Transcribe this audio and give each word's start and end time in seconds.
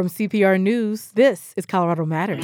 From 0.00 0.08
CPR 0.08 0.58
News, 0.58 1.10
this 1.12 1.52
is 1.58 1.66
Colorado 1.66 2.06
Matters. 2.06 2.42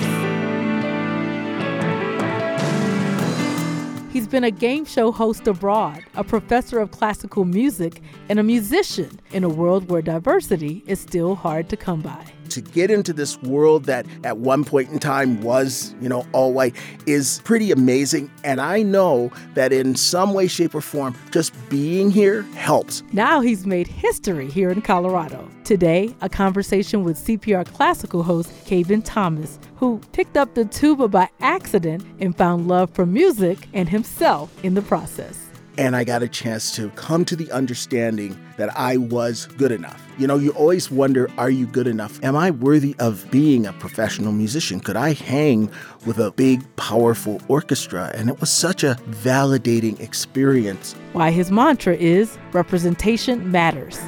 He's 4.12 4.28
been 4.28 4.44
a 4.44 4.50
game 4.50 4.84
show 4.84 5.10
host 5.10 5.48
abroad, 5.48 6.04
a 6.16 6.22
professor 6.22 6.78
of 6.80 6.90
classical 6.90 7.46
music, 7.46 8.02
and 8.28 8.38
a 8.38 8.42
musician 8.42 9.20
in 9.32 9.42
a 9.42 9.48
world 9.48 9.88
where 9.88 10.02
diversity 10.02 10.84
is 10.86 11.00
still 11.00 11.34
hard 11.34 11.70
to 11.70 11.78
come 11.78 12.02
by 12.02 12.26
to 12.56 12.62
get 12.62 12.90
into 12.90 13.12
this 13.12 13.40
world 13.42 13.84
that 13.84 14.06
at 14.24 14.38
one 14.38 14.64
point 14.64 14.88
in 14.90 14.98
time 14.98 15.42
was, 15.42 15.94
you 16.00 16.08
know, 16.08 16.26
all 16.32 16.54
white 16.54 16.74
is 17.04 17.42
pretty 17.44 17.70
amazing. 17.70 18.30
And 18.44 18.62
I 18.62 18.82
know 18.82 19.30
that 19.52 19.74
in 19.74 19.94
some 19.94 20.32
way, 20.32 20.46
shape, 20.46 20.74
or 20.74 20.80
form, 20.80 21.14
just 21.30 21.52
being 21.68 22.10
here 22.10 22.42
helps. 22.54 23.02
Now 23.12 23.40
he's 23.40 23.66
made 23.66 23.86
history 23.86 24.48
here 24.48 24.70
in 24.70 24.80
Colorado. 24.80 25.46
Today, 25.64 26.14
a 26.22 26.30
conversation 26.30 27.04
with 27.04 27.18
CPR 27.18 27.66
classical 27.66 28.22
host 28.22 28.50
Kaben 28.64 29.02
Thomas, 29.04 29.58
who 29.76 30.00
picked 30.12 30.38
up 30.38 30.54
the 30.54 30.64
tuba 30.64 31.08
by 31.08 31.28
accident 31.40 32.06
and 32.20 32.34
found 32.38 32.68
love 32.68 32.88
for 32.90 33.04
music 33.04 33.68
and 33.74 33.86
himself 33.86 34.50
in 34.64 34.72
the 34.72 34.82
process 34.82 35.45
and 35.78 35.94
I 35.94 36.04
got 36.04 36.22
a 36.22 36.28
chance 36.28 36.74
to 36.76 36.90
come 36.90 37.24
to 37.26 37.36
the 37.36 37.50
understanding 37.52 38.38
that 38.56 38.76
I 38.78 38.96
was 38.96 39.46
good 39.58 39.72
enough. 39.72 40.02
You 40.18 40.26
know, 40.26 40.36
you 40.36 40.50
always 40.52 40.90
wonder, 40.90 41.30
are 41.36 41.50
you 41.50 41.66
good 41.66 41.86
enough? 41.86 42.22
Am 42.24 42.34
I 42.36 42.50
worthy 42.50 42.96
of 42.98 43.30
being 43.30 43.66
a 43.66 43.72
professional 43.74 44.32
musician? 44.32 44.80
Could 44.80 44.96
I 44.96 45.12
hang 45.12 45.70
with 46.06 46.18
a 46.18 46.30
big, 46.30 46.64
powerful 46.76 47.40
orchestra? 47.48 48.10
And 48.14 48.30
it 48.30 48.40
was 48.40 48.50
such 48.50 48.84
a 48.84 48.96
validating 49.10 50.00
experience. 50.00 50.94
Why 51.12 51.30
his 51.30 51.50
mantra 51.50 51.94
is 51.96 52.38
representation 52.52 53.50
matters. 53.50 53.98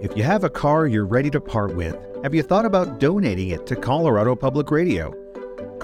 If 0.00 0.16
you 0.16 0.22
have 0.22 0.44
a 0.44 0.50
car 0.50 0.86
you're 0.86 1.06
ready 1.06 1.30
to 1.30 1.40
part 1.40 1.74
with, 1.74 1.96
have 2.22 2.34
you 2.34 2.42
thought 2.42 2.66
about 2.66 3.00
donating 3.00 3.48
it 3.48 3.66
to 3.66 3.74
Colorado 3.74 4.36
Public 4.36 4.70
Radio? 4.70 5.23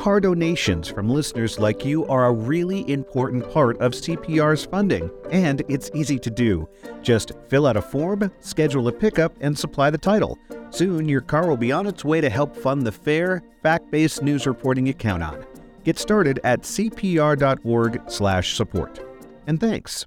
Car 0.00 0.18
donations 0.18 0.88
from 0.88 1.10
listeners 1.10 1.58
like 1.58 1.84
you 1.84 2.06
are 2.06 2.24
a 2.24 2.32
really 2.32 2.90
important 2.90 3.46
part 3.52 3.78
of 3.82 3.92
CPR's 3.92 4.64
funding, 4.64 5.10
and 5.30 5.62
it's 5.68 5.90
easy 5.92 6.18
to 6.18 6.30
do. 6.30 6.66
Just 7.02 7.32
fill 7.48 7.66
out 7.66 7.76
a 7.76 7.82
form, 7.82 8.32
schedule 8.40 8.88
a 8.88 8.92
pickup, 8.92 9.36
and 9.42 9.58
supply 9.58 9.90
the 9.90 9.98
title. 9.98 10.38
Soon, 10.70 11.06
your 11.06 11.20
car 11.20 11.46
will 11.46 11.58
be 11.58 11.70
on 11.70 11.86
its 11.86 12.02
way 12.02 12.22
to 12.22 12.30
help 12.30 12.56
fund 12.56 12.86
the 12.86 12.90
fair, 12.90 13.42
fact-based 13.62 14.22
news 14.22 14.46
reporting 14.46 14.86
you 14.86 14.94
count 14.94 15.22
on. 15.22 15.44
Get 15.84 15.98
started 15.98 16.40
at 16.44 16.62
cpr.org/support. 16.62 19.00
And 19.46 19.60
thanks. 19.60 20.06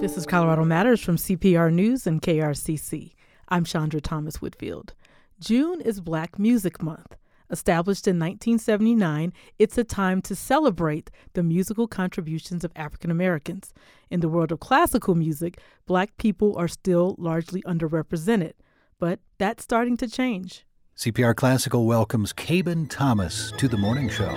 This 0.00 0.16
is 0.16 0.24
Colorado 0.24 0.64
Matters 0.64 1.02
from 1.02 1.18
CPR 1.18 1.70
News 1.70 2.06
and 2.06 2.22
KRCC. 2.22 3.10
I'm 3.48 3.64
Chandra 3.64 4.00
Thomas 4.00 4.40
Whitfield. 4.40 4.94
June 5.38 5.80
is 5.80 6.00
Black 6.00 6.38
Music 6.38 6.82
Month. 6.82 7.16
Established 7.50 8.08
in 8.08 8.18
1979, 8.18 9.32
it's 9.58 9.76
a 9.76 9.84
time 9.84 10.22
to 10.22 10.34
celebrate 10.34 11.10
the 11.34 11.42
musical 11.42 11.86
contributions 11.86 12.64
of 12.64 12.72
African 12.74 13.10
Americans. 13.10 13.74
In 14.10 14.20
the 14.20 14.30
world 14.30 14.50
of 14.50 14.60
classical 14.60 15.14
music, 15.14 15.58
black 15.86 16.16
people 16.16 16.56
are 16.56 16.68
still 16.68 17.16
largely 17.18 17.60
underrepresented, 17.62 18.52
but 18.98 19.20
that's 19.36 19.62
starting 19.62 19.98
to 19.98 20.08
change. 20.08 20.64
CPR 20.96 21.36
Classical 21.36 21.84
welcomes 21.84 22.32
Kaben 22.32 22.88
Thomas 22.88 23.52
to 23.58 23.68
the 23.68 23.76
morning 23.76 24.08
show. 24.08 24.30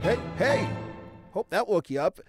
Hey, 0.00 0.18
hey! 0.38 0.68
Hope 1.32 1.50
that 1.50 1.68
woke 1.68 1.90
you 1.90 2.00
up. 2.00 2.20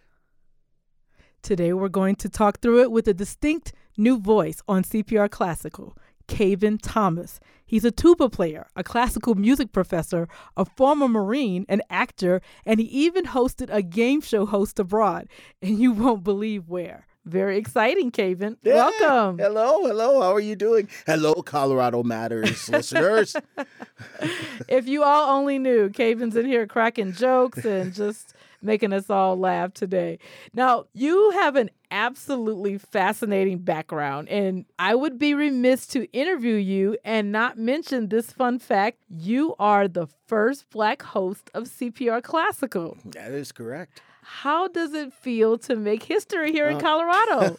Today 1.41 1.71
we're 1.71 1.89
going 1.89 2.15
to 2.17 2.29
talk 2.29 2.59
through 2.59 2.81
it 2.81 2.91
with 2.91 3.07
a 3.07 3.13
distinct 3.13 3.71
new 3.97 4.19
voice 4.19 4.61
on 4.67 4.83
CPR 4.83 5.29
Classical, 5.29 5.97
Kaben 6.27 6.79
Thomas. 6.81 7.39
He's 7.65 7.85
a 7.85 7.91
tuba 7.91 8.29
player, 8.29 8.67
a 8.75 8.83
classical 8.83 9.35
music 9.35 9.71
professor, 9.71 10.27
a 10.57 10.65
former 10.65 11.07
Marine, 11.07 11.65
an 11.69 11.81
actor, 11.89 12.41
and 12.65 12.79
he 12.79 12.85
even 12.87 13.25
hosted 13.25 13.69
a 13.71 13.81
game 13.81 14.21
show 14.21 14.45
host 14.45 14.79
abroad. 14.79 15.27
And 15.61 15.79
you 15.79 15.91
won't 15.91 16.23
believe 16.23 16.69
where. 16.69 17.05
Very 17.25 17.57
exciting, 17.57 18.11
Kaben. 18.11 18.57
Yeah. 18.63 18.89
Welcome. 18.99 19.37
Hello, 19.37 19.85
hello. 19.85 20.21
How 20.21 20.33
are 20.33 20.39
you 20.39 20.55
doing? 20.55 20.89
Hello, 21.05 21.35
Colorado 21.35 22.01
Matters 22.01 22.67
listeners. 22.67 23.35
if 24.67 24.87
you 24.87 25.03
all 25.03 25.37
only 25.37 25.59
knew, 25.59 25.89
Kaben's 25.89 26.35
in 26.35 26.47
here 26.47 26.65
cracking 26.65 27.13
jokes 27.13 27.63
and 27.63 27.93
just 27.93 28.33
making 28.63 28.93
us 28.93 29.09
all 29.09 29.37
laugh 29.37 29.73
today. 29.73 30.19
Now, 30.53 30.85
you 30.93 31.31
have 31.31 31.55
an 31.55 31.69
absolutely 31.89 32.77
fascinating 32.77 33.59
background, 33.59 34.29
and 34.29 34.65
I 34.79 34.95
would 34.95 35.19
be 35.19 35.33
remiss 35.33 35.87
to 35.87 36.11
interview 36.11 36.55
you 36.55 36.97
and 37.03 37.31
not 37.31 37.57
mention 37.57 38.09
this 38.09 38.31
fun 38.31 38.59
fact. 38.59 38.99
You 39.09 39.55
are 39.59 39.87
the 39.87 40.07
first 40.27 40.69
Black 40.69 41.01
host 41.01 41.49
of 41.53 41.65
CPR 41.65 42.23
Classical. 42.23 42.97
That 43.05 43.31
is 43.31 43.51
correct. 43.51 44.01
How 44.23 44.67
does 44.67 44.93
it 44.93 45.13
feel 45.13 45.57
to 45.59 45.75
make 45.75 46.03
history 46.03 46.51
here 46.51 46.67
in 46.67 46.77
uh, 46.77 46.79
Colorado? 46.79 47.57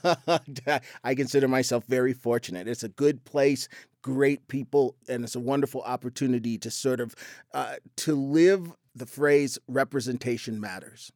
I 1.04 1.14
consider 1.14 1.48
myself 1.48 1.84
very 1.86 2.12
fortunate. 2.12 2.68
It's 2.68 2.84
a 2.84 2.88
good 2.88 3.24
place, 3.24 3.68
great 4.00 4.46
people, 4.48 4.94
and 5.08 5.24
it's 5.24 5.34
a 5.34 5.40
wonderful 5.40 5.82
opportunity 5.82 6.58
to 6.58 6.70
sort 6.70 7.00
of 7.00 7.14
uh, 7.52 7.74
to 7.96 8.14
live 8.14 8.72
the 8.94 9.06
phrase 9.06 9.58
representation 9.68 10.60
matters. 10.60 11.12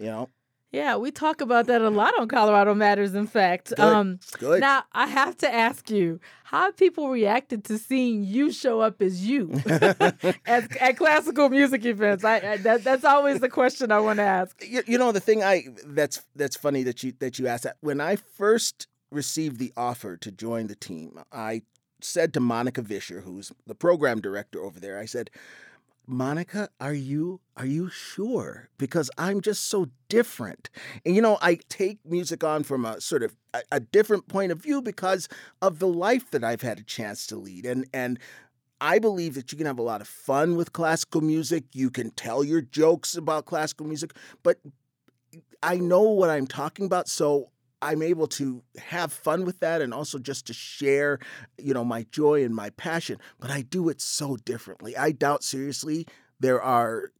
You 0.00 0.06
know? 0.06 0.28
Yeah, 0.70 0.96
we 0.96 1.10
talk 1.10 1.40
about 1.40 1.66
that 1.68 1.80
a 1.80 1.88
lot 1.88 2.12
on 2.20 2.28
Colorado 2.28 2.74
Matters, 2.74 3.14
in 3.14 3.26
fact. 3.26 3.70
Good. 3.70 3.80
Um, 3.80 4.20
Good. 4.38 4.60
Now, 4.60 4.84
I 4.92 5.06
have 5.06 5.34
to 5.38 5.52
ask 5.52 5.88
you, 5.88 6.20
how 6.44 6.72
people 6.72 7.08
reacted 7.08 7.64
to 7.64 7.78
seeing 7.78 8.22
you 8.22 8.52
show 8.52 8.80
up 8.80 9.00
as 9.00 9.26
you 9.26 9.50
at, 9.66 10.36
at, 10.46 10.96
classical 10.98 11.48
music 11.48 11.86
events? 11.86 12.22
I, 12.22 12.36
I 12.36 12.56
that, 12.58 12.84
that's 12.84 13.04
always 13.04 13.40
the 13.40 13.48
question 13.48 13.90
I 13.90 14.00
want 14.00 14.18
to 14.18 14.24
ask. 14.24 14.62
You, 14.68 14.82
you, 14.86 14.98
know, 14.98 15.12
the 15.12 15.20
thing 15.20 15.42
I 15.42 15.64
that's 15.86 16.22
that's 16.36 16.56
funny 16.56 16.82
that 16.82 17.02
you 17.02 17.14
that 17.20 17.38
you 17.38 17.46
asked 17.46 17.64
that. 17.64 17.78
When 17.80 18.02
I 18.02 18.16
first 18.16 18.86
received 19.10 19.58
the 19.58 19.72
offer 19.76 20.18
to 20.18 20.30
join 20.30 20.66
the 20.66 20.74
team, 20.74 21.18
I 21.32 21.62
said 22.02 22.34
to 22.34 22.40
Monika 22.40 22.82
Vischer, 22.82 23.22
who's 23.22 23.50
the 23.66 23.74
program 23.74 24.20
director 24.20 24.62
over 24.62 24.78
there, 24.78 24.98
I 24.98 25.06
said, 25.06 25.30
Monika, 26.08 26.68
are 26.80 26.94
you 26.94 27.40
are 27.56 27.66
you 27.66 27.90
sure? 27.90 28.68
Because 28.78 29.10
I'm 29.18 29.40
just 29.40 29.66
so 29.66 29.88
different. 30.08 30.70
And 31.04 31.14
you 31.14 31.20
know, 31.20 31.38
I 31.42 31.58
take 31.68 31.98
music 32.04 32.42
on 32.42 32.62
from 32.62 32.84
a 32.84 33.00
sort 33.00 33.22
of 33.22 33.36
a, 33.52 33.62
a, 33.72 33.80
different 33.80 34.28
point 34.28 34.52
of 34.52 34.62
view 34.62 34.80
because 34.80 35.28
of 35.60 35.80
the 35.80 35.88
life 35.88 36.30
that 36.30 36.44
I've 36.44 36.62
had 36.62 36.78
a 36.78 36.84
chance 36.84 37.26
to 37.28 37.36
lead. 37.36 37.66
And 37.66 37.86
and 37.92 38.18
I 38.80 38.98
believe 38.98 39.34
that 39.34 39.52
you 39.52 39.58
can 39.58 39.66
have 39.66 39.78
a 39.78 39.82
lot 39.82 40.00
of 40.00 40.08
fun 40.08 40.56
with 40.56 40.72
classical 40.72 41.20
music. 41.20 41.64
You 41.72 41.90
can 41.90 42.10
tell 42.12 42.42
your 42.42 42.62
jokes 42.62 43.16
about 43.16 43.44
classical 43.44 43.86
music, 43.86 44.12
but 44.42 44.58
I 45.62 45.76
know 45.76 46.02
what 46.02 46.30
I'm 46.30 46.46
talking 46.46 46.86
about. 46.86 47.08
So 47.08 47.50
I'm 47.80 48.02
able 48.02 48.26
to 48.28 48.62
have 48.78 49.12
fun 49.12 49.44
with 49.44 49.60
that 49.60 49.80
and 49.80 49.94
also 49.94 50.18
just 50.18 50.46
to 50.48 50.52
share, 50.52 51.18
you 51.58 51.74
know, 51.74 51.84
my 51.84 52.06
joy 52.10 52.44
and 52.44 52.54
my 52.54 52.70
passion. 52.70 53.18
But 53.38 53.50
I 53.50 53.62
do 53.62 53.88
it 53.88 54.00
so 54.00 54.36
differently. 54.36 54.96
I 54.96 55.12
doubt 55.12 55.44
seriously 55.44 56.06
there 56.40 56.60
are 56.60 57.12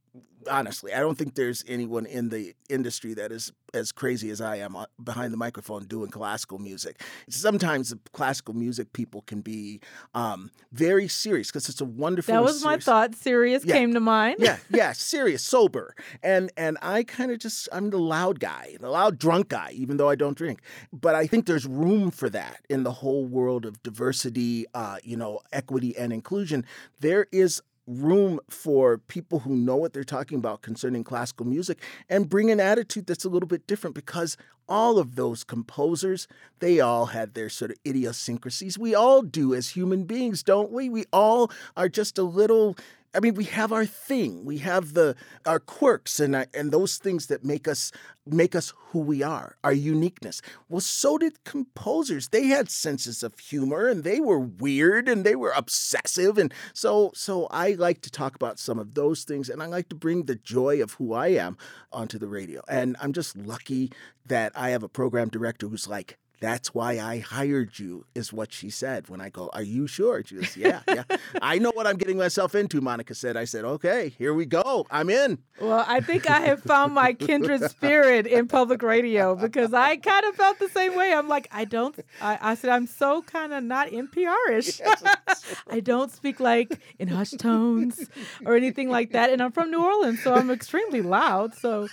honestly, 0.49 0.93
I 0.93 0.99
don't 0.99 1.17
think 1.17 1.35
there's 1.35 1.63
anyone 1.67 2.05
in 2.05 2.29
the 2.29 2.55
industry 2.69 3.13
that 3.15 3.31
is 3.31 3.51
as 3.73 3.91
crazy 3.91 4.29
as 4.31 4.41
I 4.41 4.57
am 4.57 4.75
uh, 4.75 4.85
behind 5.03 5.31
the 5.31 5.37
microphone 5.37 5.85
doing 5.85 6.09
classical 6.09 6.57
music. 6.57 7.01
Sometimes 7.29 7.89
the 7.89 7.99
classical 8.13 8.53
music 8.55 8.93
people 8.93 9.21
can 9.21 9.41
be 9.41 9.79
um, 10.15 10.51
very 10.71 11.07
serious 11.07 11.47
because 11.49 11.69
it's 11.69 11.81
a 11.81 11.85
wonderful. 11.85 12.33
That 12.33 12.43
was 12.43 12.61
serious, 12.61 12.63
my 12.63 12.77
thought. 12.77 13.15
Serious 13.15 13.65
yeah, 13.65 13.75
came 13.75 13.93
to 13.93 13.99
mind. 13.99 14.37
yeah, 14.39 14.57
yeah, 14.69 14.91
serious, 14.93 15.43
sober, 15.43 15.95
and 16.23 16.51
and 16.57 16.77
I 16.81 17.03
kind 17.03 17.31
of 17.31 17.39
just 17.39 17.69
I'm 17.71 17.89
the 17.89 17.99
loud 17.99 18.39
guy, 18.39 18.77
the 18.79 18.89
loud 18.89 19.17
drunk 19.17 19.49
guy, 19.49 19.71
even 19.73 19.97
though 19.97 20.09
I 20.09 20.15
don't 20.15 20.37
drink. 20.37 20.61
But 20.91 21.15
I 21.15 21.27
think 21.27 21.45
there's 21.45 21.65
room 21.65 22.11
for 22.11 22.29
that 22.29 22.61
in 22.69 22.83
the 22.83 22.91
whole 22.91 23.25
world 23.25 23.65
of 23.65 23.81
diversity, 23.83 24.65
uh, 24.73 24.97
you 25.03 25.17
know, 25.17 25.39
equity 25.51 25.95
and 25.97 26.11
inclusion. 26.11 26.65
There 26.99 27.27
is 27.31 27.61
room 27.89 28.39
for 28.49 28.99
people 28.99 29.39
who 29.39 29.55
know 29.55 29.75
what 29.75 29.93
they're 29.93 30.03
talking 30.03 30.37
about 30.37 30.61
concerning 30.61 31.03
classical 31.03 31.45
music 31.45 31.81
and 32.07 32.29
bring 32.29 32.51
an 32.51 32.59
attitude 32.59 33.07
that's 33.07 33.25
a 33.25 33.29
little 33.29 33.47
bit 33.47 33.65
different 33.65 33.95
because 33.95 34.37
all 34.69 34.99
of 34.99 35.15
those 35.15 35.43
composers, 35.43 36.27
they 36.59 36.79
all 36.79 37.07
had 37.07 37.33
their 37.33 37.49
sort 37.49 37.71
of 37.71 37.77
idiosyncrasies. 37.85 38.77
We 38.77 38.93
all 38.93 39.23
do 39.23 39.55
as 39.55 39.69
human 39.69 40.03
beings, 40.03 40.43
don't 40.43 40.71
we? 40.71 40.89
We 40.89 41.05
all 41.11 41.51
are 41.75 41.89
just 41.89 42.19
a 42.19 42.23
little 42.23 42.77
I 43.13 43.19
mean, 43.19 43.33
we 43.33 43.45
have 43.45 43.71
our 43.71 43.85
thing. 43.85 44.45
We 44.45 44.59
have 44.59 44.93
the 44.93 45.15
our 45.45 45.59
quirks 45.59 46.19
and 46.19 46.35
uh, 46.35 46.45
and 46.53 46.71
those 46.71 46.97
things 46.97 47.25
that 47.27 47.43
make 47.43 47.67
us 47.67 47.91
make 48.25 48.55
us 48.55 48.71
who 48.89 48.99
we 48.99 49.23
are, 49.23 49.57
our 49.63 49.73
uniqueness. 49.73 50.41
Well, 50.67 50.81
so 50.81 51.17
did 51.17 51.43
composers. 51.43 52.27
They 52.27 52.45
had 52.47 52.69
senses 52.69 53.23
of 53.23 53.39
humor 53.39 53.87
and 53.87 54.03
they 54.03 54.19
were 54.19 54.39
weird 54.39 55.09
and 55.09 55.25
they 55.25 55.35
were 55.35 55.53
obsessive 55.55 56.37
and 56.37 56.53
so 56.73 57.11
so 57.15 57.47
I 57.47 57.71
like 57.73 58.01
to 58.01 58.11
talk 58.11 58.35
about 58.35 58.59
some 58.59 58.77
of 58.77 58.93
those 58.93 59.23
things 59.23 59.49
and 59.49 59.63
I 59.63 59.65
like 59.65 59.89
to 59.89 59.95
bring 59.95 60.25
the 60.25 60.35
joy 60.35 60.81
of 60.81 60.93
who 60.93 61.13
I 61.13 61.29
am 61.29 61.57
onto 61.91 62.19
the 62.19 62.27
radio. 62.27 62.61
And 62.67 62.95
I'm 63.01 63.13
just 63.13 63.35
lucky 63.35 63.91
that 64.27 64.51
I 64.55 64.69
have 64.69 64.83
a 64.83 64.89
program 64.89 65.29
director 65.29 65.67
who's 65.67 65.87
like 65.87 66.19
that's 66.39 66.73
why 66.73 66.99
I 66.99 67.19
hired 67.19 67.77
you, 67.79 68.05
is 68.15 68.31
what 68.31 68.53
she 68.53 68.69
said. 68.69 69.09
When 69.09 69.21
I 69.21 69.29
go, 69.29 69.49
Are 69.53 69.63
you 69.63 69.87
sure? 69.87 70.23
She 70.25 70.35
goes, 70.35 70.55
Yeah, 70.55 70.81
yeah. 70.87 71.03
I 71.41 71.57
know 71.59 71.71
what 71.73 71.87
I'm 71.87 71.97
getting 71.97 72.17
myself 72.17 72.55
into, 72.55 72.81
Monika 72.81 73.15
said. 73.15 73.35
I 73.35 73.45
said, 73.45 73.65
Okay, 73.65 74.09
here 74.17 74.33
we 74.33 74.45
go. 74.45 74.87
I'm 74.89 75.09
in. 75.09 75.39
Well, 75.59 75.83
I 75.87 75.99
think 76.01 76.29
I 76.29 76.39
have 76.41 76.61
found 76.61 76.93
my 76.93 77.13
kindred 77.13 77.69
spirit 77.69 78.25
in 78.25 78.47
public 78.47 78.81
radio 78.81 79.35
because 79.35 79.73
I 79.73 79.97
kind 79.97 80.25
of 80.25 80.35
felt 80.35 80.59
the 80.59 80.69
same 80.69 80.95
way. 80.95 81.13
I'm 81.13 81.27
like, 81.27 81.47
I 81.51 81.65
don't, 81.65 81.97
I, 82.21 82.37
I 82.41 82.55
said, 82.55 82.69
I'm 82.69 82.87
so 82.87 83.21
kind 83.21 83.53
of 83.53 83.63
not 83.63 83.89
NPR 83.89 84.51
ish. 84.51 84.81
I 85.69 85.79
don't 85.79 86.11
speak 86.11 86.39
like 86.39 86.79
in 86.97 87.09
hushed 87.09 87.39
tones 87.39 88.09
or 88.45 88.55
anything 88.55 88.89
like 88.89 89.11
that. 89.11 89.29
And 89.29 89.41
I'm 89.41 89.51
from 89.51 89.71
New 89.71 89.83
Orleans, 89.83 90.23
so 90.23 90.33
I'm 90.33 90.49
extremely 90.49 91.01
loud. 91.01 91.53
So, 91.55 91.87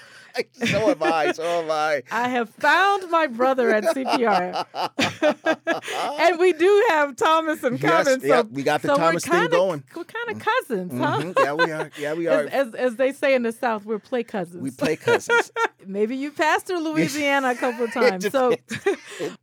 so 0.53 0.91
am 0.91 1.03
I. 1.03 1.33
So 1.33 1.43
am 1.45 1.71
I. 1.71 2.03
I 2.11 2.29
have 2.29 2.51
found 2.51 3.11
my 3.11 3.27
brother 3.27 3.71
at 3.71 3.85
CPR, 3.85 4.67
and 6.21 6.39
we 6.39 6.53
do 6.53 6.85
have 6.91 7.17
Thomas 7.17 7.63
and 7.63 7.81
Yes, 7.83 8.05
common. 8.05 8.21
yeah, 8.23 8.43
we 8.43 8.63
got 8.63 8.83
the 8.83 8.89
so 8.89 8.97
Thomas 8.97 9.27
we're 9.29 9.41
thing 9.41 9.51
going. 9.51 9.85
We're 9.95 10.05
kind 10.05 10.31
of 10.31 10.39
cousins, 10.45 10.93
huh? 10.99 11.19
Mhm. 11.21 11.39
Yeah, 11.39 11.53
we 11.55 11.71
are. 11.73 11.91
Yeah, 11.99 12.15
we 12.15 12.27
are. 12.29 12.43
As, 12.43 12.49
as, 12.69 12.75
as 12.75 12.97
they 12.97 13.13
say 13.13 13.35
in 13.35 13.43
the 13.43 13.53
South, 13.53 13.85
we're 13.85 13.99
play 13.99 14.23
cousins. 14.23 14.63
we 14.63 14.71
play 14.71 14.97
cousins. 14.97 15.51
Maybe 15.87 16.17
you 16.17 16.33
passed 16.33 16.67
through 16.67 16.81
Louisiana 16.81 17.51
a 17.51 17.55
couple 17.55 17.85
of 17.85 17.93
times. 17.93 18.29
So, 18.31 18.55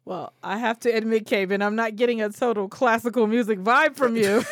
well, 0.05 0.33
I 0.43 0.57
have 0.57 0.79
to 0.81 0.89
admit, 0.89 1.25
Kevin, 1.25 1.61
I'm 1.61 1.75
not 1.75 1.95
getting 1.95 2.21
a 2.21 2.29
total 2.29 2.67
classical 2.67 3.27
music 3.27 3.59
vibe 3.59 3.95
from 3.95 4.15
you. 4.17 4.43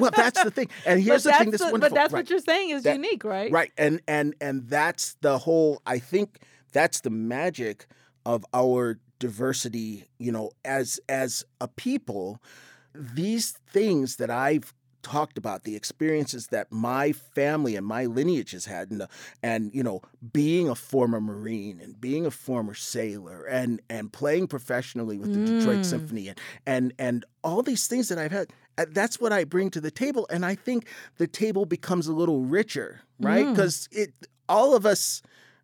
Well, 0.00 0.10
that's 0.14 0.42
the 0.42 0.50
thing. 0.50 0.68
And 0.86 1.02
here's 1.02 1.24
the 1.24 1.32
thing 1.32 1.50
that's 1.50 1.62
wonderful. 1.62 1.80
But 1.80 1.94
that's 1.94 2.12
Right. 2.12 2.20
what 2.20 2.30
you're 2.30 2.38
saying 2.40 2.70
is 2.70 2.82
That- 2.84 2.94
unique, 2.96 3.24
right? 3.24 3.50
Right. 3.50 3.72
And 3.76 4.00
and 4.08 4.34
and 4.40 4.68
that's 4.68 5.16
the 5.20 5.38
whole 5.38 5.80
I 5.86 5.98
think 5.98 6.40
that's 6.72 7.00
the 7.00 7.10
magic 7.10 7.86
of 8.26 8.44
our 8.54 8.98
diversity, 9.18 10.04
you 10.18 10.32
know, 10.32 10.50
as 10.64 11.00
as 11.08 11.44
a 11.60 11.68
people, 11.68 12.40
these 12.94 13.52
things 13.72 14.16
that 14.16 14.30
I've 14.30 14.72
talked 15.02 15.36
about 15.36 15.64
the 15.64 15.76
experiences 15.76 16.46
that 16.46 16.72
my 16.72 17.12
family 17.12 17.76
and 17.76 17.84
my 17.86 18.06
lineage 18.06 18.52
has 18.52 18.64
had 18.64 18.90
and 18.90 19.06
and 19.42 19.70
you 19.74 19.82
know 19.82 20.00
being 20.32 20.66
a 20.66 20.74
former 20.74 21.20
marine 21.20 21.78
and 21.78 22.00
being 22.00 22.24
a 22.24 22.30
former 22.30 22.72
sailor 22.72 23.44
and 23.44 23.82
and 23.90 24.14
playing 24.14 24.46
professionally 24.46 25.18
with 25.18 25.34
the 25.34 25.44
Detroit 25.58 25.80
Mm. 25.80 25.84
Symphony 25.84 26.28
and 26.28 26.40
and 26.64 26.94
and 26.98 27.24
all 27.42 27.62
these 27.62 27.86
things 27.86 28.08
that 28.08 28.16
I've 28.18 28.32
had 28.32 28.48
that's 28.90 29.20
what 29.20 29.32
I 29.32 29.44
bring 29.44 29.70
to 29.70 29.80
the 29.80 29.90
table 29.90 30.26
and 30.30 30.44
I 30.44 30.54
think 30.54 30.86
the 31.18 31.26
table 31.26 31.64
becomes 31.66 32.06
a 32.06 32.12
little 32.12 32.40
richer 32.42 33.00
right 33.20 33.44
Mm. 33.46 33.50
because 33.50 33.88
it 33.92 34.12
all 34.48 34.74
of 34.74 34.84
us 34.84 35.22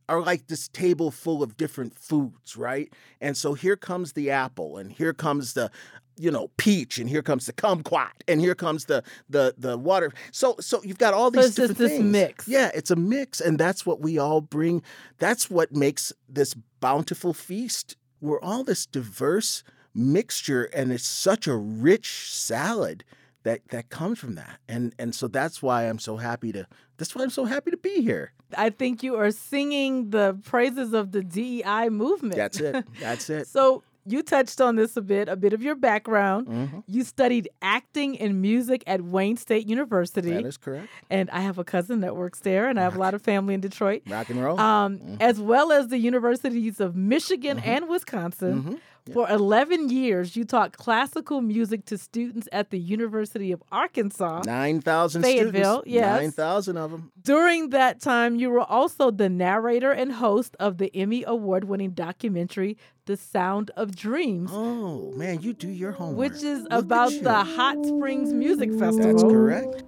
are 0.08 0.20
like 0.22 0.46
this 0.48 0.68
table 0.68 1.10
full 1.10 1.42
of 1.42 1.56
different 1.56 1.96
foods 1.98 2.56
right 2.56 2.92
and 3.20 3.36
so 3.36 3.54
here 3.54 3.76
comes 3.76 4.12
the 4.12 4.30
apple 4.30 4.76
and 4.78 4.92
here 4.92 5.12
comes 5.12 5.52
the 5.54 5.70
you 6.16 6.30
know 6.30 6.50
peach 6.56 6.98
and 6.98 7.08
here 7.08 7.22
comes 7.22 7.46
the 7.46 7.52
kumquat 7.52 8.10
and 8.28 8.40
here 8.40 8.54
comes 8.54 8.84
the 8.86 9.02
the 9.28 9.54
the 9.58 9.76
water 9.78 10.12
so 10.32 10.54
so 10.60 10.80
you've 10.84 10.98
got 10.98 11.14
all 11.14 11.30
So 11.32 11.40
these 11.40 11.54
just 11.54 11.56
different 11.56 11.78
this 11.78 11.92
things. 11.92 12.12
mix. 12.12 12.48
yeah 12.48 12.70
it's 12.74 12.90
a 12.90 12.96
mix 12.96 13.40
and 13.40 13.58
that's 13.58 13.84
what 13.86 14.00
we 14.00 14.18
all 14.18 14.40
bring 14.40 14.82
that's 15.18 15.48
what 15.50 15.74
makes 15.74 16.12
this 16.28 16.54
bountiful 16.80 17.32
feast 17.34 17.96
we're 18.20 18.40
all 18.40 18.62
this 18.64 18.86
diverse 18.86 19.62
mixture 19.94 20.64
and 20.64 20.92
it's 20.92 21.06
such 21.06 21.46
a 21.46 21.56
rich 21.56 22.30
salad 22.30 23.04
that 23.42 23.60
that 23.70 23.88
comes 23.88 24.18
from 24.18 24.34
that 24.34 24.58
and 24.68 24.94
and 24.98 25.14
so 25.14 25.26
that's 25.26 25.62
why 25.62 25.84
i'm 25.88 25.98
so 25.98 26.16
happy 26.16 26.52
to 26.52 26.66
that's 26.96 27.14
why 27.14 27.22
i'm 27.22 27.30
so 27.30 27.44
happy 27.44 27.70
to 27.70 27.76
be 27.76 28.00
here 28.02 28.32
I 28.58 28.70
think 28.70 29.04
you 29.04 29.14
are 29.14 29.30
singing 29.30 30.10
the 30.10 30.36
praises 30.42 30.92
of 30.92 31.12
the 31.12 31.22
DEI 31.22 31.88
movement. 31.88 32.34
that's 32.34 32.58
it 32.58 32.84
that's 33.00 33.30
it 33.30 33.46
So 33.46 33.84
you 34.06 34.22
touched 34.24 34.60
on 34.60 34.74
this 34.76 34.96
a 34.96 35.02
bit, 35.02 35.28
a 35.28 35.36
bit 35.36 35.52
of 35.52 35.62
your 35.62 35.76
background. 35.76 36.48
Mhm. 36.48 36.82
You 36.88 37.04
studied 37.04 37.48
acting 37.62 38.18
and 38.18 38.40
music 38.42 38.82
at 38.88 39.02
Wayne 39.02 39.36
State 39.36 39.68
University. 39.68 40.30
that 40.32 40.46
is 40.46 40.56
correct 40.56 40.88
and 41.10 41.30
I 41.30 41.40
have 41.42 41.58
a 41.58 41.64
cousin 41.64 42.00
that 42.00 42.16
works 42.16 42.40
there, 42.40 42.66
and 42.68 42.80
I 42.80 42.82
have 42.82 42.96
a 42.96 42.98
lot 42.98 43.14
of 43.14 43.22
family 43.22 43.54
in 43.54 43.60
Detroit. 43.60 44.02
rock 44.08 44.30
and 44.30 44.42
roll 44.42 44.58
Um, 44.58 44.98
Mm-hmm. 44.98 45.14
as 45.20 45.38
well 45.38 45.70
as 45.70 45.88
the 45.88 45.98
universities 45.98 46.80
of 46.80 46.96
Michigan 46.96 47.60
and 47.60 47.88
Wisconsin. 47.88 48.80
For 49.12 49.28
11 49.28 49.88
years, 49.90 50.36
you 50.36 50.44
taught 50.44 50.72
classical 50.72 51.40
music 51.40 51.84
to 51.86 51.98
students 51.98 52.48
at 52.52 52.70
the 52.70 52.78
University 52.78 53.52
of 53.52 53.62
Arkansas. 53.72 54.42
9000 54.44 55.22
Fayetteville, 55.22 55.80
students. 55.82 55.90
yes. 55.92 56.20
9000 56.20 56.76
of 56.76 56.90
them 56.90 57.12
During 57.22 57.70
that 57.70 58.00
time, 58.00 58.36
you 58.36 58.50
were 58.50 58.60
also 58.60 59.10
the 59.10 59.28
narrator 59.28 59.90
and 59.92 60.12
host 60.12 60.56
of 60.60 60.78
the 60.78 60.94
Emmy 60.94 61.24
Award 61.26 61.64
winning 61.64 61.90
documentary, 61.90 62.76
The 63.06 63.16
Sound 63.16 63.70
of 63.76 63.96
Dreams, 63.96 64.50
oh 64.52 65.12
man 65.12 65.40
you 65.42 65.52
do 65.52 65.68
your 65.68 65.92
homework. 65.92 66.32
Which 66.32 66.42
is 66.42 66.62
Look 66.62 66.72
about 66.72 67.12
the 67.22 67.44
Hot 67.44 67.84
Springs 67.84 68.32
Music 68.32 68.70
Festival. 68.70 69.12
that's 69.12 69.22
correct 69.22 69.84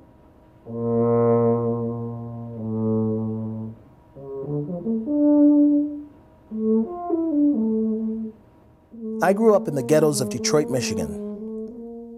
I 9.23 9.33
grew 9.33 9.55
up 9.55 9.69
in 9.69 9.77
the 9.77 9.85
ghettos 9.85 10.21
of 10.21 10.31
Detroit, 10.31 10.69
Michigan, 10.69 11.15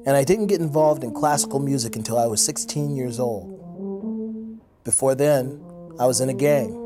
and 0.07 0.17
I 0.17 0.25
didn't 0.25 0.47
get 0.47 0.63
involved 0.63 1.05
in 1.05 1.13
classical 1.13 1.61
music 1.61 1.97
until 1.97 2.19
I 2.19 2.27
was 2.27 2.43
16 2.43 2.97
years 2.97 3.21
old. 3.21 4.59
Before 4.85 5.15
then, 5.15 5.61
I 6.01 6.07
was 6.07 6.23
in 6.23 6.31
a 6.31 6.35
gang. 6.35 6.81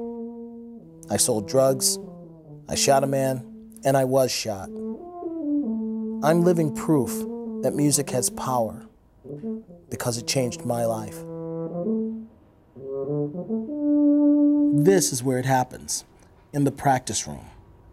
I 1.08 1.18
sold 1.18 1.46
drugs, 1.46 2.00
I 2.68 2.74
shot 2.74 3.04
a 3.04 3.06
man, 3.06 3.46
and 3.84 3.96
I 3.96 4.06
was 4.06 4.32
shot. 4.32 4.68
I'm 4.68 6.42
living 6.42 6.74
proof 6.74 7.10
that 7.62 7.74
music 7.76 8.10
has 8.10 8.28
power 8.28 8.88
because 9.88 10.18
it 10.18 10.26
changed 10.26 10.64
my 10.64 10.84
life. 10.84 11.14
This 14.84 15.12
is 15.12 15.22
where 15.22 15.38
it 15.38 15.46
happens 15.46 16.04
in 16.52 16.64
the 16.64 16.72
practice 16.72 17.28
room, 17.28 17.46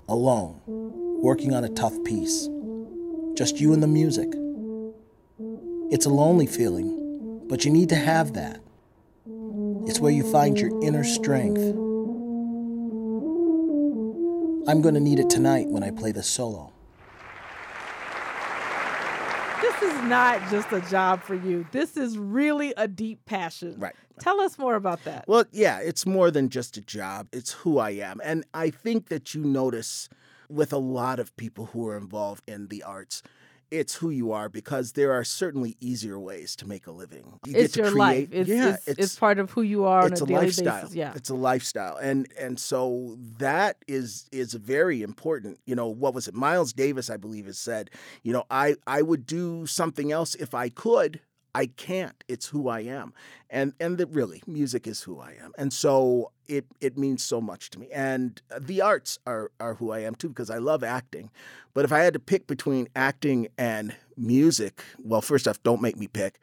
alone, 0.09 1.04
working 1.21 1.53
on 1.53 1.63
a 1.63 1.69
tough 1.69 1.95
piece. 2.03 2.49
Just 3.35 3.59
you 3.59 3.73
and 3.73 3.83
the 3.83 3.87
music. 3.87 4.29
It's 5.91 6.05
a 6.05 6.09
lonely 6.09 6.47
feeling, 6.47 7.41
but 7.47 7.65
you 7.65 7.71
need 7.71 7.89
to 7.89 7.95
have 7.95 8.33
that. 8.33 8.61
It's 9.87 9.99
where 9.99 10.11
you 10.11 10.29
find 10.31 10.59
your 10.59 10.71
inner 10.83 11.03
strength. 11.03 11.61
I'm 14.67 14.81
going 14.81 14.95
to 14.95 14.99
need 14.99 15.19
it 15.19 15.29
tonight 15.29 15.67
when 15.67 15.83
I 15.83 15.91
play 15.91 16.11
the 16.11 16.23
solo. 16.23 16.73
This 19.61 19.81
is 19.83 20.01
not 20.03 20.41
just 20.49 20.71
a 20.71 20.81
job 20.89 21.21
for 21.21 21.35
you. 21.35 21.67
This 21.71 21.97
is 21.97 22.17
really 22.17 22.73
a 22.77 22.87
deep 22.87 23.23
passion. 23.25 23.75
Right. 23.77 23.93
Tell 24.19 24.41
us 24.41 24.57
more 24.57 24.75
about 24.75 25.03
that. 25.03 25.25
Well, 25.27 25.45
yeah, 25.51 25.79
it's 25.79 26.05
more 26.05 26.31
than 26.31 26.49
just 26.49 26.77
a 26.77 26.81
job. 26.81 27.27
It's 27.31 27.51
who 27.51 27.77
I 27.77 27.91
am. 27.91 28.19
And 28.23 28.43
I 28.53 28.69
think 28.71 29.09
that 29.09 29.35
you 29.35 29.43
notice 29.43 30.09
with 30.49 30.73
a 30.73 30.77
lot 30.77 31.19
of 31.19 31.35
people 31.37 31.67
who 31.67 31.87
are 31.87 31.97
involved 31.97 32.43
in 32.47 32.67
the 32.67 32.83
arts, 32.83 33.21
it's 33.71 33.95
who 33.95 34.09
you 34.09 34.31
are 34.31 34.47
because 34.47 34.93
there 34.93 35.11
are 35.11 35.23
certainly 35.23 35.75
easier 35.79 36.19
ways 36.19 36.55
to 36.57 36.67
make 36.67 36.87
a 36.87 36.91
living. 36.91 37.39
You 37.45 37.55
it's 37.55 37.61
get 37.61 37.73
to 37.73 37.79
your 37.81 37.91
create, 37.91 37.99
life. 37.99 38.29
It's, 38.31 38.49
yeah, 38.49 38.77
it's, 38.85 38.99
it's, 38.99 39.15
part 39.15 39.39
of 39.39 39.51
who 39.51 39.61
you 39.63 39.85
are 39.85 40.03
on 40.03 40.11
it's 40.11 40.21
a, 40.21 40.23
a, 40.23 40.27
daily 40.27 40.45
lifestyle. 40.45 40.81
basis. 40.81 40.95
Yeah. 40.95 41.13
It's 41.15 41.29
a 41.29 41.35
lifestyle. 41.35 41.97
And 41.97 42.27
and 42.39 42.59
so 42.59 43.17
that 43.39 43.77
is 43.87 44.29
is 44.31 44.53
very 44.53 45.01
important. 45.01 45.59
You 45.65 45.75
know, 45.75 45.87
what 45.87 46.13
was 46.13 46.27
it? 46.27 46.35
Miles 46.35 46.73
Davis, 46.73 47.09
I 47.09 47.17
believe, 47.17 47.47
has 47.47 47.57
said, 47.57 47.89
you 48.23 48.33
know, 48.33 48.45
I, 48.49 48.75
I 48.85 49.01
would 49.01 49.25
do 49.25 49.65
something 49.65 50.11
else 50.11 50.35
if 50.35 50.53
I 50.53 50.69
could. 50.69 51.19
I 51.55 51.67
can't. 51.67 52.21
It's 52.27 52.47
who 52.47 52.67
I 52.67 52.81
am. 52.81 53.13
And 53.49 53.73
and 53.79 53.97
that 53.99 54.07
really, 54.07 54.43
music 54.45 54.85
is 54.87 55.01
who 55.03 55.21
I 55.21 55.37
am. 55.41 55.53
And 55.57 55.71
so 55.71 56.31
it 56.47 56.65
it 56.81 56.97
means 56.97 57.23
so 57.23 57.39
much 57.39 57.69
to 57.71 57.79
me. 57.79 57.87
And 57.93 58.41
uh, 58.51 58.59
the 58.61 58.81
arts 58.81 59.19
are 59.25 59.51
are 59.61 59.75
who 59.75 59.91
I 59.91 59.99
am 59.99 60.15
too 60.15 60.27
because 60.27 60.49
I 60.49 60.57
love 60.57 60.83
acting. 60.83 61.31
But 61.73 61.85
if 61.85 61.93
I 61.93 61.99
had 61.99 62.13
to 62.13 62.19
pick 62.19 62.45
between 62.45 62.89
acting 62.93 63.47
and 63.57 63.95
music, 64.17 64.83
well, 65.01 65.21
first 65.21 65.47
off, 65.47 65.63
don't 65.63 65.81
make 65.81 65.95
me 65.97 66.07
pick. 66.07 66.39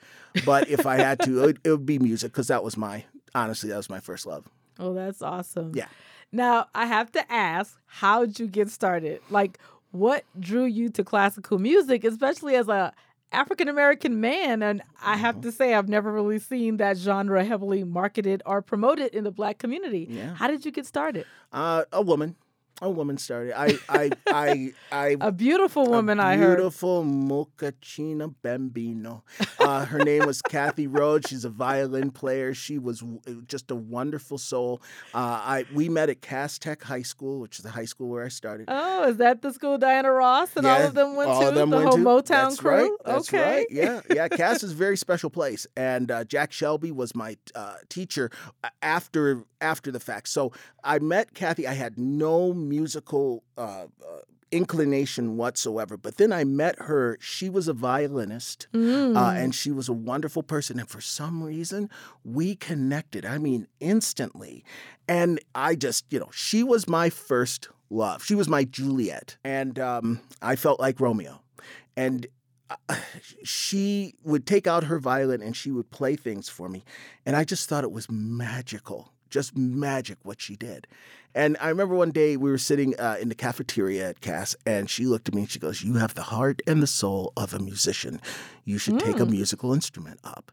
But 0.46 0.68
if 0.70 0.86
I 0.86 0.96
had 0.96 1.20
to, 1.20 1.42
it 1.42 1.46
would, 1.46 1.60
it 1.62 1.70
would 1.70 1.86
be 1.86 1.98
music 1.98 2.32
because 2.32 2.48
that 2.48 2.64
was 2.64 2.78
my 2.78 3.04
honestly 3.34 3.68
that 3.68 3.76
was 3.76 3.90
my 3.90 4.00
first 4.00 4.24
love. 4.26 4.48
Oh, 4.78 4.94
that's 4.94 5.20
awesome. 5.20 5.72
Yeah. 5.74 5.88
Now, 6.34 6.68
I 6.74 6.86
have 6.86 7.12
to 7.12 7.30
ask, 7.30 7.78
how'd 7.84 8.38
you 8.38 8.46
get 8.46 8.70
started? 8.70 9.20
Like, 9.28 9.58
what 9.90 10.24
drew 10.40 10.64
you 10.64 10.88
to 10.88 11.04
classical 11.04 11.58
music, 11.58 12.02
especially 12.04 12.56
as 12.56 12.68
a 12.68 12.94
African 13.32 13.68
American 13.68 14.20
man. 14.20 14.62
And 14.62 14.82
I 15.02 15.16
have 15.16 15.36
Mm-hmm. 15.36 15.42
to 15.42 15.52
say, 15.52 15.74
I've 15.74 15.88
never 15.88 16.12
really 16.12 16.38
seen 16.38 16.76
that 16.76 16.96
genre 16.96 17.44
heavily 17.44 17.84
marketed 17.84 18.42
or 18.46 18.62
promoted 18.62 19.14
in 19.14 19.24
the 19.24 19.30
black 19.30 19.58
community. 19.58 20.06
Yeah. 20.10 20.34
How 20.34 20.48
did 20.48 20.64
you 20.64 20.70
get 20.70 20.86
started? 20.86 21.26
Uh, 21.52 21.84
a 21.92 22.02
woman. 22.02 22.36
A 22.80 22.90
woman 22.90 23.16
started. 23.16 23.52
I, 23.56 23.78
I, 23.88 24.10
I, 24.26 24.72
I. 24.92 25.16
A 25.20 25.30
beautiful 25.30 25.86
woman, 25.86 26.18
I 26.18 26.36
heard. 26.36 26.56
Beautiful 26.56 27.04
Mochaccino 27.04 28.34
Bambino. 28.42 29.22
Uh, 29.60 29.84
her 29.84 29.98
name 30.00 30.26
was 30.26 30.42
Kathy 30.42 30.86
Rhodes. 30.88 31.28
She's 31.28 31.44
a 31.44 31.48
violin 31.50 32.10
player. 32.10 32.54
She 32.54 32.78
was 32.78 33.00
w- 33.00 33.20
just 33.46 33.70
a 33.70 33.76
wonderful 33.76 34.36
soul. 34.38 34.82
Uh, 35.14 35.18
I 35.18 35.64
we 35.72 35.88
met 35.88 36.08
at 36.10 36.22
Cass 36.22 36.58
Tech 36.58 36.82
High 36.82 37.02
School, 37.02 37.38
which 37.40 37.58
is 37.58 37.62
the 37.62 37.70
high 37.70 37.84
school 37.84 38.08
where 38.08 38.24
I 38.24 38.28
started. 38.28 38.64
Oh, 38.68 39.08
is 39.08 39.18
that 39.18 39.42
the 39.42 39.52
school 39.52 39.78
Diana 39.78 40.10
Ross 40.10 40.56
and 40.56 40.66
all 40.66 40.82
of 40.82 40.94
them 40.94 41.14
went 41.14 41.30
all 41.30 41.42
to? 41.42 41.48
of 41.48 41.54
them 41.54 41.70
the 41.70 41.76
went 41.76 41.88
whole 41.88 41.98
to. 41.98 42.04
Motown 42.04 42.26
That's 42.28 42.56
crew? 42.60 42.70
Right. 42.72 42.90
That's 43.04 43.28
okay. 43.28 43.56
right. 43.58 43.66
Yeah, 43.70 44.00
yeah. 44.12 44.26
Cass 44.28 44.64
is 44.64 44.72
a 44.72 44.74
very 44.74 44.96
special 44.96 45.30
place, 45.30 45.66
and 45.76 46.10
uh, 46.10 46.24
Jack 46.24 46.50
Shelby 46.52 46.90
was 46.90 47.14
my 47.14 47.36
uh, 47.54 47.76
teacher 47.88 48.30
uh, 48.64 48.70
after 48.82 49.44
after 49.60 49.92
the 49.92 50.00
fact. 50.00 50.28
So 50.28 50.52
I 50.82 50.98
met 50.98 51.34
Kathy. 51.34 51.68
I 51.68 51.74
had 51.74 51.96
no 51.98 52.52
musical. 52.76 53.42
Uh, 53.56 53.86
uh, 54.10 54.20
inclination 54.54 55.38
whatsoever 55.38 55.96
but 55.96 56.18
then 56.18 56.30
i 56.30 56.44
met 56.44 56.74
her 56.78 57.16
she 57.22 57.48
was 57.48 57.68
a 57.68 57.72
violinist 57.72 58.66
Mm. 58.74 59.16
uh, 59.16 59.32
and 59.40 59.54
she 59.54 59.70
was 59.70 59.88
a 59.88 59.94
wonderful 59.94 60.42
person 60.42 60.78
and 60.78 60.86
for 60.90 61.00
some 61.00 61.42
reason 61.42 61.88
we 62.22 62.54
connected 62.56 63.24
i 63.24 63.38
mean 63.38 63.66
instantly 63.80 64.62
and 65.08 65.40
i 65.54 65.74
just 65.74 66.04
you 66.12 66.18
know 66.20 66.28
she 66.34 66.62
was 66.62 66.86
my 66.86 67.08
first 67.08 67.70
love 67.88 68.22
she 68.22 68.34
was 68.34 68.46
my 68.46 68.62
juliet 68.64 69.38
and 69.42 69.78
um, 69.78 70.20
i 70.42 70.54
felt 70.54 70.78
like 70.78 71.00
romeo 71.00 71.40
and 71.96 72.26
uh, 72.68 72.96
she 73.42 74.14
would 74.22 74.44
take 74.46 74.66
out 74.66 74.84
her 74.84 74.98
violin 74.98 75.40
and 75.40 75.56
she 75.56 75.70
would 75.70 75.90
play 75.90 76.14
things 76.14 76.50
for 76.50 76.68
me 76.68 76.84
and 77.24 77.36
i 77.36 77.42
just 77.42 77.70
thought 77.70 77.84
it 77.84 77.92
was 77.92 78.06
magical 78.10 79.12
just 79.30 79.56
magic 79.56 80.18
what 80.24 80.42
she 80.42 80.56
did 80.56 80.86
and 81.34 81.56
I 81.60 81.68
remember 81.68 81.94
one 81.94 82.10
day 82.10 82.36
we 82.36 82.50
were 82.50 82.58
sitting 82.58 82.98
uh, 82.98 83.16
in 83.20 83.28
the 83.28 83.34
cafeteria 83.34 84.10
at 84.10 84.20
Cass, 84.20 84.54
and 84.66 84.88
she 84.90 85.06
looked 85.06 85.28
at 85.28 85.34
me 85.34 85.42
and 85.42 85.50
she 85.50 85.58
goes, 85.58 85.82
You 85.82 85.94
have 85.94 86.14
the 86.14 86.22
heart 86.22 86.60
and 86.66 86.82
the 86.82 86.86
soul 86.86 87.32
of 87.36 87.54
a 87.54 87.58
musician. 87.58 88.20
You 88.64 88.78
should 88.78 88.98
take 89.00 89.18
a 89.18 89.26
musical 89.26 89.72
instrument 89.72 90.20
up. 90.24 90.52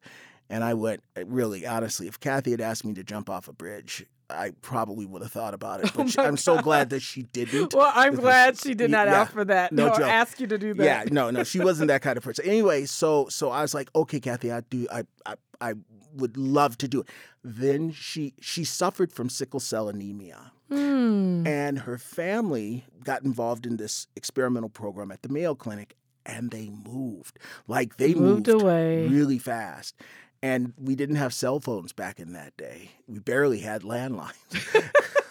And 0.50 0.64
I 0.64 0.74
went, 0.74 1.04
Really, 1.26 1.66
honestly, 1.66 2.08
if 2.08 2.20
Kathy 2.20 2.52
had 2.52 2.62
asked 2.62 2.86
me 2.86 2.94
to 2.94 3.04
jump 3.04 3.30
off 3.30 3.48
a 3.48 3.54
bridge, 3.54 4.06
I 4.30 4.52
probably 4.62 5.06
would 5.06 5.22
have 5.22 5.32
thought 5.32 5.54
about 5.54 5.84
it. 5.84 5.92
But 5.96 6.10
she- 6.10 6.20
I'm 6.20 6.38
so 6.38 6.62
glad 6.62 6.92
that 6.92 7.02
she 7.02 7.24
didn't. 7.24 7.74
Well, 7.74 7.92
I'm 7.96 8.16
glad 8.16 8.60
she 8.60 8.74
did 8.76 8.92
not 8.92 9.08
yeah, 9.08 9.26
for 9.26 9.44
that 9.46 9.72
no 9.72 9.90
or 9.90 9.98
joke. 9.98 10.08
ask 10.08 10.40
you 10.40 10.48
to 10.48 10.58
do 10.58 10.74
that. 10.76 10.84
Yeah, 10.84 11.04
no, 11.12 11.32
no, 11.32 11.44
she 11.44 11.60
wasn't 11.60 11.88
that 11.90 12.02
kind 12.02 12.16
of 12.18 12.24
person. 12.24 12.46
Anyway, 12.46 12.86
so 12.86 13.28
so 13.30 13.50
I 13.50 13.62
was 13.62 13.74
like, 13.74 13.90
okay, 13.96 14.20
Kathy, 14.20 14.52
I 14.52 14.62
do, 14.62 14.88
I, 14.92 15.04
I, 15.26 15.36
I 15.60 15.74
would 16.14 16.38
love 16.38 16.78
to 16.80 16.88
do 16.88 17.02
it. 17.02 17.08
Then 17.44 17.92
she 17.92 18.34
she 18.40 18.64
suffered 18.64 19.12
from 19.12 19.30
sickle 19.30 19.60
cell 19.60 19.90
anemia, 19.90 20.52
Hmm. 20.70 21.46
and 21.48 21.80
her 21.80 21.98
family 21.98 22.86
got 23.04 23.24
involved 23.24 23.66
in 23.66 23.78
this 23.78 24.08
experimental 24.16 24.70
program 24.70 25.12
at 25.12 25.22
the 25.24 25.30
Mayo 25.30 25.56
Clinic, 25.56 25.96
and 26.26 26.52
they 26.52 26.70
moved 26.70 27.40
like 27.68 27.98
they 27.98 28.14
Moved 28.14 28.48
moved, 28.48 28.62
away. 28.62 29.08
really 29.08 29.40
fast. 29.40 29.96
And 30.42 30.74
we 30.78 30.96
didn't 30.96 31.16
have 31.18 31.34
cell 31.34 31.60
phones 31.60 31.92
back 31.92 32.20
in 32.20 32.34
that 32.34 32.56
day. 32.56 32.92
We 33.08 33.20
barely 33.20 33.60
had 33.60 33.82
landlines. 33.82 34.34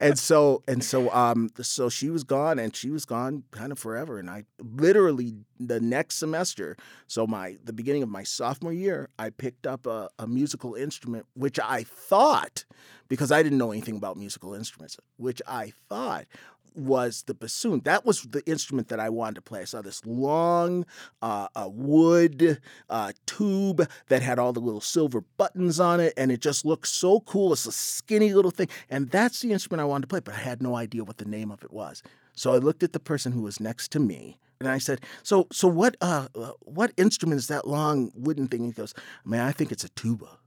and 0.00 0.18
so 0.18 0.62
and 0.68 0.84
so 0.84 1.10
um 1.12 1.48
so 1.60 1.88
she 1.88 2.10
was 2.10 2.24
gone 2.24 2.58
and 2.58 2.74
she 2.76 2.90
was 2.90 3.04
gone 3.04 3.44
kind 3.50 3.72
of 3.72 3.78
forever 3.78 4.18
and 4.18 4.28
i 4.28 4.44
literally 4.58 5.34
the 5.58 5.80
next 5.80 6.16
semester 6.16 6.76
so 7.06 7.26
my 7.26 7.56
the 7.64 7.72
beginning 7.72 8.02
of 8.02 8.08
my 8.08 8.22
sophomore 8.22 8.72
year 8.72 9.08
i 9.18 9.30
picked 9.30 9.66
up 9.66 9.86
a, 9.86 10.08
a 10.18 10.26
musical 10.26 10.74
instrument 10.74 11.26
which 11.34 11.58
i 11.60 11.82
thought 11.82 12.64
because 13.08 13.32
i 13.32 13.42
didn't 13.42 13.58
know 13.58 13.72
anything 13.72 13.96
about 13.96 14.16
musical 14.16 14.54
instruments 14.54 14.96
which 15.16 15.40
i 15.46 15.72
thought 15.88 16.26
was 16.74 17.24
the 17.26 17.34
bassoon. 17.34 17.80
That 17.80 18.04
was 18.04 18.22
the 18.22 18.44
instrument 18.46 18.88
that 18.88 19.00
I 19.00 19.08
wanted 19.08 19.36
to 19.36 19.42
play. 19.42 19.60
I 19.60 19.64
saw 19.64 19.82
this 19.82 20.04
long 20.06 20.86
uh, 21.20 21.48
wood 21.68 22.60
uh, 22.88 23.12
tube 23.26 23.88
that 24.08 24.22
had 24.22 24.38
all 24.38 24.52
the 24.52 24.60
little 24.60 24.80
silver 24.80 25.22
buttons 25.36 25.80
on 25.80 26.00
it, 26.00 26.12
and 26.16 26.30
it 26.32 26.40
just 26.40 26.64
looked 26.64 26.88
so 26.88 27.20
cool. 27.20 27.52
It's 27.52 27.66
a 27.66 27.72
skinny 27.72 28.32
little 28.32 28.50
thing, 28.50 28.68
and 28.90 29.10
that's 29.10 29.40
the 29.40 29.52
instrument 29.52 29.80
I 29.80 29.84
wanted 29.84 30.02
to 30.02 30.08
play, 30.08 30.20
but 30.20 30.34
I 30.34 30.38
had 30.38 30.62
no 30.62 30.76
idea 30.76 31.04
what 31.04 31.18
the 31.18 31.24
name 31.24 31.50
of 31.50 31.62
it 31.62 31.72
was. 31.72 32.02
So 32.34 32.52
I 32.52 32.58
looked 32.58 32.82
at 32.82 32.92
the 32.92 33.00
person 33.00 33.32
who 33.32 33.42
was 33.42 33.60
next 33.60 33.92
to 33.92 34.00
me, 34.00 34.38
and 34.60 34.68
I 34.68 34.78
said, 34.78 35.00
"So, 35.22 35.46
so 35.52 35.68
what? 35.68 35.96
Uh, 36.00 36.28
uh, 36.34 36.52
what 36.60 36.92
instrument 36.96 37.38
is 37.38 37.48
that 37.48 37.66
long 37.66 38.12
wooden 38.14 38.48
thing?" 38.48 38.64
He 38.64 38.72
goes, 38.72 38.94
"Man, 39.24 39.46
I 39.46 39.52
think 39.52 39.72
it's 39.72 39.84
a 39.84 39.88
tuba." 39.90 40.38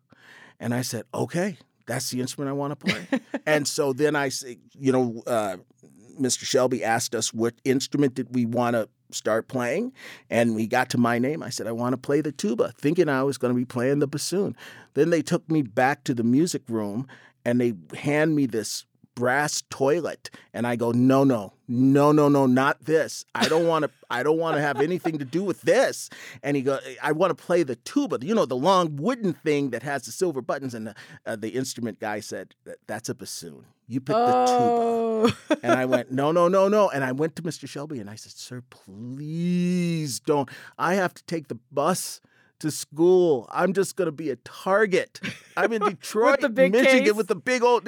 And 0.60 0.74
I 0.74 0.82
said, 0.82 1.06
"Okay." 1.14 1.58
That's 1.88 2.10
the 2.10 2.20
instrument 2.20 2.50
I 2.50 2.54
want 2.54 2.80
to 2.80 2.86
play. 2.86 3.08
and 3.46 3.68
so 3.68 3.94
then 3.94 4.16
I 4.16 4.30
say, 4.30 4.58
you 4.74 4.92
know, 4.92 5.22
uh, 5.28 5.58
Mr. 6.20 6.46
Shelby 6.46 6.84
asked 6.84 7.16
us 7.16 7.34
what 7.34 7.54
instrument 7.64 8.16
did 8.16 8.34
we 8.34 8.46
want 8.46 8.76
to 8.76 8.90
start 9.12 9.48
playing, 9.48 9.94
and 10.30 10.56
we 10.56 10.68
got 10.68 10.90
to 10.90 10.98
my 10.98 11.20
name. 11.20 11.44
I 11.44 11.50
said 11.50 11.68
I 11.68 11.72
want 11.72 11.94
to 11.94 11.98
play 11.98 12.22
the 12.22 12.32
tuba, 12.32 12.74
thinking 12.78 13.10
I 13.10 13.24
was 13.24 13.38
going 13.38 13.54
to 13.54 13.58
be 13.58 13.66
playing 13.66 14.00
the 14.00 14.08
bassoon. 14.08 14.56
Then 14.94 15.10
they 15.10 15.22
took 15.22 15.50
me 15.50 15.62
back 15.62 16.04
to 16.06 16.14
the 16.14 16.24
music 16.24 16.64
room, 16.68 17.08
and 17.44 17.62
they 17.62 17.74
hand 17.96 18.36
me 18.36 18.46
this 18.46 18.86
brass 19.16 19.64
toilet, 19.70 20.30
and 20.54 20.68
I 20.68 20.76
go, 20.76 20.92
no, 20.92 21.24
no, 21.24 21.54
no, 21.68 22.12
no, 22.12 22.30
no, 22.30 22.46
not 22.46 22.86
this. 22.86 23.26
I 23.34 23.48
don't 23.48 23.66
want 23.66 23.86
to. 23.86 23.92
I 24.10 24.22
don't 24.22 24.38
want 24.38 24.56
to 24.58 24.62
have 24.62 24.82
anything 24.82 25.18
to 25.18 25.26
do 25.26 25.44
with 25.44 25.62
this. 25.62 26.10
And 26.44 26.56
he 26.56 26.62
go, 26.62 26.80
I 27.02 27.12
want 27.12 27.36
to 27.36 27.44
play 27.44 27.64
the 27.64 27.76
tuba. 27.78 28.20
You 28.22 28.36
know, 28.36 28.46
the 28.46 28.56
long 28.56 28.98
wooden 28.98 29.34
thing 29.34 29.72
that 29.72 29.82
has 29.82 30.06
the 30.06 30.12
silver 30.12 30.42
buttons. 30.42 30.76
And 30.76 30.88
the 30.88 30.96
uh, 31.26 31.36
the 31.36 31.50
instrument 31.50 32.00
guy 32.00 32.20
said, 32.20 32.54
that's 32.86 33.10
a 33.10 33.16
bassoon. 33.16 33.66
You 33.88 34.00
pick 34.00 34.16
the 34.16 34.46
tuba. 34.46 35.05
And 35.64 35.74
I 35.74 35.86
went, 35.86 36.12
no, 36.12 36.32
no, 36.32 36.48
no, 36.48 36.68
no. 36.68 36.90
And 36.90 37.04
I 37.04 37.12
went 37.12 37.36
to 37.38 37.42
Mr. 37.42 37.68
Shelby 37.68 38.00
and 38.00 38.10
I 38.10 38.16
said, 38.16 38.34
sir, 38.34 38.62
please 38.70 40.20
don't. 40.20 40.50
I 40.78 40.96
have 40.96 41.14
to 41.16 41.24
take 41.26 41.48
the 41.48 41.58
bus 41.72 42.22
to 42.60 42.72
school. 42.72 43.48
I'm 43.52 43.74
just 43.74 43.96
going 43.96 44.06
to 44.08 44.12
be 44.12 44.30
a 44.30 44.36
target. 44.38 45.20
I'm 45.58 45.74
in 45.74 45.82
Detroit, 45.90 46.42
the 46.42 46.50
big 46.50 46.72
Michigan, 46.72 47.06
case? 47.06 47.14
with 47.14 47.28
the 47.28 47.36
big 47.36 47.64
old. 47.64 47.88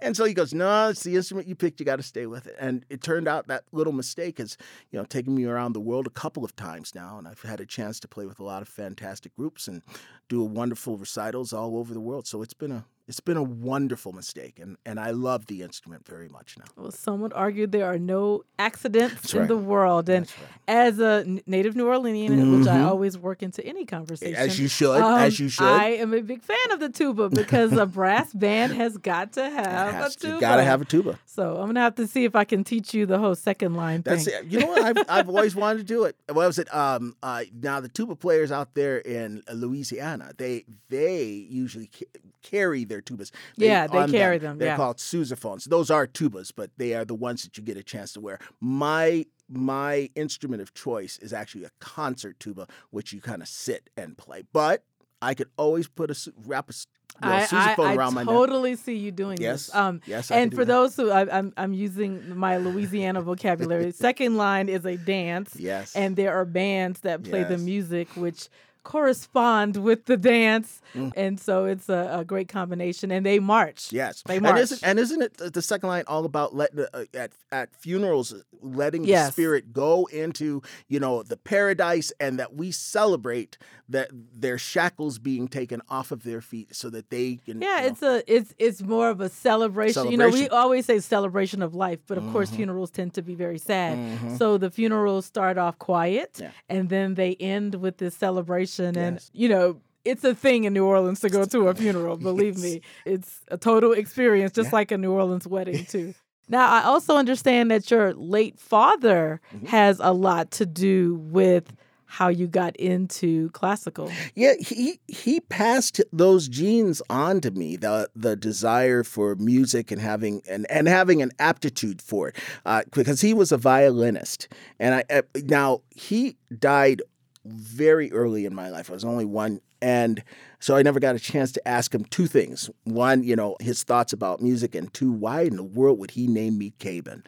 And 0.00 0.16
so 0.16 0.24
he 0.24 0.34
goes, 0.34 0.52
no, 0.52 0.88
it's 0.88 1.02
the 1.02 1.16
instrument 1.16 1.46
you 1.48 1.54
picked. 1.54 1.80
You 1.80 1.86
got 1.86 1.96
to 1.96 2.02
stay 2.02 2.26
with 2.26 2.46
it. 2.46 2.56
And 2.58 2.84
it 2.90 3.02
turned 3.02 3.28
out 3.28 3.46
that 3.48 3.64
little 3.72 3.92
mistake 3.92 4.38
has, 4.38 4.56
you 4.90 4.98
know, 4.98 5.04
taken 5.04 5.34
me 5.34 5.44
around 5.44 5.72
the 5.74 5.80
world 5.80 6.06
a 6.06 6.10
couple 6.10 6.44
of 6.44 6.56
times 6.56 6.94
now. 6.94 7.18
And 7.18 7.28
I've 7.28 7.42
had 7.42 7.60
a 7.60 7.66
chance 7.66 8.00
to 8.00 8.08
play 8.08 8.26
with 8.26 8.40
a 8.40 8.44
lot 8.44 8.62
of 8.62 8.68
fantastic 8.68 9.34
groups 9.36 9.68
and 9.68 9.82
do 10.28 10.42
wonderful 10.42 10.96
recitals 10.96 11.52
all 11.52 11.76
over 11.76 11.94
the 11.94 12.00
world. 12.00 12.26
So 12.26 12.42
it's 12.42 12.54
been 12.54 12.72
a 12.72 12.84
it's 13.08 13.20
been 13.20 13.36
a 13.36 13.42
wonderful 13.42 14.12
mistake, 14.12 14.58
and, 14.60 14.76
and 14.86 15.00
I 15.00 15.10
love 15.10 15.46
the 15.46 15.62
instrument 15.62 16.06
very 16.06 16.28
much 16.28 16.56
now. 16.58 16.64
Well, 16.76 16.90
some 16.92 17.20
would 17.20 17.32
argue 17.32 17.66
there 17.66 17.86
are 17.86 17.98
no 17.98 18.44
accidents 18.58 19.34
in 19.34 19.48
the 19.48 19.56
world. 19.56 20.08
And 20.08 20.26
right. 20.26 20.76
as 20.86 20.98
a 21.00 21.24
native 21.46 21.74
New 21.74 21.86
Orleanian, 21.86 22.58
which 22.58 22.68
I 22.68 22.78
Mhm. 22.78 22.86
always 22.86 23.18
work 23.18 23.42
into 23.42 23.64
any 23.66 23.84
conversation. 23.84 24.36
As 24.36 24.58
you 24.58 24.68
should, 24.68 25.00
um, 25.02 25.18
as 25.18 25.38
you 25.40 25.48
should. 25.48 25.64
I 25.66 25.86
am 26.02 26.14
a 26.14 26.20
big 26.22 26.42
fan 26.42 26.56
of 26.70 26.78
the 26.80 26.88
tuba 26.88 27.28
because 27.28 27.72
a 27.72 27.86
brass 27.86 28.32
band 28.34 28.72
has 28.74 28.96
got 28.98 29.32
to 29.32 29.50
have 29.50 30.06
a 30.06 30.10
tuba. 30.10 30.34
you 30.34 30.40
gotta 30.40 30.62
have 30.64 30.80
a 30.80 30.84
tuba. 30.84 31.18
So 31.26 31.56
I'm 31.56 31.66
gonna 31.66 31.80
have 31.80 31.96
to 31.96 32.06
see 32.06 32.24
if 32.24 32.36
I 32.36 32.44
can 32.44 32.62
teach 32.62 32.94
you 32.94 33.04
the 33.06 33.18
whole 33.18 33.34
second 33.34 33.74
line 33.74 34.02
That's 34.02 34.24
thing. 34.26 34.34
it. 34.44 34.46
You 34.46 34.60
know 34.60 34.66
what? 34.68 34.82
I've, 34.82 35.04
I've 35.08 35.28
always 35.34 35.56
wanted 35.56 35.78
to 35.78 35.84
do 35.84 36.04
it. 36.04 36.14
What 36.28 36.46
was 36.46 36.58
it? 36.58 36.72
Um, 36.74 37.16
uh, 37.22 37.42
now 37.60 37.80
the 37.80 37.88
tuba 37.88 38.14
players 38.14 38.52
out 38.52 38.74
there 38.74 38.98
in 38.98 39.42
Louisiana, 39.52 40.32
they 40.38 40.64
they 40.88 41.24
usually 41.24 41.88
ca- 41.88 42.06
carry 42.42 42.84
their 42.92 43.02
tubas. 43.02 43.30
Yeah, 43.56 43.86
they 43.86 44.06
carry 44.08 44.38
them, 44.38 44.58
They're 44.58 44.68
yeah. 44.68 44.76
called 44.76 44.98
sousaphones. 44.98 45.64
Those 45.64 45.90
are 45.90 46.06
tubas, 46.06 46.52
but 46.54 46.70
they 46.76 46.94
are 46.94 47.04
the 47.04 47.14
ones 47.14 47.42
that 47.44 47.56
you 47.56 47.62
get 47.62 47.76
a 47.76 47.82
chance 47.82 48.12
to 48.14 48.20
wear. 48.20 48.38
My 48.60 49.26
my 49.48 50.08
instrument 50.14 50.62
of 50.62 50.72
choice 50.72 51.18
is 51.18 51.32
actually 51.32 51.64
a 51.64 51.70
concert 51.78 52.38
tuba, 52.40 52.66
which 52.90 53.12
you 53.12 53.20
kind 53.20 53.42
of 53.42 53.48
sit 53.48 53.90
and 53.96 54.16
play. 54.16 54.42
But 54.52 54.84
I 55.20 55.34
could 55.34 55.48
always 55.56 55.88
put 55.88 56.10
a 56.10 56.32
wrap 56.46 56.70
a 56.70 56.74
you 57.22 57.28
know, 57.28 57.34
I, 57.36 57.40
I, 57.42 57.44
sousaphone 57.46 57.86
I 57.86 57.94
around 57.96 58.14
my 58.14 58.22
neck. 58.22 58.32
totally 58.34 58.74
see 58.76 58.96
you 58.96 59.12
doing 59.12 59.36
Yes, 59.40 59.66
this. 59.66 59.74
Um, 59.74 60.00
yes, 60.06 60.30
I 60.30 60.38
and 60.38 60.50
for 60.54 60.64
that. 60.64 60.72
those 60.72 60.96
who 60.96 61.10
I, 61.10 61.28
I'm, 61.38 61.52
I'm 61.58 61.74
using 61.74 62.34
my 62.36 62.56
Louisiana 62.56 63.20
vocabulary. 63.20 63.92
Second 64.08 64.36
line 64.38 64.68
is 64.70 64.84
a 64.86 64.96
dance, 64.96 65.54
Yes. 65.58 65.94
and 65.94 66.16
there 66.16 66.32
are 66.34 66.46
bands 66.46 67.00
that 67.00 67.22
play 67.22 67.44
the 67.44 67.58
music, 67.58 68.08
which 68.16 68.48
correspond 68.82 69.76
with 69.76 70.06
the 70.06 70.16
dance, 70.16 70.80
mm. 70.94 71.12
and 71.16 71.38
so 71.38 71.66
it's 71.66 71.88
a, 71.88 72.18
a, 72.20 72.24
great 72.24 72.48
combination. 72.48 73.10
And 73.10 73.24
they 73.24 73.38
march. 73.38 73.92
Yes, 73.92 74.22
they 74.26 74.40
march. 74.40 74.52
And 74.52 74.58
isn't, 74.60 74.82
and 74.84 74.98
isn't 74.98 75.22
it 75.22 75.54
the 75.54 75.62
second 75.62 75.88
line 75.88 76.04
all 76.06 76.24
about 76.24 76.54
letting 76.54 76.86
uh, 76.92 77.04
at 77.14 77.32
at 77.50 77.74
funerals 77.76 78.34
letting 78.60 79.04
yes. 79.04 79.26
the 79.26 79.32
spirit 79.32 79.72
go 79.72 80.06
into 80.06 80.62
you 80.88 81.00
know 81.00 81.22
the 81.22 81.36
paradise, 81.36 82.12
and 82.20 82.38
that 82.38 82.54
we 82.54 82.70
celebrate 82.70 83.58
that 83.88 84.10
their 84.12 84.58
shackles 84.58 85.18
being 85.18 85.48
taken 85.48 85.82
off 85.88 86.10
of 86.10 86.24
their 86.24 86.40
feet 86.40 86.74
so 86.74 86.90
that 86.90 87.10
they 87.10 87.36
can. 87.44 87.60
Yeah, 87.60 87.76
you 87.76 87.82
know, 87.82 87.86
it's 87.88 88.02
a 88.02 88.34
it's 88.34 88.54
it's 88.58 88.82
more 88.82 89.10
of 89.10 89.20
a 89.20 89.28
celebration. 89.28 89.94
celebration. 89.94 90.12
You 90.12 90.18
know, 90.18 90.30
we 90.30 90.48
always 90.48 90.86
say 90.86 90.98
celebration 91.00 91.62
of 91.62 91.74
life, 91.74 92.00
but 92.06 92.18
of 92.18 92.24
mm-hmm. 92.24 92.32
course 92.32 92.50
funerals 92.50 92.90
tend 92.90 93.14
to 93.14 93.22
be 93.22 93.34
very 93.34 93.58
sad. 93.58 93.98
Mm-hmm. 93.98 94.36
So 94.36 94.58
the 94.58 94.70
funerals 94.70 95.26
start 95.26 95.58
off 95.58 95.78
quiet, 95.78 96.38
yeah. 96.40 96.50
and 96.68 96.88
then 96.88 97.14
they 97.14 97.36
end 97.36 97.76
with 97.76 97.98
this 97.98 98.16
celebration, 98.16 98.71
yes. 98.78 98.96
and 98.96 99.30
you 99.32 99.48
know 99.48 99.80
it's 100.04 100.24
a 100.24 100.34
thing 100.34 100.64
in 100.64 100.72
New 100.72 100.84
Orleans 100.84 101.20
to 101.20 101.28
go 101.28 101.44
to 101.44 101.68
a 101.68 101.74
funeral. 101.74 102.16
Believe 102.16 102.54
yes. 102.58 102.62
me, 102.62 102.80
it's 103.04 103.40
a 103.48 103.56
total 103.56 103.92
experience, 103.92 104.52
just 104.52 104.68
yeah. 104.68 104.76
like 104.76 104.90
a 104.90 104.98
New 104.98 105.12
Orleans 105.12 105.46
wedding 105.46 105.84
too. 105.88 106.14
Now, 106.48 106.68
I 106.68 106.82
also 106.82 107.16
understand 107.16 107.70
that 107.70 107.90
your 107.90 108.12
late 108.14 108.58
father 108.58 109.40
mm-hmm. 109.54 109.66
has 109.66 110.00
a 110.00 110.12
lot 110.12 110.50
to 110.52 110.66
do 110.66 111.14
with 111.14 111.72
how 112.12 112.28
you 112.28 112.46
got 112.46 112.76
into 112.76 113.48
classical. 113.50 114.12
Yeah, 114.34 114.52
he 114.60 115.00
he 115.08 115.40
passed 115.40 116.02
those 116.12 116.46
genes 116.46 117.00
on 117.08 117.40
to 117.40 117.50
me 117.50 117.76
the 117.76 118.10
the 118.14 118.36
desire 118.36 119.02
for 119.02 119.34
music 119.36 119.90
and 119.90 119.98
having 119.98 120.42
and, 120.46 120.70
and 120.70 120.88
having 120.88 121.22
an 121.22 121.30
aptitude 121.38 122.02
for 122.02 122.28
it 122.28 122.36
uh, 122.66 122.82
because 122.92 123.22
he 123.22 123.32
was 123.32 123.50
a 123.50 123.56
violinist 123.56 124.48
and 124.78 124.96
I 124.96 125.04
uh, 125.08 125.22
now 125.44 125.80
he 125.90 126.36
died 126.58 127.00
very 127.44 128.12
early 128.12 128.46
in 128.46 128.54
my 128.54 128.70
life. 128.70 128.90
I 128.90 128.94
was 128.94 129.04
only 129.04 129.24
one 129.24 129.60
and 129.82 130.22
so 130.60 130.76
I 130.76 130.82
never 130.82 131.00
got 131.00 131.16
a 131.16 131.18
chance 131.18 131.50
to 131.52 131.68
ask 131.68 131.92
him 131.92 132.04
two 132.04 132.28
things. 132.28 132.70
One, 132.84 133.24
you 133.24 133.34
know, 133.34 133.56
his 133.60 133.82
thoughts 133.82 134.12
about 134.12 134.40
music, 134.40 134.76
and 134.76 134.94
two, 134.94 135.10
why 135.10 135.42
in 135.42 135.56
the 135.56 135.64
world 135.64 135.98
would 135.98 136.12
he 136.12 136.28
name 136.28 136.56
me 136.56 136.72
Kaben? 136.78 137.24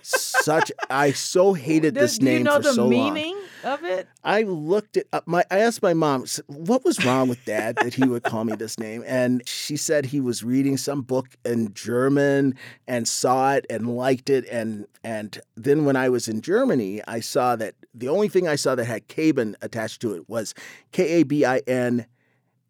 Such 0.00 0.70
I 0.88 1.10
so 1.10 1.52
hated 1.54 1.94
this 1.96 2.18
do, 2.18 2.24
name 2.24 2.38
you 2.38 2.44
know 2.44 2.62
for 2.62 2.72
the 2.72 2.86
meaning 2.86 3.36
of 3.64 3.82
it? 3.82 4.08
I 4.22 4.42
looked 4.42 4.96
it 4.96 5.08
up. 5.12 5.26
My 5.26 5.44
I 5.50 5.58
asked 5.58 5.82
my 5.82 5.92
mom 5.92 6.24
what 6.46 6.84
was 6.84 7.04
wrong 7.04 7.28
with 7.28 7.44
Dad 7.44 7.76
that 7.76 7.94
he 7.94 8.04
would 8.04 8.22
call 8.22 8.44
me 8.44 8.54
this 8.54 8.78
name, 8.78 9.02
and 9.04 9.46
she 9.46 9.76
said 9.76 10.06
he 10.06 10.20
was 10.20 10.44
reading 10.44 10.76
some 10.76 11.02
book 11.02 11.28
in 11.44 11.74
German 11.74 12.54
and 12.86 13.08
saw 13.08 13.54
it 13.54 13.66
and 13.68 13.96
liked 13.96 14.30
it, 14.30 14.46
and 14.48 14.86
and 15.02 15.40
then 15.56 15.84
when 15.84 15.96
I 15.96 16.08
was 16.08 16.28
in 16.28 16.42
Germany, 16.42 17.02
I 17.08 17.18
saw 17.18 17.56
that 17.56 17.74
the 17.98 18.08
only 18.08 18.28
thing 18.28 18.48
I 18.48 18.56
saw 18.56 18.74
that 18.74 18.84
had 18.84 19.08
Kaben 19.08 19.54
attached 19.62 20.00
to 20.02 20.14
it 20.14 20.28
was 20.28 20.54
K 20.92 21.20
A 21.20 21.22
B 21.24 21.44
I 21.44 21.58
N 21.66 22.06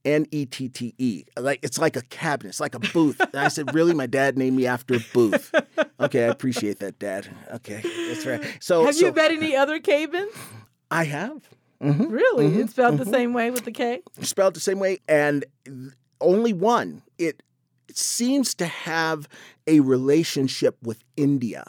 N 0.05 0.27
E 0.31 0.47
T 0.47 0.69
T 0.69 0.95
E. 0.99 1.25
Like 1.37 1.61
it's 1.63 1.79
like 1.79 1.97
a 1.97 2.03
cabinet, 2.03 2.51
it's 2.51 2.61
like 2.61 2.75
a 2.75 2.81
booth. 2.81 3.21
And 3.21 3.37
I 3.37 3.49
said, 3.49 3.75
"Really? 3.75 3.95
My 3.95 4.07
dad 4.07 4.39
named 4.39 4.57
me 4.57 4.67
after 4.67 4.99
booth." 5.13 5.55
Okay, 6.01 6.25
I 6.25 6.29
appreciate 6.29 6.79
that, 6.79 6.99
Dad. 6.99 7.29
Okay, 7.55 7.83
that's 8.09 8.25
right. 8.25 8.41
So, 8.61 8.85
have 8.85 8.95
so, 8.95 9.07
you 9.07 9.13
met 9.13 9.33
any 9.33 9.57
other 9.57 9.81
Kabens? 9.81 10.33
I 10.91 11.05
have. 11.05 11.49
Mm-hmm. 11.83 12.05
Really? 12.05 12.47
Mm-hmm. 12.47 12.61
It's 12.61 12.71
spelled 12.71 12.95
mm-hmm. 12.95 13.05
the 13.05 13.11
same 13.11 13.33
way 13.33 13.51
with 13.51 13.65
the 13.65 13.73
K. 13.73 14.03
Spelled 14.21 14.55
the 14.55 14.61
same 14.61 14.79
way, 14.79 14.99
and 15.09 15.45
only 16.21 16.53
one. 16.53 17.03
It 17.19 17.43
seems 17.93 18.55
to 18.57 18.67
have 18.67 19.29
a 19.69 19.81
relationship 19.81 20.77
with 20.83 21.05
India 21.17 21.65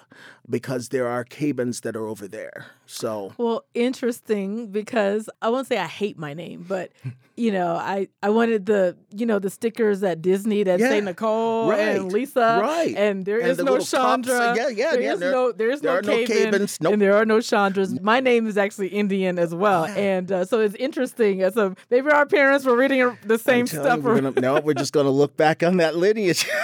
because 0.49 0.89
there 0.89 1.07
are 1.07 1.23
Kabens 1.23 1.81
that 1.81 1.95
are 1.95 2.07
over 2.07 2.27
there. 2.27 2.65
So 2.85 3.33
well, 3.37 3.65
interesting 3.75 4.67
because 4.71 5.29
I 5.41 5.49
won't 5.49 5.67
say 5.67 5.77
I 5.77 5.85
hate 5.85 6.17
my 6.17 6.33
name, 6.33 6.65
but 6.67 6.91
you 7.35 7.51
know, 7.51 7.75
I 7.75 8.07
I 8.23 8.29
wanted 8.29 8.65
the 8.65 8.97
you 9.15 9.25
know 9.25 9.37
the 9.37 9.49
stickers 9.49 10.01
at 10.01 10.21
Disney 10.21 10.63
that 10.63 10.79
yeah, 10.79 10.89
say 10.89 11.01
Nicole 11.01 11.69
right, 11.69 11.97
and 11.97 12.11
Lisa, 12.11 12.59
right? 12.61 12.95
And 12.95 13.25
there 13.25 13.39
and 13.39 13.49
is 13.49 13.57
the 13.57 13.63
no 13.63 13.79
Chandra. 13.79 14.55
Yeah, 14.55 14.69
yeah, 14.69 14.91
there 14.91 15.01
yeah. 15.01 15.13
Is 15.13 15.19
there, 15.19 15.31
no 15.31 15.51
there 15.51 15.69
is 15.69 15.81
there 15.81 16.01
no, 16.01 16.13
no 16.13 16.23
Kabens, 16.23 16.81
nope. 16.81 16.93
and 16.93 17.01
there 17.01 17.15
are 17.15 17.25
no 17.25 17.37
Chandras. 17.37 18.01
My 18.01 18.19
name 18.19 18.47
is 18.47 18.57
actually 18.57 18.87
Indian 18.87 19.37
as 19.37 19.53
well, 19.53 19.85
and 19.85 20.31
uh, 20.31 20.45
so 20.45 20.61
it's 20.61 20.75
interesting. 20.75 21.47
So 21.51 21.75
maybe 21.91 22.09
our 22.09 22.25
parents 22.25 22.65
were 22.65 22.75
reading 22.75 23.17
the 23.23 23.37
same 23.37 23.67
stuff. 23.67 23.97
You, 23.97 24.03
we're 24.03 24.21
gonna, 24.21 24.39
no, 24.39 24.59
we're 24.61 24.73
just 24.73 24.93
going 24.93 25.05
to 25.05 25.11
look 25.11 25.37
back 25.37 25.63
on 25.63 25.77
that 25.77 25.95
lineage. 25.95 26.47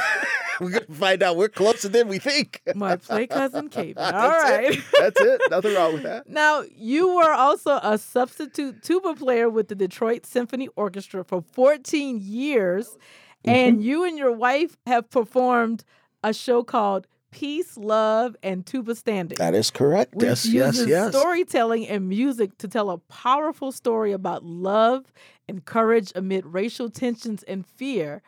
we're 0.61 0.71
gonna 0.71 0.85
find 0.91 1.23
out 1.23 1.37
we're 1.37 1.49
closer 1.49 1.89
than 1.89 2.07
we 2.07 2.19
think. 2.19 2.61
My 2.75 2.95
play 2.95 3.27
cousin 3.27 3.69
Kate. 3.69 3.97
All 3.97 4.11
right, 4.11 4.71
it. 4.71 4.83
That's 4.99 5.21
it. 5.21 5.41
Nothing 5.49 5.75
wrong 5.75 5.93
with 5.93 6.03
that. 6.03 6.29
Now 6.29 6.63
you 6.75 7.15
were 7.15 7.31
also 7.31 7.79
a 7.81 7.97
substitute 7.97 8.83
tuba 8.83 9.15
player 9.15 9.49
with 9.49 9.67
the 9.67 9.75
Detroit 9.75 10.25
Symphony 10.25 10.69
Orchestra 10.75 11.23
for 11.23 11.43
14 11.53 12.19
years, 12.21 12.87
mm-hmm. 12.87 13.49
and 13.49 13.83
you 13.83 14.03
and 14.03 14.17
your 14.17 14.31
wife 14.31 14.77
have 14.85 15.09
performed 15.09 15.83
a 16.23 16.33
show 16.33 16.63
called 16.63 17.07
Peace, 17.31 17.77
Love, 17.77 18.35
and 18.41 18.65
Tuba 18.65 18.95
Standing. 18.95 19.37
That 19.37 19.53
is 19.53 19.69
correct. 19.69 20.13
Yes, 20.17 20.45
yes, 20.45 20.85
yes. 20.87 21.13
Storytelling 21.13 21.85
and 21.87 22.07
music 22.07 22.57
to 22.59 22.67
tell 22.67 22.89
a 22.89 22.97
powerful 22.97 23.73
story 23.73 24.13
about 24.13 24.45
love 24.45 25.11
and 25.47 25.65
courage 25.65 26.13
amid 26.15 26.45
racial 26.45 26.89
tensions 26.89 27.43
and 27.43 27.67
fear. 27.67 28.21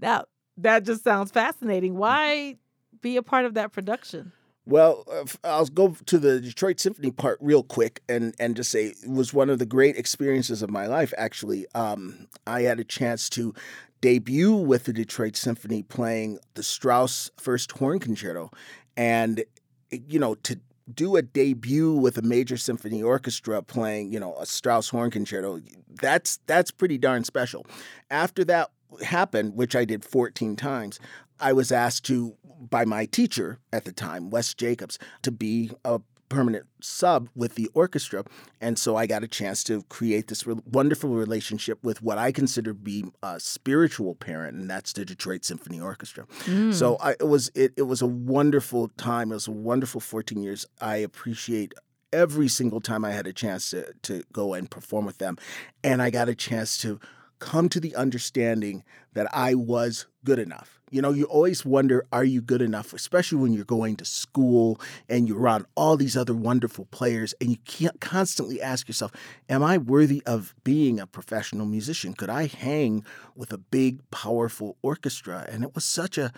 Now, 0.00 0.24
that 0.58 0.84
just 0.84 1.04
sounds 1.04 1.30
fascinating. 1.30 1.96
Why 1.96 2.56
be 3.00 3.16
a 3.16 3.22
part 3.22 3.44
of 3.44 3.54
that 3.54 3.72
production? 3.72 4.32
Well, 4.66 5.04
uh, 5.12 5.24
I'll 5.44 5.66
go 5.66 5.96
to 6.06 6.18
the 6.18 6.40
Detroit 6.40 6.80
Symphony 6.80 7.10
part 7.10 7.38
real 7.40 7.62
quick 7.62 8.00
and, 8.08 8.34
and 8.38 8.56
just 8.56 8.70
say 8.70 8.86
it 8.86 8.96
was 9.06 9.34
one 9.34 9.50
of 9.50 9.58
the 9.58 9.66
great 9.66 9.96
experiences 9.96 10.62
of 10.62 10.70
my 10.70 10.86
life, 10.86 11.12
actually. 11.18 11.66
Um, 11.74 12.28
I 12.46 12.62
had 12.62 12.80
a 12.80 12.84
chance 12.84 13.28
to 13.30 13.54
debut 14.00 14.54
with 14.54 14.84
the 14.84 14.92
Detroit 14.92 15.36
Symphony 15.36 15.82
playing 15.82 16.38
the 16.54 16.62
Strauss 16.62 17.30
First 17.38 17.72
Horn 17.72 17.98
Concerto. 17.98 18.50
And, 18.96 19.44
you 19.90 20.18
know, 20.18 20.34
to 20.36 20.58
do 20.92 21.16
a 21.16 21.22
debut 21.22 21.94
with 21.94 22.18
a 22.18 22.22
major 22.22 22.56
symphony 22.56 23.02
orchestra 23.02 23.62
playing, 23.62 24.12
you 24.12 24.20
know, 24.20 24.34
a 24.38 24.46
Strauss 24.46 24.88
horn 24.88 25.10
concerto, 25.10 25.60
that's 26.00 26.38
that's 26.46 26.70
pretty 26.70 26.98
darn 26.98 27.24
special. 27.24 27.66
After 28.10 28.44
that 28.44 28.70
happened, 29.02 29.54
which 29.54 29.74
I 29.76 29.84
did 29.84 30.04
14 30.04 30.56
times, 30.56 31.00
I 31.40 31.52
was 31.52 31.72
asked 31.72 32.04
to 32.06 32.36
by 32.70 32.84
my 32.84 33.06
teacher 33.06 33.58
at 33.72 33.84
the 33.84 33.92
time, 33.92 34.30
Wes 34.30 34.54
Jacobs, 34.54 34.98
to 35.22 35.30
be 35.30 35.70
a 35.84 36.00
permanent 36.28 36.66
sub 36.80 37.28
with 37.34 37.54
the 37.54 37.70
orchestra. 37.74 38.24
And 38.60 38.78
so 38.78 38.96
I 38.96 39.06
got 39.06 39.22
a 39.22 39.28
chance 39.28 39.62
to 39.64 39.82
create 39.84 40.28
this 40.28 40.46
re- 40.46 40.56
wonderful 40.64 41.10
relationship 41.10 41.78
with 41.84 42.02
what 42.02 42.18
I 42.18 42.32
consider 42.32 42.70
to 42.70 42.74
be 42.74 43.04
a 43.22 43.38
spiritual 43.38 44.14
parent, 44.14 44.56
and 44.56 44.68
that's 44.68 44.92
the 44.92 45.04
Detroit 45.04 45.44
Symphony 45.44 45.80
Orchestra. 45.80 46.26
Mm. 46.44 46.72
So 46.74 46.96
I, 47.00 47.12
it 47.12 47.28
was 47.28 47.50
it, 47.54 47.72
it 47.76 47.82
was 47.82 48.02
a 48.02 48.06
wonderful 48.06 48.88
time. 48.96 49.30
It 49.30 49.34
was 49.34 49.48
a 49.48 49.52
wonderful 49.52 50.00
14 50.00 50.42
years. 50.42 50.66
I 50.80 50.96
appreciate 50.96 51.74
every 52.12 52.48
single 52.48 52.80
time 52.80 53.04
I 53.04 53.10
had 53.10 53.26
a 53.26 53.32
chance 53.32 53.70
to, 53.70 53.92
to 54.02 54.22
go 54.32 54.54
and 54.54 54.70
perform 54.70 55.04
with 55.04 55.18
them. 55.18 55.36
And 55.82 56.00
I 56.00 56.10
got 56.10 56.28
a 56.28 56.34
chance 56.34 56.78
to 56.78 57.00
come 57.44 57.68
to 57.68 57.78
the 57.78 57.94
understanding 57.94 58.82
that 59.12 59.28
I 59.30 59.54
was 59.54 60.06
good 60.24 60.38
enough. 60.38 60.80
You 60.90 61.02
know, 61.02 61.10
you 61.10 61.24
always 61.24 61.62
wonder, 61.62 62.06
are 62.10 62.24
you 62.24 62.40
good 62.40 62.62
enough, 62.62 62.94
especially 62.94 63.36
when 63.36 63.52
you're 63.52 63.66
going 63.66 63.96
to 63.96 64.04
school 64.06 64.80
and 65.10 65.28
you're 65.28 65.38
around 65.38 65.66
all 65.74 65.98
these 65.98 66.16
other 66.16 66.32
wonderful 66.32 66.86
players 66.86 67.34
and 67.42 67.50
you 67.50 67.58
can't 67.66 68.00
constantly 68.00 68.62
ask 68.62 68.88
yourself, 68.88 69.12
am 69.50 69.62
I 69.62 69.76
worthy 69.76 70.22
of 70.24 70.54
being 70.64 70.98
a 70.98 71.06
professional 71.06 71.66
musician? 71.66 72.14
Could 72.14 72.30
I 72.30 72.46
hang 72.46 73.04
with 73.36 73.52
a 73.52 73.58
big, 73.58 74.08
powerful 74.10 74.78
orchestra? 74.80 75.44
And 75.46 75.64
it 75.64 75.74
was 75.74 75.84
such 75.84 76.16
a 76.16 76.32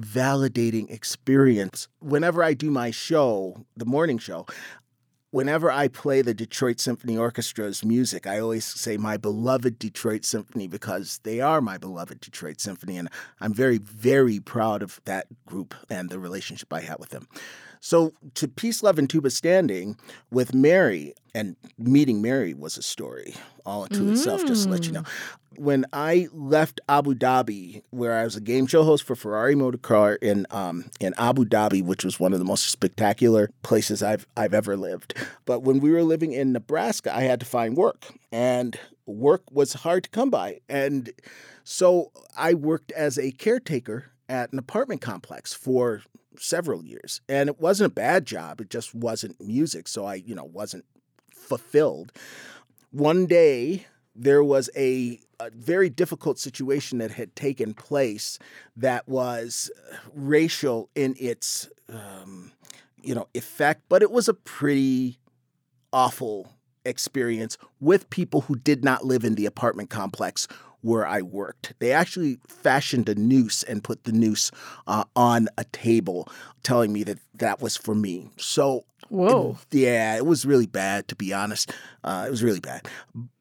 validating 0.00 0.90
experience. 0.90 1.88
Whenever 2.00 2.42
I 2.42 2.54
do 2.54 2.70
my 2.70 2.90
show, 2.90 3.66
the 3.76 3.84
morning 3.84 4.16
show, 4.16 4.46
whenever 5.36 5.70
I 5.70 5.88
play 5.88 6.22
the 6.22 6.32
Detroit 6.32 6.80
Symphony 6.80 7.16
Orchestra's 7.16 7.84
music, 7.84 8.26
I 8.26 8.38
always 8.38 8.64
say 8.64 8.96
my 8.96 9.18
beloved 9.18 9.78
Detroit 9.78 10.24
Symphony 10.24 10.66
because 10.66 11.20
they 11.24 11.42
are 11.42 11.60
my 11.60 11.76
beloved 11.76 12.20
Detroit 12.20 12.58
Symphony. 12.58 12.96
And 12.96 13.10
I'm 13.38 13.52
very, 13.52 13.76
very 13.76 14.40
proud 14.40 14.82
of 14.82 14.98
that 15.04 15.26
group 15.44 15.74
and 15.90 16.08
the 16.08 16.18
relationship 16.18 16.72
I 16.72 16.80
have 16.80 16.98
with 16.98 17.10
them. 17.10 17.28
So 17.80 18.12
to 18.34 18.48
Peace, 18.48 18.82
Love, 18.82 18.98
and 18.98 19.08
Tuba 19.08 19.30
Standing 19.30 19.96
with 20.30 20.54
Mary, 20.54 21.14
and 21.34 21.56
meeting 21.78 22.22
Mary 22.22 22.54
was 22.54 22.78
a 22.78 22.82
story 22.82 23.34
all 23.64 23.86
to 23.86 24.00
mm. 24.00 24.12
itself, 24.12 24.46
just 24.46 24.64
to 24.64 24.70
let 24.70 24.86
you 24.86 24.92
know. 24.92 25.02
Mm. 25.02 25.58
When 25.58 25.86
I 25.92 26.28
left 26.32 26.80
Abu 26.88 27.14
Dhabi, 27.14 27.82
where 27.90 28.14
I 28.14 28.24
was 28.24 28.36
a 28.36 28.40
game 28.40 28.66
show 28.66 28.84
host 28.84 29.04
for 29.04 29.16
Ferrari 29.16 29.54
Motorcar 29.54 30.14
in 30.14 30.46
um, 30.50 30.86
in 31.00 31.14
Abu 31.18 31.44
Dhabi, 31.44 31.82
which 31.82 32.04
was 32.04 32.20
one 32.20 32.32
of 32.32 32.38
the 32.38 32.44
most 32.44 32.70
spectacular 32.70 33.50
places 33.62 34.02
I've 34.02 34.26
I've 34.36 34.54
ever 34.54 34.76
lived. 34.76 35.14
But 35.44 35.62
when 35.62 35.80
we 35.80 35.90
were 35.90 36.02
living 36.02 36.32
in 36.32 36.52
Nebraska, 36.52 37.14
I 37.14 37.22
had 37.22 37.40
to 37.40 37.46
find 37.46 37.76
work, 37.76 38.06
and 38.32 38.78
work 39.06 39.42
was 39.50 39.72
hard 39.74 40.04
to 40.04 40.10
come 40.10 40.30
by, 40.30 40.60
and 40.68 41.10
so 41.64 42.12
I 42.36 42.54
worked 42.54 42.92
as 42.92 43.18
a 43.18 43.32
caretaker 43.32 44.12
at 44.28 44.52
an 44.52 44.58
apartment 44.58 45.00
complex 45.00 45.52
for 45.52 46.02
several 46.40 46.84
years. 46.84 47.20
And 47.28 47.48
it 47.48 47.60
wasn't 47.60 47.92
a 47.92 47.94
bad 47.94 48.26
job, 48.26 48.60
it 48.60 48.70
just 48.70 48.94
wasn't 48.94 49.40
music. 49.40 49.88
So 49.88 50.04
I, 50.04 50.14
you 50.16 50.34
know, 50.34 50.44
wasn't 50.44 50.84
fulfilled. 51.32 52.12
One 52.90 53.26
day, 53.26 53.86
there 54.14 54.42
was 54.42 54.70
a, 54.76 55.20
a, 55.38 55.50
very 55.50 55.90
difficult 55.90 56.38
situation 56.38 56.98
that 56.98 57.10
had 57.10 57.36
taken 57.36 57.74
place 57.74 58.38
that 58.76 59.06
was 59.06 59.70
racial 60.14 60.88
in 60.94 61.14
its 61.18 61.68
um, 61.90 62.52
you 63.02 63.14
know 63.14 63.28
effect, 63.34 63.82
but 63.88 64.02
it 64.02 64.10
was 64.10 64.28
a 64.28 64.34
pretty 64.34 65.18
awful 65.92 66.52
experience 66.84 67.58
with 67.80 68.08
people 68.10 68.42
who 68.42 68.56
did 68.56 68.84
not 68.84 69.04
live 69.04 69.24
in 69.24 69.34
the 69.34 69.46
apartment 69.46 69.90
complex 69.90 70.48
where 70.86 71.04
I 71.04 71.20
worked. 71.20 71.74
They 71.80 71.90
actually 71.90 72.38
fashioned 72.46 73.08
a 73.08 73.16
noose 73.16 73.64
and 73.64 73.82
put 73.82 74.04
the 74.04 74.12
noose 74.12 74.52
uh, 74.86 75.02
on 75.16 75.48
a 75.58 75.64
table, 75.64 76.28
telling 76.62 76.92
me 76.92 77.02
that 77.02 77.18
that 77.34 77.60
was 77.60 77.76
for 77.76 77.94
me. 77.94 78.30
So, 78.36 78.84
whoa, 79.08 79.58
it, 79.72 79.78
yeah, 79.78 80.16
it 80.16 80.24
was 80.24 80.46
really 80.46 80.66
bad 80.66 81.08
to 81.08 81.16
be 81.16 81.32
honest. 81.32 81.72
Uh, 82.04 82.24
it 82.28 82.30
was 82.30 82.42
really 82.42 82.60
bad. 82.60 82.86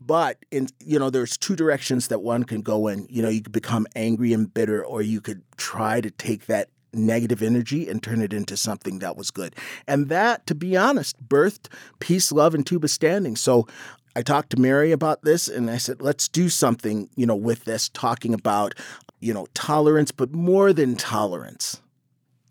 But 0.01 0.39
in 0.49 0.69
you 0.79 0.97
know, 0.97 1.11
there's 1.11 1.37
two 1.37 1.55
directions 1.55 2.07
that 2.07 2.23
one 2.23 2.45
can 2.45 2.61
go 2.61 2.87
in. 2.87 3.05
You 3.11 3.21
know, 3.21 3.29
you 3.29 3.43
could 3.43 3.53
become 3.53 3.85
angry 3.95 4.33
and 4.33 4.51
bitter, 4.51 4.83
or 4.83 5.03
you 5.03 5.21
could 5.21 5.43
try 5.55 6.01
to 6.01 6.09
take 6.09 6.47
that 6.47 6.69
negative 6.93 7.43
energy 7.43 7.87
and 7.89 8.01
turn 8.01 8.21
it 8.21 8.33
into 8.33 8.57
something 8.57 8.99
that 8.99 9.17
was 9.17 9.29
good. 9.29 9.55
And 9.85 10.09
that, 10.09 10.47
to 10.47 10.55
be 10.55 10.75
honest, 10.75 11.27
birthed 11.27 11.67
peace, 11.99 12.31
love, 12.31 12.55
and 12.55 12.65
tuba 12.65 12.87
standing. 12.87 13.35
So 13.35 13.67
I 14.15 14.21
talked 14.21 14.51
to 14.51 14.59
Mary 14.59 14.91
about 14.91 15.23
this 15.23 15.47
and 15.47 15.69
I 15.69 15.77
said, 15.77 16.01
let's 16.01 16.29
do 16.29 16.47
something, 16.47 17.09
you 17.15 17.25
know, 17.25 17.35
with 17.35 17.65
this, 17.65 17.89
talking 17.89 18.33
about, 18.33 18.73
you 19.19 19.33
know, 19.33 19.47
tolerance, 19.53 20.11
but 20.11 20.31
more 20.31 20.71
than 20.71 20.95
tolerance, 20.95 21.81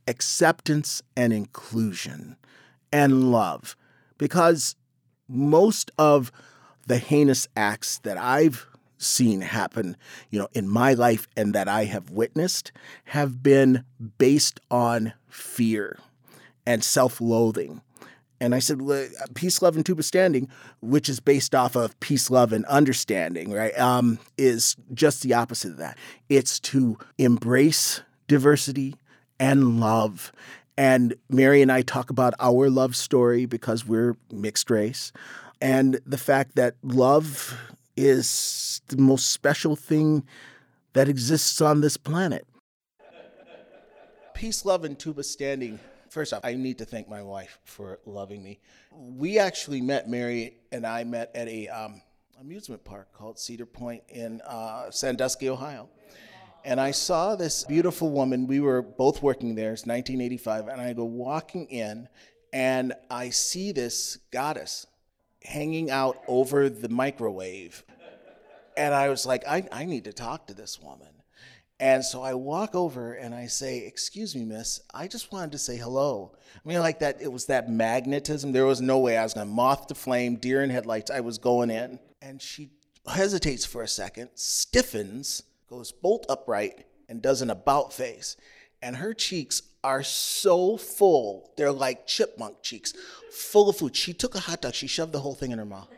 acceptance 0.06 1.02
and 1.16 1.32
inclusion 1.32 2.36
and 2.92 3.32
love. 3.32 3.76
Because 4.18 4.76
most 5.26 5.90
of 5.96 6.30
the 6.86 6.98
heinous 6.98 7.48
acts 7.56 7.98
that 7.98 8.18
I've 8.18 8.66
seen 8.98 9.40
happen, 9.40 9.96
you 10.30 10.38
know, 10.38 10.48
in 10.52 10.68
my 10.68 10.92
life 10.92 11.26
and 11.34 11.54
that 11.54 11.66
I 11.66 11.84
have 11.84 12.10
witnessed 12.10 12.72
have 13.04 13.42
been 13.42 13.84
based 14.18 14.60
on 14.70 15.14
fear 15.28 15.98
and 16.66 16.84
self-loathing 16.84 17.80
and 18.44 18.54
I 18.54 18.58
said, 18.58 18.78
peace, 19.32 19.62
love, 19.62 19.74
and 19.74 19.86
tuba 19.86 20.02
standing, 20.02 20.50
which 20.82 21.08
is 21.08 21.18
based 21.18 21.54
off 21.54 21.76
of 21.76 21.98
peace, 22.00 22.30
love, 22.30 22.52
and 22.52 22.66
understanding, 22.66 23.50
right, 23.50 23.76
um, 23.78 24.18
is 24.36 24.76
just 24.92 25.22
the 25.22 25.32
opposite 25.32 25.70
of 25.72 25.76
that. 25.78 25.96
It's 26.28 26.60
to 26.60 26.98
embrace 27.16 28.02
diversity 28.28 28.96
and 29.40 29.80
love. 29.80 30.30
And 30.76 31.14
Mary 31.30 31.62
and 31.62 31.72
I 31.72 31.80
talk 31.80 32.10
about 32.10 32.34
our 32.38 32.68
love 32.68 32.94
story 32.94 33.46
because 33.46 33.86
we're 33.86 34.14
mixed 34.30 34.70
race. 34.70 35.10
And 35.62 35.98
the 36.04 36.18
fact 36.18 36.56
that 36.56 36.74
love 36.82 37.58
is 37.96 38.82
the 38.88 38.98
most 38.98 39.30
special 39.30 39.74
thing 39.74 40.22
that 40.92 41.08
exists 41.08 41.62
on 41.62 41.80
this 41.80 41.96
planet. 41.96 42.46
Peace, 44.34 44.66
love, 44.66 44.84
and 44.84 44.98
tuba 44.98 45.22
standing 45.22 45.78
First 46.14 46.32
off, 46.32 46.44
I 46.44 46.54
need 46.54 46.78
to 46.78 46.84
thank 46.84 47.08
my 47.08 47.22
wife 47.22 47.58
for 47.64 47.98
loving 48.06 48.40
me. 48.40 48.60
We 48.92 49.40
actually 49.40 49.80
met, 49.80 50.08
Mary 50.08 50.58
and 50.70 50.86
I 50.86 51.02
met 51.02 51.32
at 51.34 51.48
a 51.48 51.66
um, 51.66 52.02
amusement 52.40 52.84
park 52.84 53.12
called 53.12 53.36
Cedar 53.36 53.66
Point 53.66 54.04
in 54.10 54.40
uh, 54.42 54.92
Sandusky, 54.92 55.48
Ohio. 55.48 55.88
And 56.64 56.80
I 56.80 56.92
saw 56.92 57.34
this 57.34 57.64
beautiful 57.64 58.12
woman. 58.12 58.46
We 58.46 58.60
were 58.60 58.80
both 58.80 59.24
working 59.24 59.56
there. 59.56 59.72
It's 59.72 59.86
1985. 59.86 60.68
And 60.68 60.80
I 60.80 60.92
go 60.92 61.02
walking 61.02 61.66
in, 61.66 62.06
and 62.52 62.92
I 63.10 63.30
see 63.30 63.72
this 63.72 64.18
goddess 64.30 64.86
hanging 65.42 65.90
out 65.90 66.22
over 66.28 66.68
the 66.68 66.88
microwave. 66.88 67.82
And 68.76 68.94
I 68.94 69.08
was 69.08 69.26
like, 69.26 69.42
I, 69.48 69.66
I 69.72 69.84
need 69.84 70.04
to 70.04 70.12
talk 70.12 70.46
to 70.46 70.54
this 70.54 70.80
woman. 70.80 71.13
And 71.80 72.04
so 72.04 72.22
I 72.22 72.34
walk 72.34 72.74
over 72.74 73.14
and 73.14 73.34
I 73.34 73.46
say, 73.46 73.78
Excuse 73.78 74.34
me, 74.36 74.44
miss, 74.44 74.80
I 74.92 75.08
just 75.08 75.32
wanted 75.32 75.52
to 75.52 75.58
say 75.58 75.76
hello. 75.76 76.32
I 76.54 76.68
mean, 76.68 76.78
like 76.78 77.00
that, 77.00 77.20
it 77.20 77.32
was 77.32 77.46
that 77.46 77.68
magnetism. 77.68 78.52
There 78.52 78.66
was 78.66 78.80
no 78.80 78.98
way 78.98 79.16
I 79.16 79.24
was 79.24 79.34
going 79.34 79.48
to 79.48 79.52
moth 79.52 79.88
to 79.88 79.94
flame, 79.94 80.36
deer 80.36 80.62
in 80.62 80.70
headlights. 80.70 81.10
I 81.10 81.20
was 81.20 81.38
going 81.38 81.70
in. 81.70 81.98
And 82.22 82.40
she 82.40 82.70
hesitates 83.06 83.64
for 83.64 83.82
a 83.82 83.88
second, 83.88 84.30
stiffens, 84.34 85.42
goes 85.68 85.92
bolt 85.92 86.24
upright, 86.28 86.86
and 87.08 87.20
does 87.20 87.42
an 87.42 87.50
about 87.50 87.92
face. 87.92 88.36
And 88.80 88.96
her 88.96 89.12
cheeks 89.12 89.62
are 89.82 90.02
so 90.02 90.76
full. 90.76 91.52
They're 91.56 91.72
like 91.72 92.06
chipmunk 92.06 92.62
cheeks, 92.62 92.94
full 93.30 93.68
of 93.68 93.76
food. 93.76 93.96
She 93.96 94.12
took 94.12 94.34
a 94.34 94.40
hot 94.40 94.62
dog, 94.62 94.74
she 94.74 94.86
shoved 94.86 95.12
the 95.12 95.20
whole 95.20 95.34
thing 95.34 95.50
in 95.50 95.58
her 95.58 95.64
mouth. 95.64 95.88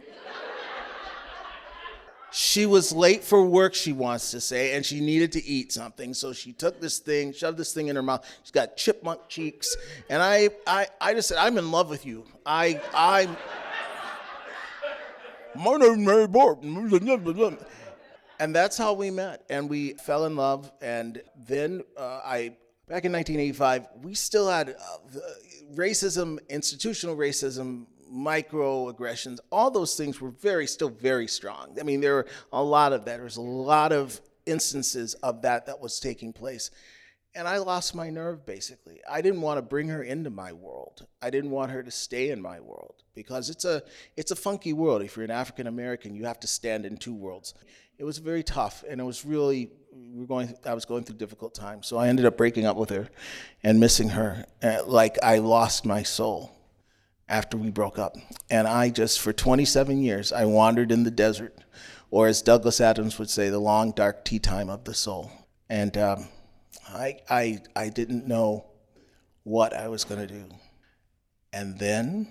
She 2.38 2.66
was 2.66 2.92
late 2.92 3.24
for 3.24 3.42
work, 3.46 3.74
she 3.74 3.94
wants 3.94 4.30
to 4.32 4.42
say, 4.42 4.76
and 4.76 4.84
she 4.84 5.00
needed 5.00 5.32
to 5.32 5.44
eat 5.46 5.72
something. 5.72 6.12
So 6.12 6.34
she 6.34 6.52
took 6.52 6.82
this 6.82 6.98
thing, 6.98 7.32
shoved 7.32 7.56
this 7.56 7.72
thing 7.72 7.88
in 7.88 7.96
her 7.96 8.02
mouth. 8.02 8.26
She's 8.42 8.50
got 8.50 8.76
chipmunk 8.76 9.26
cheeks. 9.26 9.74
And 10.10 10.22
I, 10.22 10.50
I, 10.66 10.86
I 11.00 11.14
just 11.14 11.28
said, 11.28 11.38
I'm 11.38 11.56
in 11.56 11.70
love 11.70 11.88
with 11.88 12.04
you. 12.04 12.26
I, 12.44 12.78
I, 12.92 13.26
my 15.54 15.78
name's 15.78 15.96
Mary 15.96 16.26
Borton. 16.26 17.56
And 18.38 18.54
that's 18.54 18.76
how 18.76 18.92
we 18.92 19.10
met. 19.10 19.42
And 19.48 19.70
we 19.70 19.94
fell 19.94 20.26
in 20.26 20.36
love. 20.36 20.70
And 20.82 21.22
then 21.48 21.84
uh, 21.96 22.20
I, 22.22 22.54
back 22.86 23.06
in 23.06 23.12
1985, 23.12 23.86
we 24.02 24.12
still 24.12 24.50
had 24.50 24.76
uh, 24.78 25.18
racism, 25.74 26.38
institutional 26.50 27.16
racism, 27.16 27.86
microaggressions, 28.16 29.38
all 29.52 29.70
those 29.70 29.96
things 29.96 30.20
were 30.20 30.30
very, 30.30 30.66
still 30.66 30.88
very 30.88 31.28
strong. 31.28 31.76
I 31.78 31.82
mean, 31.82 32.00
there 32.00 32.14
were 32.14 32.26
a 32.52 32.62
lot 32.62 32.92
of 32.92 33.04
that. 33.04 33.18
There's 33.18 33.36
a 33.36 33.42
lot 33.42 33.92
of 33.92 34.20
instances 34.46 35.14
of 35.14 35.42
that 35.42 35.66
that 35.66 35.80
was 35.80 36.00
taking 36.00 36.32
place. 36.32 36.70
And 37.34 37.46
I 37.46 37.58
lost 37.58 37.94
my 37.94 38.08
nerve 38.08 38.46
basically. 38.46 39.00
I 39.08 39.20
didn't 39.20 39.42
want 39.42 39.58
to 39.58 39.62
bring 39.62 39.88
her 39.88 40.02
into 40.02 40.30
my 40.30 40.54
world. 40.54 41.06
I 41.20 41.28
didn't 41.28 41.50
want 41.50 41.70
her 41.70 41.82
to 41.82 41.90
stay 41.90 42.30
in 42.30 42.40
my 42.40 42.60
world 42.60 43.02
because 43.14 43.50
it's 43.50 43.66
a 43.66 43.82
it's 44.16 44.30
a 44.30 44.36
funky 44.36 44.72
world. 44.72 45.02
If 45.02 45.16
you're 45.16 45.24
an 45.24 45.30
African 45.30 45.66
American, 45.66 46.14
you 46.14 46.24
have 46.24 46.40
to 46.40 46.46
stand 46.46 46.86
in 46.86 46.96
two 46.96 47.12
worlds. 47.12 47.52
It 47.98 48.04
was 48.04 48.18
very 48.18 48.42
tough 48.42 48.84
and 48.88 49.02
it 49.02 49.04
was 49.04 49.26
really 49.26 49.70
we 49.92 50.20
were 50.20 50.26
going 50.26 50.54
I 50.64 50.72
was 50.72 50.86
going 50.86 51.04
through 51.04 51.16
difficult 51.16 51.54
times. 51.54 51.86
So 51.86 51.98
I 51.98 52.08
ended 52.08 52.24
up 52.24 52.38
breaking 52.38 52.64
up 52.64 52.78
with 52.78 52.88
her 52.88 53.08
and 53.62 53.78
missing 53.78 54.10
her 54.10 54.46
uh, 54.62 54.86
like 54.86 55.18
I 55.22 55.36
lost 55.38 55.84
my 55.84 56.04
soul 56.04 56.55
after 57.28 57.56
we 57.56 57.70
broke 57.70 57.98
up. 57.98 58.16
And 58.50 58.68
I 58.68 58.90
just, 58.90 59.20
for 59.20 59.32
27 59.32 60.00
years, 60.00 60.32
I 60.32 60.44
wandered 60.44 60.92
in 60.92 61.02
the 61.02 61.10
desert, 61.10 61.56
or 62.10 62.28
as 62.28 62.42
Douglas 62.42 62.80
Adams 62.80 63.18
would 63.18 63.30
say, 63.30 63.48
the 63.48 63.58
long, 63.58 63.92
dark 63.92 64.24
tea 64.24 64.38
time 64.38 64.70
of 64.70 64.84
the 64.84 64.94
soul. 64.94 65.30
And 65.68 65.96
um, 65.98 66.28
I, 66.88 67.18
I, 67.28 67.58
I 67.74 67.88
didn't 67.88 68.26
know 68.26 68.66
what 69.42 69.74
I 69.74 69.88
was 69.88 70.04
going 70.04 70.26
to 70.26 70.32
do. 70.32 70.44
And 71.52 71.78
then. 71.78 72.28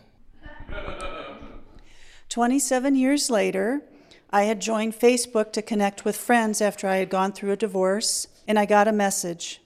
27 2.30 2.96
years 2.96 3.30
later, 3.30 3.82
I 4.30 4.44
had 4.44 4.60
joined 4.60 4.94
Facebook 4.94 5.54
to 5.54 5.62
connect 5.62 6.04
with 6.04 6.18
friends 6.18 6.62
after 6.62 6.88
I 6.88 6.98
had 6.98 7.10
gone 7.10 7.32
through 7.32 7.52
a 7.52 7.58
divorce, 7.58 8.28
and 8.48 8.58
I 8.60 8.66
got 8.66 8.88
a 8.88 8.92
message. 8.92 9.62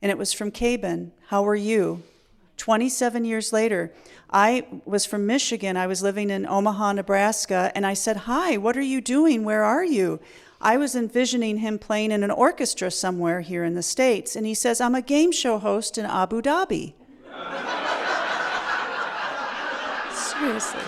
And 0.00 0.10
it 0.10 0.18
was 0.18 0.32
from 0.32 0.50
Kaben. 0.50 1.10
How 1.28 1.46
are 1.46 1.56
you? 1.56 2.02
27 2.56 3.24
years 3.24 3.52
later, 3.52 3.92
I 4.34 4.66
was 4.84 5.06
from 5.06 5.28
Michigan. 5.28 5.76
I 5.76 5.86
was 5.86 6.02
living 6.02 6.28
in 6.28 6.44
Omaha, 6.44 6.94
Nebraska, 6.94 7.70
and 7.76 7.86
I 7.86 7.94
said, 7.94 8.16
Hi, 8.16 8.56
what 8.56 8.76
are 8.76 8.82
you 8.82 9.00
doing? 9.00 9.44
Where 9.44 9.62
are 9.62 9.84
you? 9.84 10.18
I 10.60 10.76
was 10.76 10.96
envisioning 10.96 11.58
him 11.58 11.78
playing 11.78 12.10
in 12.10 12.24
an 12.24 12.32
orchestra 12.32 12.90
somewhere 12.90 13.42
here 13.42 13.62
in 13.62 13.74
the 13.74 13.82
States, 13.82 14.34
and 14.34 14.44
he 14.44 14.54
says, 14.54 14.80
I'm 14.80 14.96
a 14.96 15.02
game 15.02 15.30
show 15.30 15.58
host 15.58 15.98
in 15.98 16.04
Abu 16.04 16.42
Dhabi. 16.42 16.94
Seriously. 20.10 20.80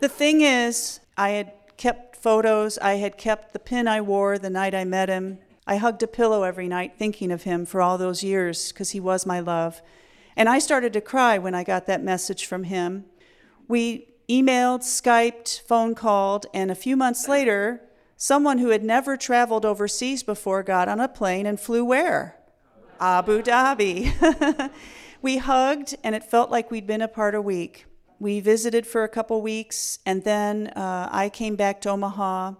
The 0.00 0.08
thing 0.08 0.40
is, 0.40 1.00
I 1.18 1.30
had 1.30 1.52
kept 1.76 2.11
photos. 2.22 2.78
I 2.78 2.94
had 2.94 3.18
kept 3.18 3.52
the 3.52 3.58
pin 3.58 3.88
I 3.88 4.00
wore 4.00 4.38
the 4.38 4.48
night 4.48 4.74
I 4.74 4.84
met 4.84 5.08
him. 5.08 5.38
I 5.66 5.76
hugged 5.76 6.02
a 6.02 6.06
pillow 6.06 6.44
every 6.44 6.68
night 6.68 6.94
thinking 6.96 7.32
of 7.32 7.42
him 7.42 7.66
for 7.66 7.82
all 7.82 7.98
those 7.98 8.22
years 8.22 8.72
because 8.72 8.90
he 8.90 9.00
was 9.00 9.26
my 9.26 9.40
love. 9.40 9.82
And 10.36 10.48
I 10.48 10.58
started 10.58 10.92
to 10.94 11.00
cry 11.00 11.38
when 11.38 11.54
I 11.54 11.64
got 11.64 11.86
that 11.86 12.02
message 12.02 12.46
from 12.46 12.64
him. 12.64 13.04
We 13.68 14.08
emailed, 14.28 14.80
Skyped, 14.80 15.60
phone 15.62 15.94
called, 15.94 16.46
and 16.54 16.70
a 16.70 16.76
few 16.76 16.96
months 16.96 17.28
later, 17.28 17.82
someone 18.16 18.58
who 18.58 18.68
had 18.68 18.84
never 18.84 19.16
traveled 19.16 19.64
overseas 19.64 20.22
before 20.22 20.62
got 20.62 20.88
on 20.88 21.00
a 21.00 21.08
plane 21.08 21.46
and 21.46 21.60
flew 21.60 21.84
where? 21.84 22.36
Abu 23.00 23.42
Dhabi. 23.42 24.70
we 25.22 25.38
hugged, 25.38 25.96
and 26.04 26.14
it 26.14 26.24
felt 26.24 26.50
like 26.50 26.70
we'd 26.70 26.86
been 26.86 27.02
apart 27.02 27.34
a 27.34 27.42
week. 27.42 27.86
We 28.22 28.38
visited 28.38 28.86
for 28.86 29.02
a 29.02 29.08
couple 29.08 29.42
weeks, 29.42 29.98
and 30.06 30.22
then 30.22 30.68
uh, 30.76 31.08
I 31.10 31.28
came 31.28 31.56
back 31.56 31.80
to 31.80 31.90
Omaha. 31.90 32.52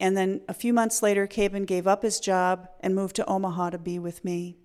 And 0.00 0.16
then 0.16 0.40
a 0.48 0.54
few 0.54 0.72
months 0.72 1.02
later, 1.02 1.26
Kaben 1.26 1.66
gave 1.66 1.86
up 1.86 2.02
his 2.02 2.18
job 2.18 2.66
and 2.80 2.94
moved 2.94 3.16
to 3.16 3.26
Omaha 3.26 3.68
to 3.70 3.78
be 3.78 3.98
with 3.98 4.24
me. 4.24 4.56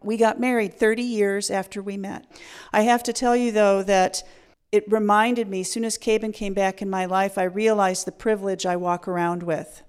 We 0.00 0.16
got 0.16 0.38
married 0.38 0.74
30 0.74 1.02
years 1.02 1.50
after 1.50 1.82
we 1.82 1.96
met. 1.96 2.24
I 2.72 2.82
have 2.82 3.02
to 3.02 3.12
tell 3.12 3.34
you, 3.34 3.50
though, 3.50 3.82
that 3.82 4.22
it 4.70 4.84
reminded 4.86 5.48
me, 5.48 5.62
as 5.62 5.72
soon 5.72 5.84
as 5.84 5.98
Kaben 5.98 6.32
came 6.32 6.54
back 6.54 6.80
in 6.80 6.88
my 6.88 7.06
life, 7.06 7.36
I 7.36 7.42
realized 7.42 8.06
the 8.06 8.12
privilege 8.12 8.64
I 8.64 8.76
walk 8.76 9.08
around 9.08 9.42
with. 9.42 9.82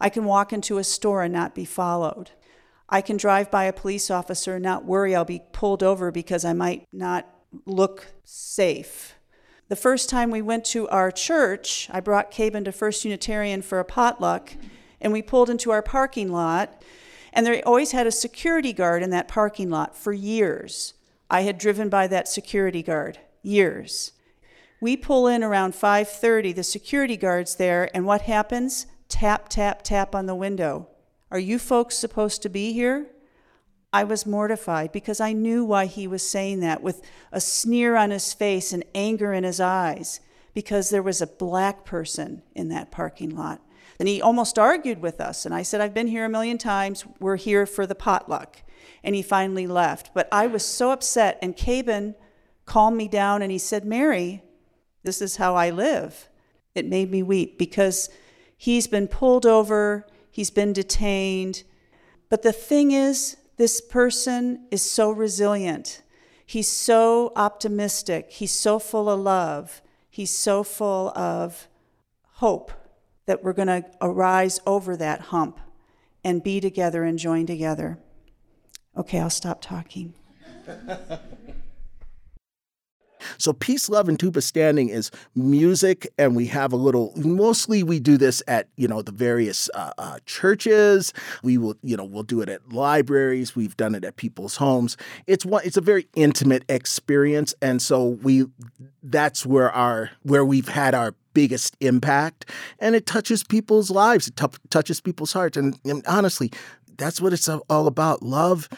I 0.00 0.08
can 0.08 0.24
walk 0.24 0.52
into 0.52 0.78
a 0.78 0.84
store 0.84 1.24
and 1.24 1.34
not 1.34 1.56
be 1.56 1.64
followed. 1.64 2.30
I 2.88 3.00
can 3.00 3.16
drive 3.16 3.50
by 3.50 3.64
a 3.64 3.72
police 3.72 4.08
officer 4.08 4.54
and 4.54 4.62
not 4.62 4.84
worry 4.84 5.16
I'll 5.16 5.24
be 5.24 5.42
pulled 5.50 5.82
over 5.82 6.12
because 6.12 6.44
I 6.44 6.52
might 6.52 6.86
not 6.92 7.28
look 7.66 8.12
safe. 8.22 9.17
The 9.68 9.76
first 9.76 10.08
time 10.08 10.30
we 10.30 10.40
went 10.40 10.64
to 10.66 10.88
our 10.88 11.10
church, 11.10 11.88
I 11.92 12.00
brought 12.00 12.30
Kaben 12.30 12.64
to 12.64 12.72
First 12.72 13.04
Unitarian 13.04 13.60
for 13.60 13.78
a 13.78 13.84
potluck, 13.84 14.52
and 14.98 15.12
we 15.12 15.20
pulled 15.20 15.50
into 15.50 15.70
our 15.70 15.82
parking 15.82 16.32
lot, 16.32 16.82
and 17.34 17.46
they 17.46 17.62
always 17.62 17.92
had 17.92 18.06
a 18.06 18.10
security 18.10 18.72
guard 18.72 19.02
in 19.02 19.10
that 19.10 19.28
parking 19.28 19.68
lot 19.68 19.94
for 19.94 20.14
years. 20.14 20.94
I 21.28 21.42
had 21.42 21.58
driven 21.58 21.90
by 21.90 22.06
that 22.06 22.28
security 22.28 22.82
guard 22.82 23.18
years. 23.42 24.12
We 24.80 24.96
pull 24.96 25.26
in 25.26 25.44
around 25.44 25.74
5:30, 25.74 26.54
the 26.54 26.64
security 26.64 27.18
guard's 27.18 27.56
there, 27.56 27.90
and 27.94 28.06
what 28.06 28.22
happens? 28.22 28.86
Tap 29.10 29.50
tap 29.50 29.82
tap 29.82 30.14
on 30.14 30.24
the 30.24 30.34
window. 30.34 30.88
Are 31.30 31.38
you 31.38 31.58
folks 31.58 31.98
supposed 31.98 32.40
to 32.40 32.48
be 32.48 32.72
here? 32.72 33.08
I 33.92 34.04
was 34.04 34.26
mortified 34.26 34.92
because 34.92 35.20
I 35.20 35.32
knew 35.32 35.64
why 35.64 35.86
he 35.86 36.06
was 36.06 36.28
saying 36.28 36.60
that 36.60 36.82
with 36.82 37.02
a 37.32 37.40
sneer 37.40 37.96
on 37.96 38.10
his 38.10 38.32
face 38.32 38.72
and 38.72 38.84
anger 38.94 39.32
in 39.32 39.44
his 39.44 39.60
eyes 39.60 40.20
because 40.52 40.90
there 40.90 41.02
was 41.02 41.22
a 41.22 41.26
black 41.26 41.84
person 41.84 42.42
in 42.54 42.68
that 42.68 42.90
parking 42.90 43.34
lot. 43.34 43.62
And 43.98 44.08
he 44.08 44.20
almost 44.20 44.58
argued 44.58 45.00
with 45.00 45.20
us. 45.20 45.44
And 45.44 45.54
I 45.54 45.62
said, 45.62 45.80
I've 45.80 45.94
been 45.94 46.06
here 46.06 46.24
a 46.24 46.28
million 46.28 46.58
times. 46.58 47.04
We're 47.18 47.36
here 47.36 47.66
for 47.66 47.86
the 47.86 47.94
potluck. 47.94 48.62
And 49.02 49.14
he 49.14 49.22
finally 49.22 49.66
left. 49.66 50.10
But 50.14 50.28
I 50.30 50.46
was 50.46 50.64
so 50.64 50.90
upset. 50.92 51.38
And 51.42 51.56
Kaben 51.56 52.14
calmed 52.64 52.96
me 52.96 53.08
down 53.08 53.42
and 53.42 53.50
he 53.50 53.58
said, 53.58 53.84
Mary, 53.84 54.42
this 55.02 55.22
is 55.22 55.36
how 55.36 55.54
I 55.56 55.70
live. 55.70 56.28
It 56.74 56.86
made 56.86 57.10
me 57.10 57.22
weep 57.22 57.58
because 57.58 58.08
he's 58.56 58.86
been 58.86 59.08
pulled 59.08 59.46
over, 59.46 60.06
he's 60.30 60.50
been 60.50 60.72
detained. 60.72 61.64
But 62.28 62.42
the 62.42 62.52
thing 62.52 62.92
is, 62.92 63.36
this 63.58 63.80
person 63.80 64.66
is 64.70 64.82
so 64.82 65.10
resilient. 65.10 66.02
He's 66.46 66.68
so 66.68 67.32
optimistic. 67.36 68.30
He's 68.30 68.52
so 68.52 68.78
full 68.78 69.10
of 69.10 69.20
love. 69.20 69.82
He's 70.08 70.30
so 70.30 70.62
full 70.62 71.10
of 71.10 71.68
hope 72.34 72.72
that 73.26 73.44
we're 73.44 73.52
going 73.52 73.68
to 73.68 73.84
arise 74.00 74.60
over 74.66 74.96
that 74.96 75.20
hump 75.20 75.60
and 76.24 76.42
be 76.42 76.60
together 76.60 77.04
and 77.04 77.18
join 77.18 77.44
together. 77.46 77.98
Okay, 78.96 79.18
I'll 79.18 79.28
stop 79.28 79.60
talking. 79.60 80.14
So 83.38 83.52
peace, 83.52 83.88
love, 83.88 84.08
and 84.08 84.18
tuba 84.18 84.40
standing 84.40 84.88
is 84.88 85.10
music, 85.34 86.06
and 86.18 86.34
we 86.36 86.46
have 86.46 86.72
a 86.72 86.76
little. 86.76 87.12
Mostly, 87.16 87.82
we 87.82 88.00
do 88.00 88.16
this 88.16 88.42
at 88.46 88.68
you 88.76 88.88
know 88.88 89.02
the 89.02 89.12
various 89.12 89.70
uh, 89.74 89.92
uh, 89.98 90.18
churches. 90.26 91.12
We 91.42 91.58
will 91.58 91.76
you 91.82 91.96
know 91.96 92.04
we'll 92.04 92.22
do 92.22 92.40
it 92.40 92.48
at 92.48 92.72
libraries. 92.72 93.54
We've 93.54 93.76
done 93.76 93.94
it 93.94 94.04
at 94.04 94.16
people's 94.16 94.56
homes. 94.56 94.96
It's 95.26 95.44
one. 95.44 95.62
It's 95.64 95.76
a 95.76 95.82
very 95.82 96.08
intimate 96.14 96.64
experience, 96.68 97.54
and 97.62 97.80
so 97.80 98.04
we. 98.04 98.46
That's 99.02 99.46
where 99.46 99.70
our 99.72 100.10
where 100.22 100.44
we've 100.44 100.68
had 100.68 100.94
our 100.94 101.14
biggest 101.32 101.76
impact, 101.80 102.50
and 102.78 102.94
it 102.94 103.06
touches 103.06 103.44
people's 103.44 103.90
lives. 103.90 104.28
It 104.28 104.36
t- 104.36 104.46
touches 104.70 105.00
people's 105.00 105.32
hearts, 105.32 105.56
and, 105.56 105.78
and 105.84 106.04
honestly, 106.06 106.50
that's 106.96 107.20
what 107.20 107.32
it's 107.32 107.48
all 107.48 107.86
about: 107.86 108.22
love, 108.22 108.68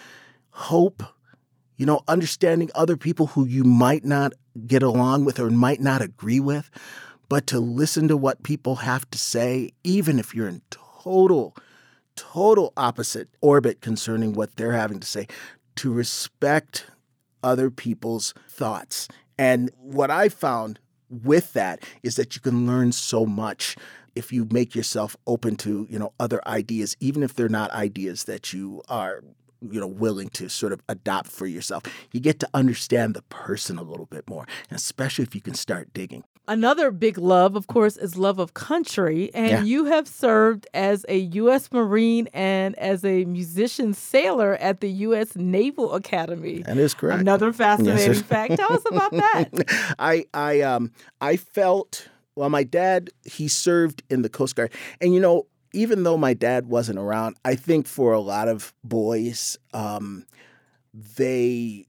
hope 0.51 1.03
you 1.81 1.87
know, 1.87 2.03
understanding 2.09 2.69
other 2.75 2.95
people 2.95 3.29
who 3.29 3.47
you 3.47 3.65
might 3.65 4.05
not 4.05 4.35
get 4.67 4.83
along 4.83 5.25
with 5.25 5.41
or 5.41 5.49
might 5.49 5.81
not 5.81 6.03
agree 6.03 6.39
with, 6.39 6.71
but 7.31 7.47
to 7.47 7.59
listen 7.59 8.07
to 8.07 8.19
what 8.19 8.43
people 8.43 8.77
have 8.77 9.11
to 9.11 9.17
say, 9.17 9.71
even 9.83 10.19
if 10.19 10.35
you're 10.35 10.47
in 10.47 10.61
total, 10.69 11.57
total 12.17 12.75
opposite 12.77 13.31
orbit 13.41 13.81
concerning 13.81 14.35
what 14.35 14.57
they're 14.57 14.75
having 14.75 15.01
to 15.01 15.07
say, 15.07 15.27
to 15.77 15.91
respect 15.91 16.85
other 17.43 17.71
people's 17.71 18.35
thoughts. 18.47 19.09
And 19.39 19.71
what 19.79 20.11
I 20.11 20.29
found 20.29 20.81
with 21.09 21.55
that 21.55 21.83
is 22.03 22.17
that 22.17 22.35
you 22.35 22.43
can 22.43 22.67
learn 22.67 22.93
so 22.93 23.25
much 23.25 23.75
if 24.15 24.35
you 24.35 24.47
make 24.51 24.75
yourself 24.75 25.17
open 25.27 25.57
to 25.57 25.87
you 25.89 25.99
know 25.99 26.13
other 26.21 26.47
ideas 26.47 26.97
even 27.01 27.23
if 27.23 27.35
they're 27.35 27.49
not 27.49 27.71
ideas 27.71 28.25
that 28.25 28.53
you 28.53 28.83
are 28.89 29.23
you 29.61 29.81
know 29.81 29.87
willing 29.87 30.29
to 30.31 30.49
sort 30.49 30.73
of 30.73 30.81
adopt 30.89 31.29
for 31.29 31.47
yourself. 31.47 31.83
You 32.13 32.21
get 32.21 32.41
to 32.41 32.49
understand 32.55 33.15
the 33.15 33.23
person 33.23 33.79
a 33.79 33.83
little 33.83 34.07
bit 34.07 34.29
more 34.29 34.47
especially 34.71 35.25
if 35.25 35.35
you 35.35 35.41
can 35.41 35.55
start 35.55 35.93
digging. 35.93 36.25
Another 36.49 36.91
big 36.91 37.17
love 37.17 37.55
of 37.55 37.67
course 37.67 37.97
is 37.97 38.17
love 38.17 38.39
of 38.39 38.55
country 38.55 39.31
and 39.35 39.51
yeah. 39.51 39.63
you 39.63 39.85
have 39.85 40.09
served 40.09 40.67
as 40.75 41.07
a 41.09 41.19
u.s 41.19 41.71
marine 41.71 42.29
and 42.33 42.77
as 42.79 43.05
a 43.05 43.25
musician 43.27 43.95
sailor 43.95 44.57
at 44.57 44.81
the 44.81 44.91
u.s 44.91 45.37
naval 45.37 45.95
academy. 45.95 46.63
That 46.63 46.79
is 46.79 46.95
correct. 46.95 47.21
Another 47.21 47.53
fascinating 47.53 48.15
yes. 48.15 48.23
fact. 48.23 48.57
Tell 48.57 48.73
us 48.73 48.83
about 48.87 49.13
that. 49.13 49.95
I 49.99 50.25
i 50.35 50.61
um 50.63 50.93
i 51.21 51.37
felt 51.37 52.09
well 52.35 52.51
my 52.51 52.65
dad 52.65 53.11
he 53.25 53.47
served 53.47 54.03
in 54.11 54.23
the 54.23 54.29
coast 54.29 54.57
guard. 54.57 54.73
And 55.01 55.15
you 55.15 55.21
know 55.21 55.47
even 55.73 56.03
though 56.03 56.17
my 56.17 56.35
dad 56.35 56.67
wasn't 56.67 56.99
around, 56.99 57.37
I 57.45 57.55
think 57.55 57.87
for 57.87 58.13
a 58.13 58.21
lot 58.21 58.49
of 58.49 58.73
boys, 58.83 59.59
um, 59.73 60.27
they 60.93 61.87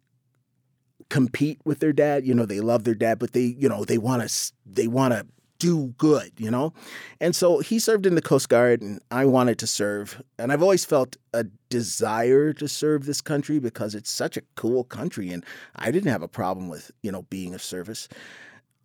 compete 1.10 1.60
with 1.66 1.80
their 1.80 1.94
dad. 1.94 2.26
You 2.26 2.34
know, 2.34 2.46
they 2.46 2.62
love 2.62 2.84
their 2.84 2.96
dad, 2.96 3.20
but 3.20 3.34
they, 3.34 3.56
you 3.58 3.68
know, 3.68 3.84
they 3.84 3.98
want 3.98 4.28
to, 4.28 4.54
they 4.66 4.88
want 4.88 5.14
to 5.14 5.26
do 5.62 5.94
good, 6.00 6.32
you 6.38 6.50
know? 6.50 6.74
And 7.20 7.36
so 7.36 7.60
he 7.60 7.78
served 7.78 8.08
in 8.08 8.16
the 8.16 8.22
Coast 8.22 8.50
Guard 8.50 8.82
and 8.82 9.00
I 9.12 9.26
wanted 9.26 9.60
to 9.60 9.68
serve. 9.68 10.20
And 10.40 10.52
I've 10.52 10.64
always 10.64 10.86
felt 10.86 11.18
a 11.34 11.44
desire 11.70 12.52
to 12.54 12.68
serve 12.68 13.06
this 13.06 13.22
country 13.22 13.60
because 13.60 13.94
it's 13.94 14.10
such 14.10 14.38
a 14.38 14.42
cool 14.56 14.84
country 14.84 15.30
and 15.30 15.46
I 15.76 15.92
didn't 15.92 16.12
have 16.12 16.24
a 16.24 16.28
problem 16.28 16.68
with, 16.68 16.90
you 17.04 17.12
know, 17.12 17.24
being 17.24 17.54
of 17.54 17.62
service. 17.62 18.08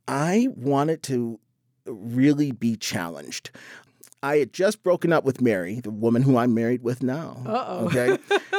I 0.07 0.49
wanted 0.55 1.03
to 1.05 1.41
really 1.87 2.53
be 2.53 2.77
challenged. 2.77 3.51
I 4.27 4.39
had 4.39 4.53
just 4.53 4.83
broken 4.83 5.13
up 5.13 5.23
with 5.25 5.41
Mary, 5.41 5.79
the 5.79 5.91
woman 5.93 6.23
who 6.23 6.37
I'm 6.37 6.53
married 6.53 6.83
with 6.83 7.01
now. 7.01 7.43
Uh-oh. 7.47 7.87
Okay. 7.87 8.19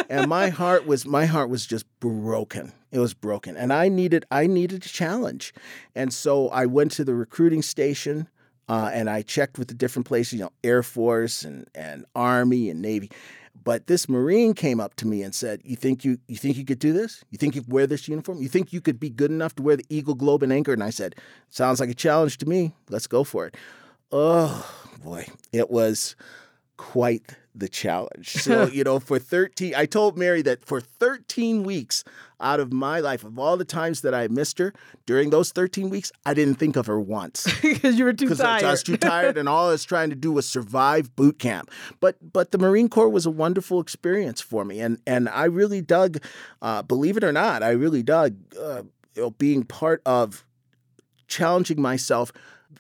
and 0.10 0.30
my 0.30 0.48
heart 0.62 0.88
was 0.88 1.06
my 1.06 1.26
heart 1.26 1.50
was 1.50 1.66
just 1.66 1.86
broken. 2.00 2.72
It 2.92 3.00
was 3.00 3.14
broken. 3.14 3.58
And 3.58 3.74
I 3.74 3.90
needed 3.90 4.24
I 4.32 4.48
needed 4.48 4.86
a 4.86 4.90
challenge. 4.90 5.54
And 5.94 6.14
so 6.14 6.48
I 6.50 6.68
went 6.68 6.92
to 6.94 7.04
the 7.04 7.14
recruiting 7.14 7.62
station 7.62 8.30
uh, 8.70 8.92
and 8.94 9.10
I 9.10 9.24
checked 9.24 9.60
with 9.60 9.68
the 9.68 9.74
different 9.74 10.06
places, 10.08 10.34
you 10.34 10.40
know, 10.40 10.52
Air 10.64 10.84
Force 10.84 11.44
and, 11.44 11.68
and 11.76 12.06
Army 12.16 12.70
and 12.70 12.82
Navy. 12.82 13.12
But 13.62 13.88
this 13.88 14.08
Marine 14.08 14.54
came 14.54 14.80
up 14.80 14.96
to 14.96 15.08
me 15.08 15.22
and 15.22 15.36
said, 15.36 15.60
"You 15.66 15.76
think 15.76 16.06
you 16.06 16.18
you 16.30 16.38
think 16.38 16.56
you 16.56 16.64
could 16.64 16.80
do 16.80 16.94
this? 16.94 17.26
You 17.30 17.38
think 17.38 17.56
you 17.56 17.62
could 17.62 17.74
wear 17.74 17.88
this 17.88 18.08
uniform? 18.08 18.42
You 18.42 18.48
think 18.48 18.72
you 18.72 18.80
could 18.80 19.02
be 19.02 19.10
good 19.10 19.32
enough 19.32 19.56
to 19.56 19.64
wear 19.64 19.76
the 19.76 19.86
Eagle 19.90 20.16
Globe 20.16 20.44
and 20.44 20.54
Anchor?" 20.54 20.72
And 20.72 20.84
I 20.84 20.92
said, 20.92 21.16
"Sounds 21.50 21.82
like 21.82 21.90
a 21.90 21.94
challenge 21.94 22.38
to 22.38 22.46
me. 22.46 22.74
Let's 22.90 23.08
go 23.08 23.26
for 23.26 23.46
it." 23.46 23.58
Oh, 24.10 24.66
boy, 25.04 25.28
it 25.52 25.70
was 25.70 26.16
quite 26.78 27.36
the 27.56 27.68
challenge. 27.68 28.34
So, 28.34 28.68
you 28.72 28.84
know, 28.84 29.00
for 29.00 29.20
13, 29.20 29.74
I 29.76 29.86
told 29.86 30.18
Mary 30.18 30.42
that 30.44 30.64
for 30.64 30.80
13 30.80 31.64
weeks 31.64 32.04
out 32.40 32.60
of 32.60 32.72
my 32.72 33.00
life, 33.00 33.24
of 33.24 33.40
all 33.40 33.58
the 33.58 33.66
times 33.66 34.02
that 34.02 34.14
I 34.14 34.28
missed 34.28 34.60
her, 34.60 34.74
during 35.08 35.32
those 35.32 35.52
13 35.52 35.90
weeks, 35.90 36.12
I 36.26 36.36
didn't 36.36 36.56
think 36.56 36.76
of 36.76 36.86
her 36.86 37.00
once. 37.00 37.48
Because 37.62 37.98
you 37.98 38.06
were 38.06 38.14
too 38.14 38.34
tired. 38.34 38.64
I 38.64 38.72
was 38.72 38.84
too 38.84 38.98
tired, 38.98 39.38
and 39.38 39.50
all 39.50 39.68
I 39.68 39.72
was 39.72 39.84
trying 39.84 40.10
to 40.10 40.16
do 40.16 40.32
was 40.32 40.48
survive 40.48 41.16
boot 41.16 41.40
camp. 41.40 41.72
But 42.00 42.18
but 42.34 42.52
the 42.52 42.58
Marine 42.58 42.90
Corps 42.90 43.10
was 43.10 43.26
a 43.26 43.32
wonderful 43.32 43.80
experience 43.80 44.42
for 44.42 44.64
me, 44.66 44.80
and 44.80 45.00
and 45.06 45.30
I 45.30 45.46
really 45.46 45.82
dug, 45.82 46.24
uh, 46.62 46.82
believe 46.84 47.18
it 47.18 47.24
or 47.24 47.32
not, 47.32 47.64
I 47.64 47.72
really 47.72 48.04
dug 48.04 48.36
uh, 48.60 48.84
you 49.16 49.22
know, 49.24 49.30
being 49.32 49.64
part 49.64 50.02
of 50.06 50.46
challenging 51.28 51.82
myself 51.82 52.32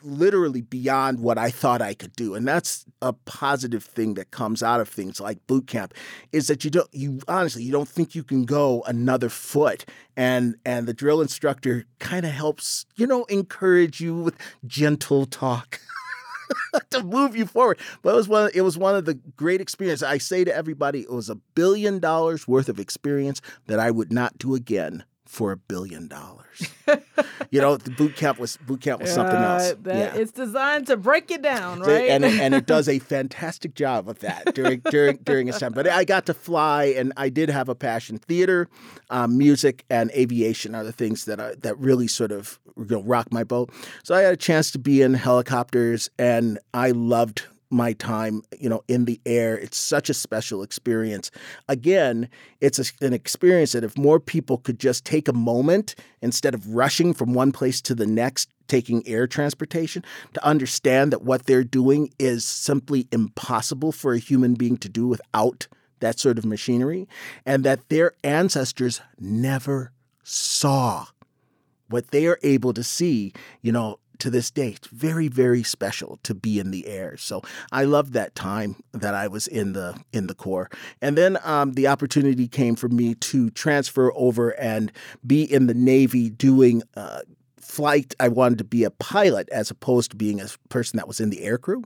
literally 0.03 0.61
beyond 0.61 1.19
what 1.19 1.37
I 1.37 1.49
thought 1.49 1.81
I 1.81 1.93
could 1.93 2.13
do. 2.13 2.35
And 2.35 2.47
that's 2.47 2.85
a 3.01 3.13
positive 3.13 3.83
thing 3.83 4.15
that 4.15 4.31
comes 4.31 4.63
out 4.63 4.79
of 4.79 4.89
things 4.89 5.19
like 5.19 5.45
boot 5.47 5.67
camp 5.67 5.93
is 6.31 6.47
that 6.47 6.63
you 6.63 6.71
don't 6.71 6.89
you 6.93 7.19
honestly 7.27 7.63
you 7.63 7.71
don't 7.71 7.87
think 7.87 8.15
you 8.15 8.23
can 8.23 8.45
go 8.45 8.83
another 8.87 9.29
foot 9.29 9.85
and 10.15 10.55
and 10.65 10.87
the 10.87 10.93
drill 10.93 11.21
instructor 11.21 11.85
kind 11.99 12.25
of 12.25 12.31
helps, 12.31 12.85
you 12.95 13.07
know, 13.07 13.23
encourage 13.25 14.01
you 14.01 14.15
with 14.15 14.35
gentle 14.65 15.25
talk. 15.25 15.79
to 16.91 17.03
move 17.03 17.35
you 17.35 17.45
forward. 17.45 17.77
But 18.01 18.13
it 18.13 18.15
was 18.15 18.27
one. 18.27 18.49
It 18.53 18.61
was 18.61 18.77
one 18.77 18.95
of 18.95 19.05
the 19.05 19.15
great 19.35 19.59
experiences. 19.59 20.03
I 20.03 20.17
say 20.17 20.45
to 20.45 20.55
everybody, 20.55 21.01
it 21.01 21.11
was 21.11 21.29
a 21.29 21.35
billion 21.35 21.99
dollars 21.99 22.47
worth 22.47 22.69
of 22.69 22.79
experience 22.79 23.41
that 23.65 23.79
I 23.79 23.91
would 23.91 24.13
not 24.13 24.37
do 24.37 24.55
again 24.55 25.03
for 25.27 25.51
a 25.51 25.57
billion 25.57 26.07
dollars. 26.07 26.69
you 27.51 27.61
know, 27.61 27.77
the 27.77 27.91
boot 27.91 28.15
camp 28.15 28.39
was 28.39 28.57
boot 28.57 28.81
camp 28.81 29.01
was 29.01 29.13
something 29.13 29.35
else. 29.35 29.73
That, 29.81 29.95
yeah. 29.95 30.19
It's 30.19 30.31
designed 30.31 30.87
to 30.87 30.97
break 30.97 31.29
you 31.29 31.37
down, 31.37 31.81
right? 31.81 32.09
and 32.09 32.25
it, 32.25 32.39
and 32.39 32.55
it 32.55 32.65
does 32.65 32.87
a 32.87 32.99
fantastic 32.99 33.75
job 33.75 34.09
of 34.09 34.19
that 34.19 34.55
during 34.55 34.79
during 34.91 35.17
during 35.17 35.47
its 35.47 35.59
time. 35.59 35.73
But 35.73 35.87
I 35.87 36.03
got 36.05 36.25
to 36.27 36.33
fly, 36.33 36.85
and 36.85 37.13
I 37.17 37.29
did 37.29 37.49
have 37.49 37.69
a 37.69 37.75
passion. 37.75 38.17
Theater, 38.17 38.69
um, 39.09 39.37
music, 39.37 39.85
and 39.89 40.09
aviation 40.11 40.73
are 40.73 40.83
the 40.83 40.91
things 40.91 41.25
that 41.25 41.39
are, 41.39 41.55
that 41.55 41.77
really 41.77 42.07
sort 42.07 42.31
of 42.31 42.59
you 42.77 42.85
know, 42.85 43.01
rock 43.01 43.31
my 43.31 43.43
boat. 43.43 43.71
So 44.03 44.15
I 44.15 44.21
had 44.21 44.33
a 44.33 44.37
chance 44.37 44.71
to 44.71 44.79
be 44.79 45.01
in 45.01 45.13
helicopters, 45.13 46.09
and 46.17 46.57
I 46.73 46.91
loved 46.91 47.43
my 47.69 47.93
time, 47.93 48.41
you 48.59 48.69
know, 48.69 48.83
in 48.87 49.05
the 49.05 49.19
air. 49.25 49.57
It's 49.57 49.77
such 49.77 50.09
a 50.09 50.13
special 50.13 50.63
experience. 50.63 51.31
Again, 51.67 52.29
it's 52.61 52.79
a, 52.79 53.05
an 53.05 53.13
experience 53.13 53.73
that 53.73 53.83
if 53.83 53.97
more 53.97 54.19
people 54.19 54.57
could 54.57 54.79
just 54.79 55.05
take 55.05 55.27
a 55.27 55.33
moment 55.33 55.95
instead 56.21 56.53
of 56.53 56.67
rushing 56.75 57.13
from 57.13 57.33
one 57.33 57.51
place 57.51 57.81
to 57.81 57.95
the 57.95 58.07
next, 58.07 58.49
taking 58.67 59.05
air 59.07 59.27
transportation, 59.27 60.03
to 60.33 60.45
understand 60.45 61.11
that 61.11 61.23
what 61.23 61.45
they're 61.45 61.63
doing 61.63 62.09
is 62.19 62.45
simply 62.45 63.07
impossible 63.11 63.91
for 63.91 64.13
a 64.13 64.19
human 64.19 64.53
being 64.53 64.77
to 64.77 64.89
do 64.89 65.07
without 65.07 65.67
that 65.99 66.19
sort 66.19 66.37
of 66.37 66.45
machinery, 66.45 67.07
and 67.45 67.63
that 67.63 67.89
their 67.89 68.11
ancestors 68.23 69.01
never 69.19 69.91
saw 70.23 71.07
what 71.89 72.11
they 72.11 72.27
are 72.27 72.39
able 72.43 72.73
to 72.73 72.83
see, 72.83 73.33
you 73.61 73.71
know, 73.71 73.97
to 74.19 74.29
this 74.29 74.51
day. 74.51 74.69
It's 74.69 74.87
very, 74.87 75.27
very 75.27 75.63
special 75.63 76.19
to 76.23 76.33
be 76.33 76.59
in 76.59 76.71
the 76.71 76.87
air. 76.87 77.17
So 77.17 77.41
I 77.71 77.83
loved 77.83 78.13
that 78.13 78.35
time 78.35 78.75
that 78.93 79.13
I 79.13 79.27
was 79.27 79.47
in 79.47 79.73
the 79.73 79.99
in 80.11 80.27
the 80.27 80.35
Corps. 80.35 80.69
And 81.01 81.17
then 81.17 81.37
um, 81.43 81.73
the 81.73 81.87
opportunity 81.87 82.47
came 82.47 82.75
for 82.75 82.89
me 82.89 83.15
to 83.15 83.49
transfer 83.51 84.11
over 84.15 84.51
and 84.51 84.91
be 85.25 85.43
in 85.43 85.67
the 85.67 85.73
Navy 85.73 86.29
doing. 86.29 86.83
Uh, 86.95 87.21
flight 87.59 88.15
i 88.21 88.29
wanted 88.29 88.57
to 88.57 88.63
be 88.63 88.85
a 88.85 88.89
pilot 88.89 89.49
as 89.49 89.69
opposed 89.69 90.11
to 90.11 90.15
being 90.15 90.39
a 90.39 90.47
person 90.69 90.95
that 90.95 91.05
was 91.05 91.19
in 91.19 91.29
the 91.29 91.43
air 91.43 91.57
crew 91.57 91.83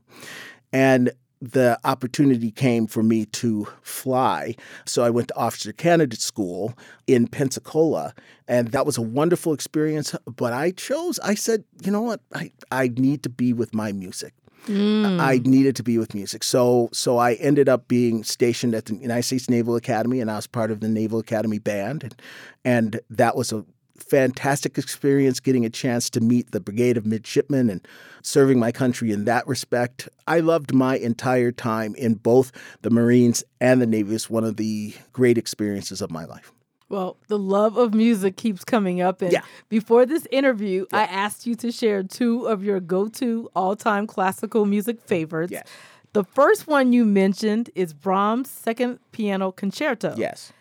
and 0.71 1.11
the 1.41 1.79
opportunity 1.83 2.51
came 2.51 2.85
for 2.87 3.01
me 3.01 3.25
to 3.25 3.67
fly. 3.81 4.55
So 4.85 5.03
I 5.03 5.09
went 5.09 5.29
to 5.29 5.35
officer 5.35 5.73
candidate 5.73 6.21
school 6.21 6.73
in 7.07 7.27
Pensacola, 7.27 8.13
and 8.47 8.69
that 8.69 8.85
was 8.85 8.97
a 8.97 9.01
wonderful 9.01 9.53
experience. 9.53 10.15
But 10.25 10.53
I 10.53 10.71
chose, 10.71 11.19
I 11.19 11.33
said, 11.33 11.63
you 11.83 11.91
know 11.91 12.01
what, 12.01 12.21
I, 12.33 12.51
I 12.71 12.89
need 12.89 13.23
to 13.23 13.29
be 13.29 13.53
with 13.53 13.73
my 13.73 13.91
music. 13.91 14.33
Mm. 14.67 15.19
I 15.19 15.39
needed 15.43 15.75
to 15.77 15.83
be 15.83 15.97
with 15.97 16.13
music. 16.13 16.43
So 16.43 16.89
so 16.93 17.17
I 17.17 17.33
ended 17.33 17.67
up 17.67 17.87
being 17.87 18.23
stationed 18.23 18.75
at 18.75 18.85
the 18.85 18.95
United 18.95 19.23
States 19.23 19.49
Naval 19.49 19.75
Academy 19.75 20.19
and 20.19 20.29
I 20.29 20.35
was 20.35 20.45
part 20.45 20.69
of 20.69 20.81
the 20.81 20.87
Naval 20.87 21.19
Academy 21.19 21.57
band 21.57 22.03
and 22.03 22.15
and 22.63 22.99
that 23.09 23.35
was 23.35 23.51
a 23.51 23.65
fantastic 24.01 24.77
experience 24.77 25.39
getting 25.39 25.65
a 25.65 25.69
chance 25.69 26.09
to 26.11 26.21
meet 26.21 26.51
the 26.51 26.59
Brigade 26.59 26.97
of 26.97 27.05
Midshipmen 27.05 27.69
and 27.69 27.87
serving 28.21 28.59
my 28.59 28.71
country 28.71 29.11
in 29.11 29.25
that 29.25 29.47
respect. 29.47 30.09
I 30.27 30.39
loved 30.39 30.73
my 30.73 30.97
entire 30.97 31.51
time 31.51 31.95
in 31.95 32.15
both 32.15 32.51
the 32.81 32.89
Marines 32.89 33.43
and 33.59 33.81
the 33.81 33.87
Navy. 33.87 34.15
It's 34.15 34.29
one 34.29 34.43
of 34.43 34.57
the 34.57 34.93
great 35.13 35.37
experiences 35.37 36.01
of 36.01 36.11
my 36.11 36.25
life. 36.25 36.51
Well, 36.89 37.15
the 37.29 37.39
love 37.39 37.77
of 37.77 37.93
music 37.93 38.35
keeps 38.35 38.65
coming 38.65 38.99
up. 38.99 39.21
And 39.21 39.31
yeah. 39.31 39.43
before 39.69 40.05
this 40.05 40.27
interview, 40.29 40.85
yeah. 40.91 40.99
I 40.99 41.03
asked 41.03 41.47
you 41.47 41.55
to 41.55 41.71
share 41.71 42.03
two 42.03 42.47
of 42.47 42.65
your 42.65 42.81
go 42.81 43.07
to 43.07 43.49
all 43.55 43.77
time 43.77 44.07
classical 44.07 44.65
music 44.65 44.99
favorites. 44.99 45.53
Yes. 45.53 45.67
The 46.11 46.25
first 46.25 46.67
one 46.67 46.91
you 46.91 47.05
mentioned 47.05 47.69
is 47.75 47.93
Brahms' 47.93 48.49
Second 48.49 48.99
Piano 49.13 49.53
Concerto. 49.53 50.13
Yes. 50.17 50.51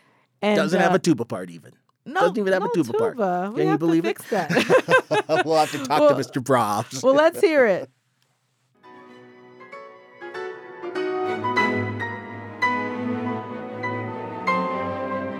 And, 0.40 0.56
Doesn't 0.56 0.78
uh, 0.78 0.82
have 0.84 0.94
a 0.94 1.00
tuba 1.00 1.24
part 1.24 1.50
even. 1.50 1.72
No, 2.10 2.22
doesn't 2.22 2.38
even 2.38 2.52
have 2.52 2.62
no 2.62 2.68
a 2.68 2.74
tuba, 2.74 2.92
tuba. 2.92 3.14
part. 3.14 3.56
Can 3.56 3.68
you 3.68 3.78
believe 3.78 4.04
it? 4.04 4.18
that. 4.30 4.50
we'll 5.44 5.56
have 5.56 5.70
to 5.70 5.78
talk 5.78 6.00
well, 6.00 6.08
to 6.08 6.14
Mr. 6.16 6.42
Brahms. 6.42 7.02
well, 7.02 7.14
let's 7.14 7.40
hear 7.40 7.66
it. 7.66 7.88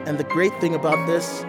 And 0.07 0.19
the 0.19 0.25
great 0.25 0.59
thing 0.61 0.75
about 0.75 1.07
this 1.07 1.45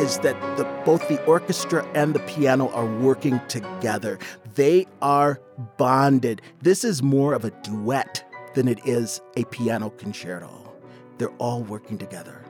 is 0.00 0.18
that 0.20 0.38
the, 0.56 0.64
both 0.84 1.06
the 1.08 1.22
orchestra 1.24 1.86
and 1.94 2.14
the 2.14 2.20
piano 2.20 2.68
are 2.70 2.86
working 2.86 3.40
together. 3.48 4.18
They 4.54 4.86
are 5.00 5.40
bonded. 5.76 6.42
This 6.62 6.84
is 6.84 7.02
more 7.02 7.34
of 7.34 7.44
a 7.44 7.50
duet 7.62 8.24
than 8.54 8.68
it 8.68 8.78
is 8.86 9.20
a 9.36 9.44
piano 9.44 9.90
concerto. 9.90 10.74
They're 11.18 11.28
all 11.36 11.62
working 11.62 11.98
together. 11.98 12.45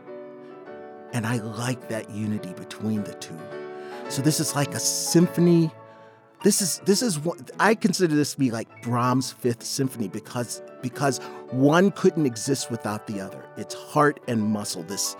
And 1.13 1.27
I 1.27 1.37
like 1.37 1.89
that 1.89 2.11
unity 2.11 2.53
between 2.55 3.05
the 3.05 3.15
two. 3.15 3.39
So 4.09 4.23
this 4.23 4.41
is 4.41 4.55
like 4.55 4.75
a 4.75 4.81
symphony. 4.81 5.71
This 6.43 6.61
is 6.61 6.81
this 6.85 7.03
is 7.03 7.19
what 7.19 7.51
I 7.59 7.75
consider 7.75 8.15
this 8.15 8.33
to 8.33 8.39
be 8.39 8.51
like 8.51 8.69
Brahms' 8.83 9.33
Fifth 9.33 9.65
Symphony 9.65 10.09
because 10.09 10.63
because 10.83 11.19
one 11.51 11.91
couldn't 11.93 12.27
exist 12.27 12.71
without 12.71 13.07
the 13.07 13.21
other. 13.21 13.45
It's 13.57 13.75
heart 13.75 14.21
and 14.29 14.43
muscle. 14.43 14.83
This 14.83 15.17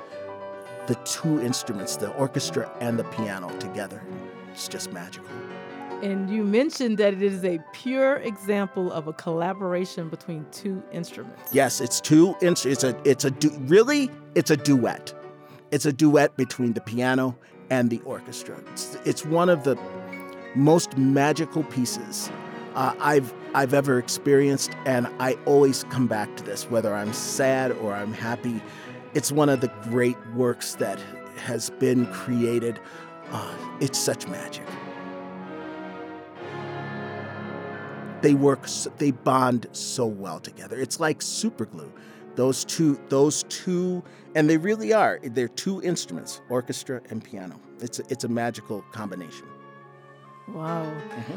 the 0.87 0.95
two 1.05 1.41
instruments, 1.41 1.97
the 1.97 2.13
orchestra 2.13 2.71
and 2.81 2.99
the 2.99 3.05
piano 3.05 3.49
together. 3.59 4.03
It's 4.53 4.69
just 4.69 4.93
magical. 4.93 5.29
And 6.03 6.29
you 6.31 6.45
mentioned 6.45 6.99
that 6.99 7.15
it 7.15 7.23
is 7.23 7.45
a 7.45 7.59
pure 7.73 8.17
example 8.17 8.93
of 8.93 9.09
a 9.09 9.15
collaboration 9.15 10.11
between 10.11 10.45
two 10.53 10.83
instruments. 10.93 11.53
Yes, 11.53 11.81
it's 11.81 12.01
two. 12.01 12.37
instruments. 12.43 12.67
It's 12.67 12.85
a 12.85 13.11
it's 13.11 13.25
a 13.25 13.31
du- 13.31 13.59
really 13.61 14.11
it's 14.35 14.51
a 14.51 14.57
duet. 14.57 15.15
It's 15.71 15.87
a 15.87 15.93
duet 15.93 16.37
between 16.37 16.75
the 16.75 16.81
piano 16.81 17.37
and 17.71 17.91
the 17.91 18.01
orchestra. 18.01 18.57
It's, 18.73 18.97
it's 19.05 19.25
one 19.25 19.49
of 19.49 19.65
the 19.65 19.77
most 20.55 20.97
magical 20.97 21.65
pieces 21.65 22.31
uh, 22.77 22.95
I've 23.01 23.33
I've 23.55 23.73
ever 23.73 23.99
experienced, 23.99 24.73
and 24.85 25.09
I 25.19 25.33
always 25.47 25.85
come 25.85 26.07
back 26.07 26.37
to 26.37 26.45
this, 26.45 26.71
whether 26.71 26.95
I'm 26.95 27.15
sad 27.15 27.73
or 27.73 27.95
I'm 27.95 28.13
happy. 28.13 28.63
It's 29.15 29.33
one 29.33 29.49
of 29.49 29.63
the 29.63 29.69
great 29.85 30.19
works 30.35 30.75
that 30.75 31.01
has 31.39 31.71
been 31.71 32.07
created. 32.13 32.79
Uh, 33.31 33.55
it's 33.81 33.99
such 33.99 34.29
magic. 34.29 34.67
They 38.21 38.35
work, 38.35 38.67
they 38.99 39.11
bond 39.11 39.69
so 39.73 40.05
well 40.05 40.39
together. 40.39 40.79
It's 40.79 41.01
like 41.01 41.23
super 41.23 41.65
glue. 41.65 41.91
Those 42.37 42.65
two, 42.65 43.01
those 43.09 43.43
two, 43.45 44.03
and 44.35 44.49
they 44.49 44.57
really 44.59 44.93
are. 44.93 45.19
They're 45.23 45.49
two 45.49 45.83
instruments, 45.83 46.41
orchestra 46.49 47.01
and 47.11 47.25
piano. 47.25 47.59
It's 47.81 47.99
a, 47.99 48.03
it's 48.11 48.25
a 48.25 48.29
magical 48.29 48.83
combination. 48.93 49.47
Wow. 50.49 50.85
Mm-hmm. 50.85 51.33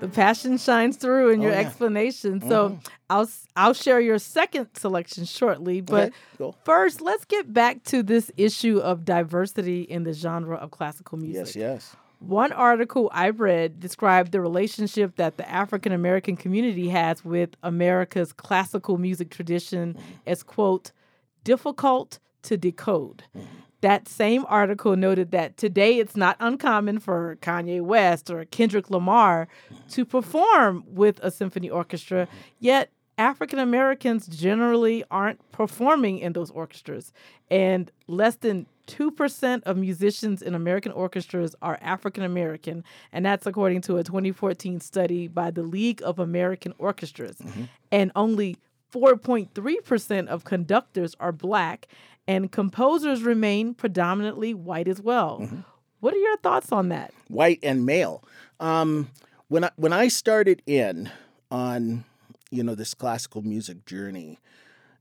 The 0.00 0.08
passion 0.08 0.58
shines 0.58 0.96
through 0.96 1.30
in 1.30 1.40
Oh, 1.40 1.44
your 1.44 1.52
yeah. 1.52 1.60
explanation. 1.60 2.40
So 2.40 2.70
Mhm. 2.70 2.86
I'll 3.08 3.28
I'll 3.56 3.72
share 3.74 4.00
your 4.00 4.18
second 4.18 4.68
selection 4.76 5.24
shortly, 5.24 5.80
but 5.80 6.08
Okay, 6.08 6.16
cool. 6.38 6.56
first 6.64 7.00
let's 7.00 7.24
get 7.24 7.52
back 7.52 7.84
to 7.84 8.02
this 8.02 8.30
issue 8.36 8.78
of 8.78 9.04
diversity 9.04 9.82
in 9.82 10.02
the 10.02 10.12
genre 10.12 10.56
of 10.56 10.70
classical 10.72 11.18
music. 11.18 11.54
Yes, 11.54 11.56
yes. 11.56 11.96
One 12.26 12.52
article 12.52 13.10
I 13.12 13.30
read 13.30 13.80
described 13.80 14.32
the 14.32 14.40
relationship 14.40 15.16
that 15.16 15.36
the 15.36 15.48
African 15.48 15.92
American 15.92 16.36
community 16.36 16.88
has 16.88 17.24
with 17.24 17.50
America's 17.62 18.32
classical 18.32 18.96
music 18.96 19.30
tradition 19.30 19.94
mm-hmm. 19.94 20.12
as, 20.26 20.42
quote, 20.42 20.92
difficult 21.44 22.20
to 22.42 22.56
decode. 22.56 23.24
Mm-hmm. 23.36 23.46
That 23.80 24.06
same 24.06 24.44
article 24.48 24.94
noted 24.94 25.32
that 25.32 25.56
today 25.56 25.98
it's 25.98 26.16
not 26.16 26.36
uncommon 26.38 27.00
for 27.00 27.36
Kanye 27.42 27.82
West 27.82 28.30
or 28.30 28.44
Kendrick 28.44 28.90
Lamar 28.90 29.48
mm-hmm. 29.66 29.88
to 29.88 30.04
perform 30.04 30.84
with 30.86 31.18
a 31.22 31.30
symphony 31.30 31.68
orchestra, 31.68 32.28
yet 32.60 32.90
African 33.18 33.58
Americans 33.58 34.26
generally 34.28 35.04
aren't 35.10 35.40
performing 35.52 36.18
in 36.18 36.32
those 36.32 36.50
orchestras. 36.52 37.12
And 37.50 37.90
less 38.06 38.36
than 38.36 38.66
2% 38.88 39.62
of 39.64 39.76
musicians 39.76 40.42
in 40.42 40.54
American 40.54 40.92
orchestras 40.92 41.54
are 41.62 41.78
African 41.80 42.24
American, 42.24 42.84
and 43.12 43.24
that's 43.24 43.46
according 43.46 43.80
to 43.82 43.96
a 43.96 44.04
2014 44.04 44.80
study 44.80 45.28
by 45.28 45.50
the 45.50 45.62
League 45.62 46.02
of 46.04 46.18
American 46.18 46.74
Orchestras. 46.78 47.36
And 47.90 48.12
only 48.16 48.56
4.3% 48.92 50.26
of 50.28 50.44
conductors 50.44 51.16
are 51.20 51.32
black, 51.32 51.86
and 52.26 52.52
composers 52.52 53.22
remain 53.22 53.74
predominantly 53.74 54.54
white 54.54 54.88
as 54.88 55.00
well. 55.00 55.64
What 56.00 56.14
are 56.14 56.18
your 56.18 56.36
thoughts 56.38 56.72
on 56.72 56.88
that? 56.90 57.12
white 57.28 57.60
and 57.62 57.86
male. 57.86 58.22
Um, 58.60 59.10
when 59.48 59.64
I 59.64 59.70
when 59.76 59.92
I 59.92 60.08
started 60.08 60.62
in 60.66 61.10
on 61.50 62.04
you 62.50 62.62
know 62.62 62.74
this 62.74 62.94
classical 62.94 63.42
music 63.42 63.84
journey, 63.86 64.38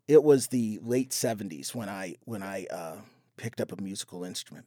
it 0.08 0.24
was 0.24 0.48
the 0.48 0.80
late 0.84 1.12
seventies 1.14 1.74
when 1.76 1.90
I 1.90 2.16
when 2.26 2.44
I 2.44 2.66
uh, 2.72 2.96
picked 3.38 3.62
up 3.62 3.72
a 3.72 3.82
musical 3.82 4.24
instrument, 4.24 4.66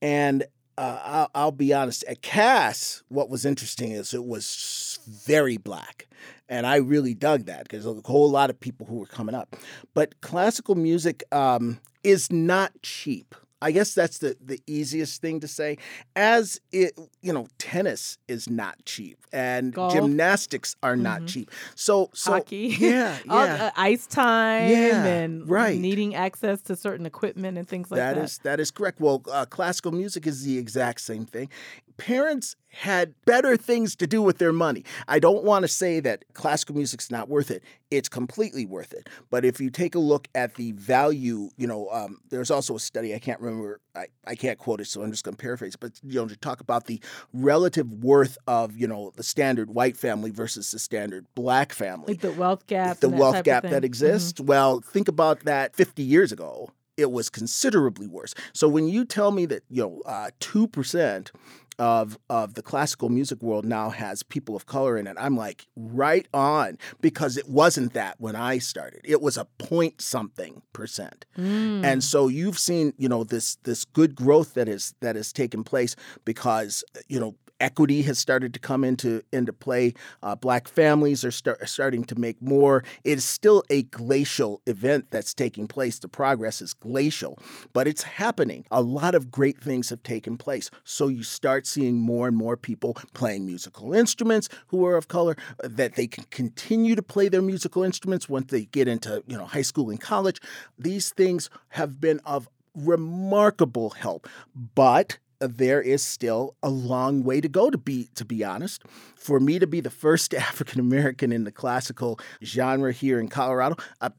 and 0.00 0.44
uh, 0.76 1.00
I'll, 1.04 1.30
I'll 1.34 1.52
be 1.52 1.72
honest. 1.72 2.04
At 2.04 2.22
Cass, 2.22 3.02
what 3.08 3.28
was 3.28 3.44
interesting 3.44 3.92
is 3.92 4.12
it 4.12 4.24
was 4.24 4.98
very 5.08 5.56
black, 5.56 6.08
and 6.48 6.66
I 6.66 6.76
really 6.76 7.14
dug 7.14 7.46
that 7.46 7.64
because 7.64 7.86
a 7.86 7.94
whole 8.04 8.30
lot 8.30 8.50
of 8.50 8.58
people 8.58 8.86
who 8.86 8.96
were 8.96 9.06
coming 9.06 9.34
up. 9.34 9.56
But 9.94 10.20
classical 10.20 10.74
music 10.74 11.22
um, 11.32 11.80
is 12.02 12.30
not 12.32 12.72
cheap. 12.82 13.34
I 13.64 13.72
guess 13.72 13.94
that's 13.94 14.18
the, 14.18 14.36
the 14.44 14.60
easiest 14.66 15.20
thing 15.22 15.40
to 15.40 15.48
say. 15.48 15.78
As 16.14 16.60
it, 16.70 16.92
you 17.22 17.32
know, 17.32 17.46
tennis 17.58 18.18
is 18.28 18.48
not 18.48 18.76
cheap, 18.84 19.16
and 19.32 19.72
Golf. 19.72 19.92
gymnastics 19.92 20.76
are 20.82 20.96
not 20.96 21.22
Mhm. 21.22 21.28
cheap. 21.28 21.50
So, 21.74 22.10
so 22.12 22.32
Hockey. 22.32 22.66
yeah, 22.78 23.16
All- 23.28 23.46
yeah. 23.46 23.64
uh, 23.66 23.70
ice 23.76 24.06
time 24.06 24.68
Yeah, 24.70 25.04
and 25.04 25.48
right. 25.48 25.78
needing 25.78 26.14
access 26.14 26.60
to 26.68 26.76
certain 26.76 27.06
equipment 27.06 27.56
and 27.56 27.66
things 27.66 27.90
like 27.90 27.98
that. 28.00 28.14
That 28.16 28.24
is 28.24 28.38
that 28.44 28.60
is 28.60 28.70
correct. 28.70 29.00
Well, 29.00 29.22
uh, 29.32 29.46
classical 29.46 29.92
music 29.92 30.26
is 30.26 30.44
the 30.44 30.58
exact 30.58 31.00
same 31.00 31.24
thing. 31.24 31.48
Parents 31.96 32.56
had 32.68 33.14
better 33.24 33.56
things 33.56 33.94
to 33.96 34.06
do 34.06 34.20
with 34.20 34.38
their 34.38 34.52
money. 34.52 34.84
I 35.06 35.18
don't 35.20 35.44
want 35.44 35.62
to 35.62 35.68
say 35.68 36.00
that 36.00 36.24
classical 36.34 36.74
music's 36.74 37.10
not 37.10 37.28
worth 37.28 37.50
it. 37.50 37.62
It's 37.90 38.08
completely 38.08 38.66
worth 38.66 38.92
it. 38.92 39.08
But 39.30 39.44
if 39.44 39.60
you 39.60 39.70
take 39.70 39.94
a 39.94 40.00
look 40.00 40.26
at 40.34 40.56
the 40.56 40.72
value, 40.72 41.50
you 41.56 41.68
know, 41.68 41.88
um, 41.90 42.18
there's 42.30 42.50
also 42.50 42.74
a 42.74 42.80
study 42.80 43.14
I 43.14 43.20
can't 43.20 43.40
remember. 43.40 43.80
I, 43.94 44.06
I 44.26 44.34
can't 44.34 44.58
quote 44.58 44.80
it, 44.80 44.86
so 44.86 45.02
I'm 45.02 45.12
just 45.12 45.24
going 45.24 45.36
to 45.36 45.40
paraphrase. 45.40 45.76
But 45.76 45.92
you 46.02 46.20
know, 46.20 46.26
to 46.26 46.36
talk 46.36 46.60
about 46.60 46.86
the 46.86 47.00
relative 47.32 47.92
worth 47.92 48.36
of 48.46 48.76
you 48.76 48.88
know 48.88 49.12
the 49.16 49.22
standard 49.22 49.70
white 49.70 49.96
family 49.96 50.30
versus 50.30 50.70
the 50.72 50.78
standard 50.78 51.26
black 51.34 51.72
family 51.72 52.14
like 52.14 52.20
the 52.20 52.32
wealth 52.32 52.66
gap. 52.66 52.98
the 53.00 53.08
wealth 53.08 53.44
gap 53.44 53.62
that 53.62 53.84
exists. 53.84 54.40
Well, 54.40 54.80
think 54.80 55.08
about 55.08 55.44
that 55.44 55.76
50 55.76 56.02
years 56.02 56.32
ago. 56.32 56.70
It 56.96 57.10
was 57.10 57.28
considerably 57.28 58.06
worse. 58.06 58.34
So 58.52 58.68
when 58.68 58.86
you 58.86 59.04
tell 59.04 59.32
me 59.32 59.46
that 59.46 59.64
you 59.68 59.82
know 59.82 60.02
uh, 60.06 60.30
two 60.38 60.68
percent 60.68 61.32
of 61.78 62.18
of 62.28 62.54
the 62.54 62.62
classical 62.62 63.08
music 63.08 63.42
world 63.42 63.64
now 63.64 63.90
has 63.90 64.22
people 64.22 64.56
of 64.56 64.66
color 64.66 64.96
in 64.96 65.06
it, 65.06 65.16
I'm 65.18 65.36
like 65.36 65.66
right 65.76 66.26
on 66.32 66.78
because 67.00 67.36
it 67.36 67.48
wasn't 67.48 67.92
that 67.94 68.16
when 68.18 68.36
I 68.36 68.58
started. 68.58 69.00
It 69.04 69.20
was 69.20 69.36
a 69.36 69.46
point 69.58 70.00
something 70.00 70.62
percent. 70.72 71.26
Mm. 71.38 71.84
And 71.84 72.04
so 72.04 72.28
you've 72.28 72.58
seen, 72.58 72.94
you 72.98 73.08
know, 73.08 73.24
this 73.24 73.56
this 73.64 73.84
good 73.84 74.14
growth 74.14 74.54
that 74.54 74.68
is 74.68 74.94
that 75.00 75.16
has 75.16 75.32
taken 75.32 75.64
place 75.64 75.96
because 76.24 76.84
you 77.08 77.20
know 77.20 77.34
equity 77.60 78.02
has 78.02 78.18
started 78.18 78.52
to 78.54 78.60
come 78.60 78.84
into 78.84 79.22
into 79.32 79.52
play. 79.52 79.94
Uh, 80.22 80.34
black 80.34 80.68
families 80.68 81.24
are, 81.24 81.30
start, 81.30 81.66
starting 81.68 82.04
to 82.04 82.14
make 82.18 82.40
more. 82.42 82.84
It 83.04 83.18
is 83.18 83.24
still 83.24 83.62
a 83.70 83.82
glacial 83.84 84.60
event 84.66 85.06
that's 85.10 85.34
taking 85.34 85.66
place. 85.66 85.98
The 85.98 86.08
progress 86.08 86.60
is 86.60 86.74
glacial, 86.74 87.38
but 87.72 87.86
it's 87.86 88.02
happening. 88.02 88.64
A 88.70 88.82
lot 88.82 89.14
of 89.14 89.30
great 89.30 89.58
things 89.60 89.90
have 89.90 90.02
taken 90.02 90.36
place. 90.36 90.70
So 90.84 91.08
you 91.08 91.22
start 91.22 91.66
seeing 91.66 91.98
more 92.00 92.28
and 92.28 92.36
more 92.36 92.56
people 92.56 92.94
playing 93.14 93.46
musical 93.46 93.92
instruments 93.94 94.48
who 94.68 94.84
are 94.86 94.96
of 94.96 95.08
color. 95.08 95.36
uh, 95.62 95.68
That 95.70 95.94
they 95.94 96.06
can 96.06 96.24
continue 96.30 96.94
to 96.94 97.02
play 97.02 97.28
their 97.28 97.42
musical 97.42 97.82
instruments 97.82 98.28
once 98.28 98.50
they 98.50 98.66
get 98.66 98.88
into 98.88 99.22
you 99.26 99.36
know 99.36 99.46
high 99.46 99.62
school 99.62 99.90
and 99.90 100.00
college. 100.00 100.40
These 100.78 101.10
things 101.10 101.50
have 101.70 102.00
been 102.00 102.20
of 102.24 102.48
remarkable 102.74 103.90
help, 103.90 104.28
but 104.74 105.18
there 105.40 105.80
is 105.80 106.02
still 106.02 106.56
a 106.62 106.68
long 106.70 107.22
way 107.22 107.40
to 107.40 107.48
go 107.48 107.70
to 107.70 107.78
be 107.78 108.08
to 108.14 108.24
be 108.24 108.44
honest. 108.44 108.82
For 109.16 109.40
me 109.40 109.58
to 109.58 109.66
be 109.66 109.80
the 109.80 109.90
first 109.90 110.34
african 110.34 110.80
american 110.80 111.32
in 111.32 111.44
the 111.44 111.52
classical 111.52 112.18
genre 112.42 112.92
here 112.92 113.18
in 113.18 113.28
colorado 113.28 113.76
uh, 114.00 114.10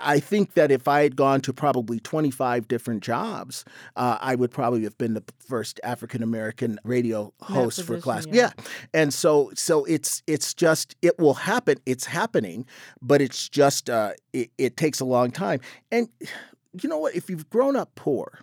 i 0.00 0.20
think 0.20 0.54
that 0.54 0.70
if 0.70 0.86
i 0.86 1.02
had 1.02 1.16
gone 1.16 1.40
to 1.40 1.52
probably 1.52 1.98
25 2.00 2.68
different 2.68 3.02
jobs 3.02 3.64
uh, 3.96 4.18
i 4.20 4.34
would 4.34 4.50
probably 4.50 4.82
have 4.82 4.96
been 4.98 5.14
the 5.14 5.24
first 5.38 5.80
african 5.82 6.22
american 6.22 6.78
radio 6.84 7.32
host 7.40 7.80
for 7.80 7.94
position, 7.94 8.02
class 8.02 8.26
yeah. 8.26 8.50
yeah. 8.56 8.64
And 8.94 9.14
so 9.14 9.50
so 9.54 9.84
it's 9.84 10.22
it's 10.26 10.54
just 10.54 10.96
it 11.02 11.18
will 11.18 11.34
happen 11.34 11.78
it's 11.86 12.04
happening 12.04 12.66
but 13.00 13.20
it's 13.20 13.48
just 13.48 13.88
uh, 13.88 14.12
it, 14.32 14.50
it 14.58 14.76
takes 14.76 15.00
a 15.00 15.04
long 15.04 15.30
time. 15.30 15.60
And 15.90 16.08
you 16.82 16.88
know 16.88 16.98
what? 16.98 17.14
If 17.14 17.30
you've 17.30 17.48
grown 17.50 17.76
up 17.76 17.94
poor 17.94 18.40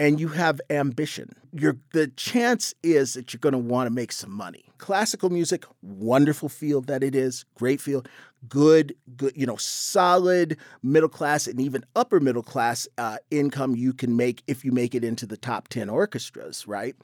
and 0.00 0.18
you 0.18 0.28
have 0.28 0.62
ambition, 0.70 1.28
you're, 1.52 1.76
the 1.92 2.06
chance 2.08 2.74
is 2.82 3.12
that 3.12 3.34
you're 3.34 3.38
going 3.38 3.52
to 3.52 3.58
want 3.58 3.86
to 3.86 3.92
make 3.92 4.12
some 4.12 4.32
money. 4.32 4.64
Classical 4.78 5.28
music, 5.28 5.66
wonderful 5.82 6.48
field 6.48 6.86
that 6.86 7.04
it 7.04 7.14
is, 7.14 7.44
great 7.54 7.82
field, 7.82 8.08
good, 8.48 8.94
good, 9.18 9.34
you 9.36 9.44
know, 9.44 9.56
solid 9.56 10.56
middle 10.82 11.10
class 11.10 11.46
and 11.46 11.60
even 11.60 11.84
upper 11.94 12.18
middle 12.18 12.42
class 12.42 12.88
uh, 12.96 13.18
income 13.30 13.76
you 13.76 13.92
can 13.92 14.16
make 14.16 14.42
if 14.46 14.64
you 14.64 14.72
make 14.72 14.94
it 14.94 15.04
into 15.04 15.26
the 15.26 15.36
top 15.36 15.68
ten 15.68 15.90
orchestras, 15.90 16.66
right? 16.66 16.96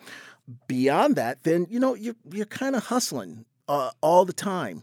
Beyond 0.66 1.16
that, 1.16 1.42
then 1.42 1.66
you 1.68 1.78
know 1.78 1.94
you're 1.94 2.16
you're 2.32 2.47
kind 2.47 2.76
of 2.76 2.86
hustling 2.86 3.44
uh, 3.69 3.91
all 4.01 4.25
the 4.25 4.33
time 4.33 4.83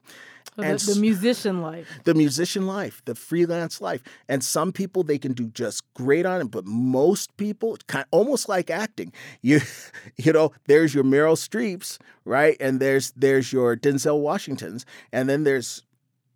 So 0.58 0.64
and 0.64 0.80
the, 0.80 0.94
the 0.94 1.00
musician 1.00 1.62
life. 1.62 1.88
the 2.04 2.14
musician 2.14 2.68
life, 2.68 3.02
the 3.06 3.16
freelance 3.16 3.82
life. 3.82 4.04
And 4.30 4.44
some 4.44 4.72
people 4.72 5.04
they 5.04 5.18
can 5.18 5.34
do 5.34 5.48
just 5.48 5.82
great 5.94 6.26
on 6.26 6.42
it, 6.42 6.52
but 6.52 6.66
most 6.66 7.36
people, 7.38 7.76
it's 7.76 7.84
kind 7.86 8.06
almost 8.12 8.48
like 8.50 8.70
acting. 8.70 9.12
You, 9.42 9.60
you 10.18 10.32
know, 10.32 10.52
there's 10.68 10.94
your 10.94 11.04
Meryl 11.04 11.36
Streeps, 11.36 11.98
right? 12.24 12.56
And 12.60 12.80
there's 12.80 13.12
there's 13.16 13.52
your 13.52 13.76
Denzel 13.76 14.20
Washingtons, 14.20 14.86
and 15.12 15.28
then 15.28 15.44
there's 15.44 15.84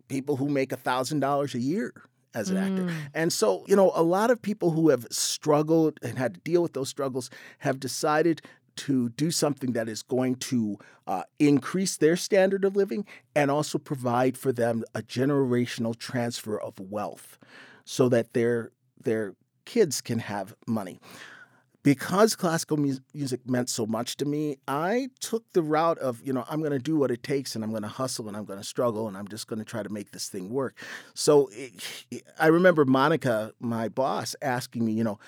people 0.08 0.36
who 0.36 0.48
make 0.48 0.72
a 0.72 0.76
thousand 0.76 1.20
dollars 1.20 1.54
a 1.54 1.60
year 1.60 1.92
as 2.34 2.50
an 2.50 2.56
actor. 2.56 2.82
Mm. 2.82 2.94
And 3.14 3.32
so, 3.32 3.64
you 3.66 3.76
know, 3.76 3.92
a 3.94 4.02
lot 4.02 4.30
of 4.30 4.40
people 4.40 4.70
who 4.70 4.90
have 4.90 5.06
struggled 5.10 5.98
and 6.02 6.18
had 6.18 6.34
to 6.34 6.40
deal 6.40 6.62
with 6.62 6.74
those 6.74 6.88
struggles 6.88 7.30
have 7.58 7.80
decided 7.80 8.42
to 8.78 9.08
do 9.10 9.30
something 9.30 9.72
that 9.72 9.88
is 9.88 10.02
going 10.02 10.36
to 10.36 10.78
uh, 11.06 11.22
increase 11.38 11.96
their 11.96 12.16
standard 12.16 12.64
of 12.64 12.76
living 12.76 13.04
and 13.34 13.50
also 13.50 13.78
provide 13.78 14.38
for 14.38 14.52
them 14.52 14.84
a 14.94 15.02
generational 15.02 15.96
transfer 15.96 16.58
of 16.58 16.78
wealth 16.78 17.38
so 17.84 18.08
that 18.08 18.32
their 18.34 18.70
their 19.02 19.34
kids 19.64 20.00
can 20.00 20.18
have 20.18 20.54
money. 20.66 20.98
Because 21.84 22.34
classical 22.34 22.76
mu- 22.76 22.98
music 23.14 23.48
meant 23.48 23.70
so 23.70 23.86
much 23.86 24.16
to 24.16 24.24
me, 24.24 24.58
I 24.66 25.08
took 25.20 25.44
the 25.52 25.62
route 25.62 25.98
of, 25.98 26.20
you 26.24 26.32
know, 26.32 26.44
I'm 26.50 26.58
going 26.60 26.72
to 26.72 26.78
do 26.78 26.96
what 26.96 27.10
it 27.10 27.22
takes 27.22 27.54
and 27.54 27.62
I'm 27.62 27.70
going 27.70 27.82
to 27.82 27.88
hustle 27.88 28.28
and 28.28 28.36
I'm 28.36 28.44
going 28.44 28.58
to 28.58 28.64
struggle 28.64 29.06
and 29.08 29.16
I'm 29.16 29.28
just 29.28 29.46
going 29.46 29.60
to 29.60 29.64
try 29.64 29.82
to 29.82 29.88
make 29.88 30.10
this 30.10 30.28
thing 30.28 30.50
work. 30.50 30.74
So 31.14 31.48
it, 31.52 31.72
I 32.38 32.48
remember 32.48 32.84
Monika, 32.84 33.52
my 33.60 33.88
boss, 33.88 34.34
asking 34.42 34.84
me, 34.84 34.92
you 34.92 35.04
know, 35.04 35.18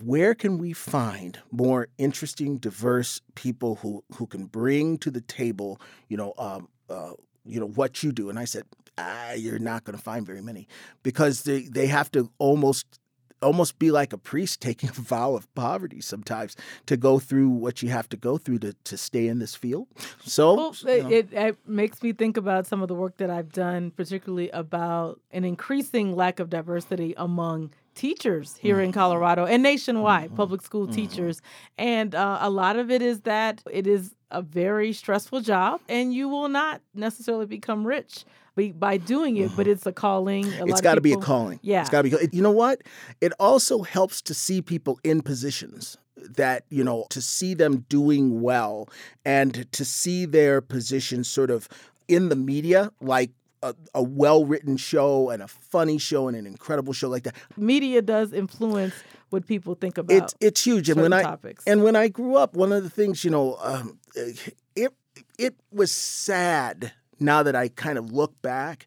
where 0.00 0.34
can 0.34 0.58
we 0.58 0.72
find 0.72 1.38
more 1.50 1.88
interesting, 1.98 2.56
diverse 2.56 3.20
people 3.34 3.76
who 3.76 4.02
who 4.16 4.26
can 4.26 4.46
bring 4.46 4.98
to 4.98 5.10
the 5.10 5.20
table, 5.20 5.80
you 6.08 6.16
know, 6.16 6.32
um, 6.38 6.68
uh, 6.88 7.12
you 7.44 7.60
know 7.60 7.68
what 7.68 8.02
you 8.02 8.12
do? 8.12 8.30
And 8.30 8.38
I 8.38 8.44
said, 8.44 8.64
ah, 8.98 9.32
you're 9.32 9.58
not 9.58 9.84
going 9.84 9.96
to 9.96 10.02
find 10.02 10.26
very 10.26 10.40
many 10.40 10.66
because 11.02 11.42
they 11.42 11.62
they 11.62 11.86
have 11.86 12.10
to 12.12 12.30
almost 12.38 13.00
almost 13.42 13.78
be 13.78 13.90
like 13.90 14.12
a 14.12 14.18
priest 14.18 14.60
taking 14.60 14.88
a 14.88 14.92
vow 14.92 15.34
of 15.34 15.52
poverty 15.54 16.00
sometimes 16.00 16.56
to 16.86 16.96
go 16.96 17.18
through 17.18 17.48
what 17.48 17.82
you 17.82 17.88
have 17.90 18.08
to 18.08 18.16
go 18.16 18.38
through 18.38 18.60
to 18.60 18.74
to 18.84 18.96
stay 18.96 19.28
in 19.28 19.38
this 19.38 19.54
field. 19.54 19.88
So 20.24 20.54
Well, 20.54 20.76
you 20.82 21.02
know, 21.02 21.10
it, 21.10 21.32
it 21.32 21.58
makes 21.66 22.02
me 22.02 22.12
think 22.12 22.36
about 22.36 22.66
some 22.66 22.80
of 22.80 22.88
the 22.88 22.94
work 22.94 23.16
that 23.18 23.28
I've 23.28 23.52
done, 23.52 23.90
particularly 23.90 24.50
about 24.50 25.20
an 25.32 25.44
increasing 25.44 26.14
lack 26.14 26.38
of 26.38 26.48
diversity 26.48 27.12
among 27.16 27.72
teachers 27.94 28.50
mm-hmm. 28.50 28.66
here 28.66 28.80
in 28.80 28.92
Colorado 28.92 29.44
and 29.44 29.62
nationwide, 29.62 30.26
mm-hmm. 30.26 30.36
public 30.36 30.62
school 30.62 30.86
mm-hmm. 30.86 30.94
teachers. 30.94 31.40
And 31.78 32.14
uh, 32.14 32.38
a 32.40 32.50
lot 32.50 32.76
of 32.76 32.90
it 32.90 33.02
is 33.02 33.22
that 33.22 33.62
it 33.70 33.86
is 33.86 34.14
a 34.30 34.42
very 34.42 34.92
stressful 34.92 35.42
job, 35.42 35.80
and 35.88 36.14
you 36.14 36.28
will 36.28 36.48
not 36.48 36.80
necessarily 36.94 37.46
become 37.46 37.86
rich 37.86 38.24
by, 38.56 38.72
by 38.76 38.96
doing 38.96 39.36
it, 39.36 39.50
but 39.56 39.66
it's 39.66 39.86
a 39.86 39.92
calling. 39.92 40.46
A 40.54 40.66
it's 40.66 40.80
got 40.80 40.94
to 40.94 41.00
be 41.00 41.12
a 41.12 41.18
calling. 41.18 41.60
Yeah. 41.62 41.82
It's 41.82 41.90
got 41.90 42.02
to 42.02 42.10
be. 42.10 42.28
You 42.32 42.42
know 42.42 42.50
what? 42.50 42.82
It 43.20 43.32
also 43.38 43.82
helps 43.82 44.22
to 44.22 44.34
see 44.34 44.62
people 44.62 44.98
in 45.04 45.22
positions 45.22 45.98
that, 46.16 46.64
you 46.68 46.84
know, 46.84 47.06
to 47.10 47.20
see 47.20 47.54
them 47.54 47.84
doing 47.88 48.42
well 48.42 48.88
and 49.24 49.70
to 49.72 49.84
see 49.84 50.24
their 50.24 50.60
position 50.60 51.24
sort 51.24 51.50
of 51.50 51.68
in 52.08 52.28
the 52.28 52.36
media, 52.36 52.90
like 53.00 53.30
a, 53.62 53.74
a 53.94 54.02
well 54.02 54.44
written 54.44 54.76
show 54.76 55.30
and 55.30 55.42
a 55.42 55.48
funny 55.48 55.98
show 55.98 56.28
and 56.28 56.36
an 56.36 56.46
incredible 56.46 56.92
show 56.92 57.08
like 57.08 57.24
that. 57.24 57.34
Media 57.56 58.02
does 58.02 58.32
influence 58.32 58.94
what 59.30 59.46
people 59.46 59.74
think 59.74 59.98
about. 59.98 60.14
It's 60.14 60.34
it's 60.40 60.64
huge. 60.64 60.88
And 60.90 61.00
when 61.00 61.12
I 61.12 61.22
topics. 61.22 61.64
and 61.66 61.82
when 61.82 61.96
I 61.96 62.08
grew 62.08 62.36
up, 62.36 62.54
one 62.54 62.72
of 62.72 62.82
the 62.82 62.90
things, 62.90 63.24
you 63.24 63.30
know, 63.30 63.56
um, 63.62 63.98
it 64.14 64.92
it 65.38 65.54
was 65.72 65.92
sad 65.92 66.92
now 67.18 67.42
that 67.42 67.56
I 67.56 67.68
kind 67.68 67.98
of 67.98 68.12
look 68.12 68.40
back 68.42 68.86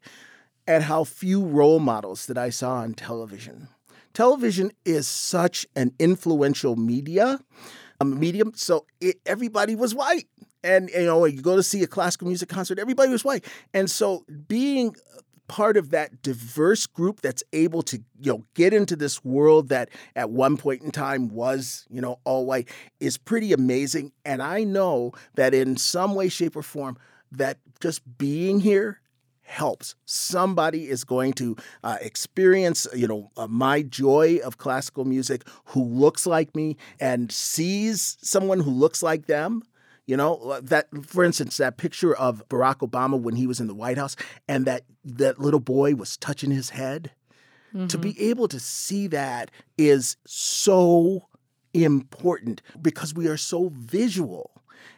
at 0.66 0.82
how 0.82 1.04
few 1.04 1.44
role 1.44 1.78
models 1.78 2.26
that 2.26 2.38
I 2.38 2.50
saw 2.50 2.76
on 2.76 2.94
television. 2.94 3.68
Television 4.14 4.72
is 4.84 5.06
such 5.06 5.66
an 5.76 5.92
influential 5.98 6.74
media, 6.76 7.38
a 8.00 8.04
medium. 8.04 8.52
So 8.54 8.86
it, 9.00 9.16
everybody 9.26 9.76
was 9.76 9.94
white, 9.94 10.26
and 10.66 10.90
you 10.90 11.06
know, 11.06 11.24
you 11.24 11.40
go 11.40 11.56
to 11.56 11.62
see 11.62 11.82
a 11.82 11.86
classical 11.86 12.26
music 12.28 12.48
concert, 12.48 12.78
everybody 12.78 13.10
was 13.10 13.24
white, 13.24 13.44
and 13.72 13.90
so 13.90 14.24
being 14.48 14.94
part 15.48 15.76
of 15.76 15.90
that 15.90 16.22
diverse 16.22 16.86
group 16.86 17.20
that's 17.20 17.42
able 17.52 17.80
to 17.80 17.98
you 18.20 18.32
know 18.32 18.44
get 18.54 18.74
into 18.74 18.96
this 18.96 19.24
world 19.24 19.68
that 19.68 19.88
at 20.16 20.30
one 20.30 20.56
point 20.56 20.82
in 20.82 20.90
time 20.90 21.28
was 21.28 21.86
you 21.88 22.00
know 22.00 22.18
all 22.24 22.46
white 22.46 22.68
is 22.98 23.16
pretty 23.16 23.52
amazing 23.52 24.10
and 24.24 24.42
i 24.42 24.64
know 24.64 25.12
that 25.36 25.54
in 25.54 25.76
some 25.76 26.16
way 26.16 26.28
shape 26.28 26.56
or 26.56 26.64
form 26.64 26.98
that 27.30 27.58
just 27.80 28.00
being 28.18 28.58
here 28.58 29.00
helps. 29.46 29.94
Somebody 30.04 30.88
is 30.88 31.04
going 31.04 31.32
to 31.34 31.56
uh, 31.82 31.98
experience, 32.00 32.86
you 32.94 33.06
know, 33.06 33.30
uh, 33.36 33.46
my 33.46 33.82
joy 33.82 34.38
of 34.44 34.58
classical 34.58 35.04
music 35.04 35.42
who 35.66 35.84
looks 35.84 36.26
like 36.26 36.54
me 36.54 36.76
and 37.00 37.30
sees 37.30 38.18
someone 38.20 38.60
who 38.60 38.70
looks 38.70 39.02
like 39.02 39.26
them. 39.26 39.62
You 40.06 40.16
know 40.16 40.36
uh, 40.36 40.60
that, 40.64 40.86
for 41.04 41.24
instance, 41.24 41.56
that 41.56 41.76
picture 41.76 42.14
of 42.14 42.48
Barack 42.48 42.76
Obama 42.76 43.20
when 43.20 43.34
he 43.34 43.46
was 43.46 43.60
in 43.60 43.66
the 43.66 43.74
White 43.74 43.98
House, 43.98 44.16
and 44.46 44.64
that 44.64 44.82
that 45.04 45.38
little 45.38 45.60
boy 45.60 45.94
was 45.94 46.16
touching 46.16 46.50
his 46.50 46.70
head. 46.70 47.10
Mm-hmm. 47.74 47.88
To 47.88 47.98
be 47.98 48.20
able 48.28 48.46
to 48.48 48.60
see 48.60 49.08
that 49.08 49.50
is 49.76 50.16
so 50.24 51.26
important 51.74 52.62
because 52.80 53.14
we 53.14 53.26
are 53.26 53.36
so 53.36 53.70
visual 53.74 54.50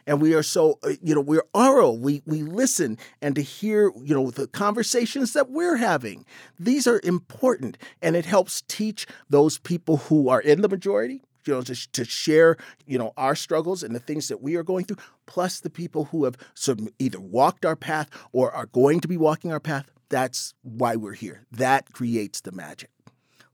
and 0.05 0.21
we 0.21 0.33
are 0.33 0.43
so 0.43 0.79
uh, 0.83 0.91
you 1.01 1.13
know 1.13 1.21
we're 1.21 1.45
oral 1.53 1.97
we 1.97 2.21
we 2.25 2.41
listen 2.41 2.97
and 3.21 3.35
to 3.35 3.41
hear 3.41 3.91
you 4.01 4.15
know 4.15 4.31
the 4.31 4.47
conversations 4.47 5.33
that 5.33 5.49
we're 5.49 5.77
having 5.77 6.25
these 6.59 6.87
are 6.87 7.01
important 7.03 7.77
and 8.01 8.15
it 8.15 8.25
helps 8.25 8.63
teach 8.67 9.05
those 9.29 9.57
people 9.57 9.97
who 9.97 10.29
are 10.29 10.41
in 10.41 10.61
the 10.61 10.69
majority 10.69 11.21
you 11.45 11.53
know 11.53 11.61
to, 11.61 11.91
to 11.91 12.05
share 12.05 12.57
you 12.85 12.97
know 12.97 13.13
our 13.17 13.35
struggles 13.35 13.83
and 13.83 13.95
the 13.95 13.99
things 13.99 14.27
that 14.27 14.41
we 14.41 14.55
are 14.55 14.63
going 14.63 14.85
through 14.85 14.97
plus 15.25 15.59
the 15.59 15.69
people 15.69 16.05
who 16.05 16.25
have 16.25 16.35
sort 16.53 16.79
of 16.79 16.89
either 16.99 17.19
walked 17.19 17.65
our 17.65 17.75
path 17.75 18.09
or 18.31 18.51
are 18.51 18.67
going 18.67 18.99
to 18.99 19.07
be 19.07 19.17
walking 19.17 19.51
our 19.51 19.59
path 19.59 19.89
that's 20.09 20.55
why 20.63 20.95
we're 20.95 21.13
here. 21.13 21.45
That 21.51 21.93
creates 21.93 22.41
the 22.41 22.51
magic 22.51 22.89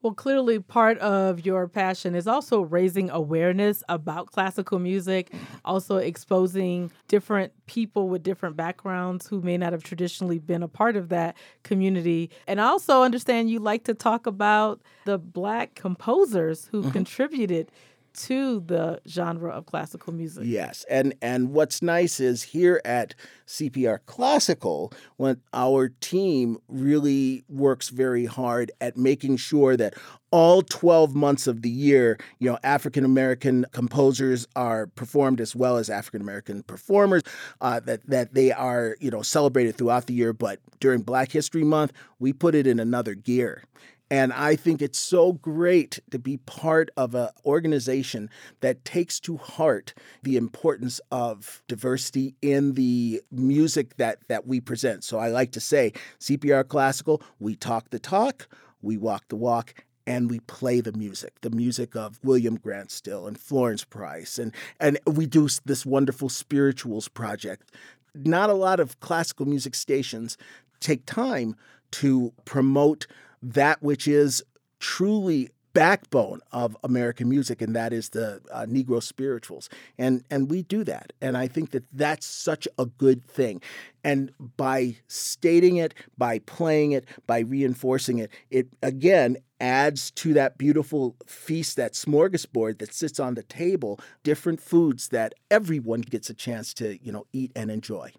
well, 0.05 0.13
clearly, 0.13 0.59
part 0.59 0.99
of 0.99 1.47
your 1.47 1.67
passion 1.67 2.13
is 2.13 2.27
also 2.27 2.61
raising 2.61 3.09
awareness 3.09 3.83
about 3.89 4.27
classical 4.27 4.77
music, 4.77 5.33
also 5.65 5.97
exposing 5.97 6.91
different 7.07 7.51
people 7.65 8.07
with 8.07 8.21
different 8.21 8.55
backgrounds 8.55 9.25
who 9.25 9.41
may 9.41 9.57
not 9.57 9.73
have 9.73 9.81
traditionally 9.81 10.37
been 10.37 10.61
a 10.61 10.67
part 10.67 10.95
of 10.95 11.09
that 11.09 11.35
community. 11.63 12.29
And 12.45 12.61
I 12.61 12.65
also 12.65 13.01
understand 13.01 13.49
you 13.49 13.57
like 13.57 13.83
to 13.85 13.95
talk 13.95 14.27
about 14.27 14.79
the 15.05 15.17
Black 15.17 15.73
composers 15.73 16.67
who 16.67 16.83
mm-hmm. 16.83 16.91
contributed 16.91 17.71
to 18.15 18.61
the 18.61 19.01
genre 19.07 19.51
of 19.51 19.65
classical 19.65 20.13
music. 20.13 20.43
Yes, 20.45 20.85
and 20.89 21.13
and 21.21 21.51
what's 21.51 21.81
nice 21.81 22.19
is 22.19 22.43
here 22.43 22.81
at 22.85 23.15
CPR 23.47 23.99
Classical, 24.05 24.91
when 25.17 25.41
our 25.53 25.89
team 26.01 26.57
really 26.67 27.43
works 27.47 27.89
very 27.89 28.25
hard 28.25 28.71
at 28.81 28.97
making 28.97 29.37
sure 29.37 29.77
that 29.77 29.93
all 30.31 30.61
12 30.61 31.15
months 31.15 31.47
of 31.47 31.61
the 31.61 31.69
year, 31.69 32.17
you 32.39 32.49
know, 32.49 32.57
African 32.63 33.05
American 33.05 33.65
composers 33.71 34.47
are 34.55 34.87
performed 34.87 35.39
as 35.39 35.55
well 35.55 35.77
as 35.77 35.89
African 35.89 36.21
American 36.21 36.63
performers, 36.63 37.23
uh, 37.61 37.79
that, 37.81 38.05
that 38.07 38.33
they 38.33 38.51
are, 38.51 38.97
you 38.99 39.11
know, 39.11 39.21
celebrated 39.21 39.77
throughout 39.77 40.07
the 40.07 40.13
year. 40.13 40.33
But 40.33 40.59
during 40.79 41.03
Black 41.03 41.31
History 41.31 41.63
Month, 41.63 41.93
we 42.19 42.33
put 42.33 42.55
it 42.55 42.67
in 42.67 42.79
another 42.79 43.15
gear. 43.15 43.63
And 44.11 44.31
I 44.33 44.55
think 44.55 44.81
it's 44.81 44.99
so 44.99 45.33
great 45.33 45.99
to 46.11 46.19
be 46.19 46.37
part 46.37 46.89
of 46.95 47.15
an 47.15 47.29
organization 47.43 48.29
that 48.61 48.85
takes 48.85 49.19
to 49.21 49.37
heart 49.37 49.93
the 50.21 50.37
importance 50.37 51.01
of 51.11 51.63
diversity 51.67 52.35
in 52.41 52.73
the 52.73 53.21
music 53.31 53.97
that, 53.97 54.19
that 54.27 54.45
we 54.45 54.61
present. 54.61 55.03
So 55.03 55.17
I 55.17 55.29
like 55.29 55.51
to 55.53 55.59
say 55.59 55.93
CPR 56.19 56.67
Classical, 56.67 57.21
we 57.39 57.55
talk 57.55 57.89
the 57.89 57.99
talk, 57.99 58.47
we 58.81 58.95
walk 58.95 59.23
the 59.29 59.35
walk, 59.35 59.73
and 60.07 60.29
we 60.29 60.39
play 60.41 60.81
the 60.81 60.93
music, 60.93 61.33
the 61.41 61.49
music 61.49 61.95
of 61.95 62.19
William 62.23 62.57
Grant 62.57 62.91
Still 62.91 63.25
and 63.25 63.39
Florence 63.39 63.83
Price. 63.83 64.37
And, 64.37 64.53
and 64.79 64.99
we 65.07 65.25
do 65.25 65.49
this 65.65 65.83
wonderful 65.83 66.29
spirituals 66.29 67.07
project. 67.07 67.71
Not 68.13 68.51
a 68.51 68.53
lot 68.53 68.79
of 68.79 68.99
classical 68.99 69.47
music 69.47 69.73
stations 69.73 70.37
take 70.79 71.05
time 71.07 71.55
to 71.91 72.33
promote 72.45 73.07
that 73.53 73.81
which 73.81 74.07
is 74.07 74.43
truly 74.79 75.49
backbone 75.73 76.39
of 76.53 76.75
American 76.83 77.29
music, 77.29 77.61
and 77.61 77.75
that 77.75 77.91
is 77.93 78.09
the 78.09 78.41
uh, 78.51 78.65
Negro 78.65 79.03
spirituals. 79.03 79.69
And 79.97 80.23
and 80.31 80.49
we 80.49 80.63
do 80.63 80.83
that, 80.85 81.13
and 81.21 81.37
I 81.37 81.47
think 81.47 81.71
that 81.71 81.83
that's 81.93 82.25
such 82.25 82.67
a 82.79 82.85
good 82.85 83.23
thing. 83.23 83.61
And 84.03 84.31
by 84.57 84.97
stating 85.07 85.77
it, 85.77 85.93
by 86.17 86.39
playing 86.39 86.93
it, 86.93 87.05
by 87.27 87.39
reinforcing 87.39 88.17
it, 88.17 88.31
it 88.49 88.67
again 88.81 89.37
adds 89.59 90.11
to 90.11 90.33
that 90.33 90.57
beautiful 90.57 91.15
feast, 91.27 91.75
that 91.77 91.93
smorgasbord 91.93 92.79
that 92.79 92.93
sits 92.93 93.19
on 93.19 93.35
the 93.35 93.43
table, 93.43 93.99
different 94.23 94.59
foods 94.61 95.09
that 95.09 95.33
everyone 95.51 96.01
gets 96.01 96.29
a 96.29 96.33
chance 96.33 96.73
to 96.75 96.97
you 97.03 97.11
know 97.11 97.25
eat 97.33 97.51
and 97.55 97.69
enjoy. 97.69 98.11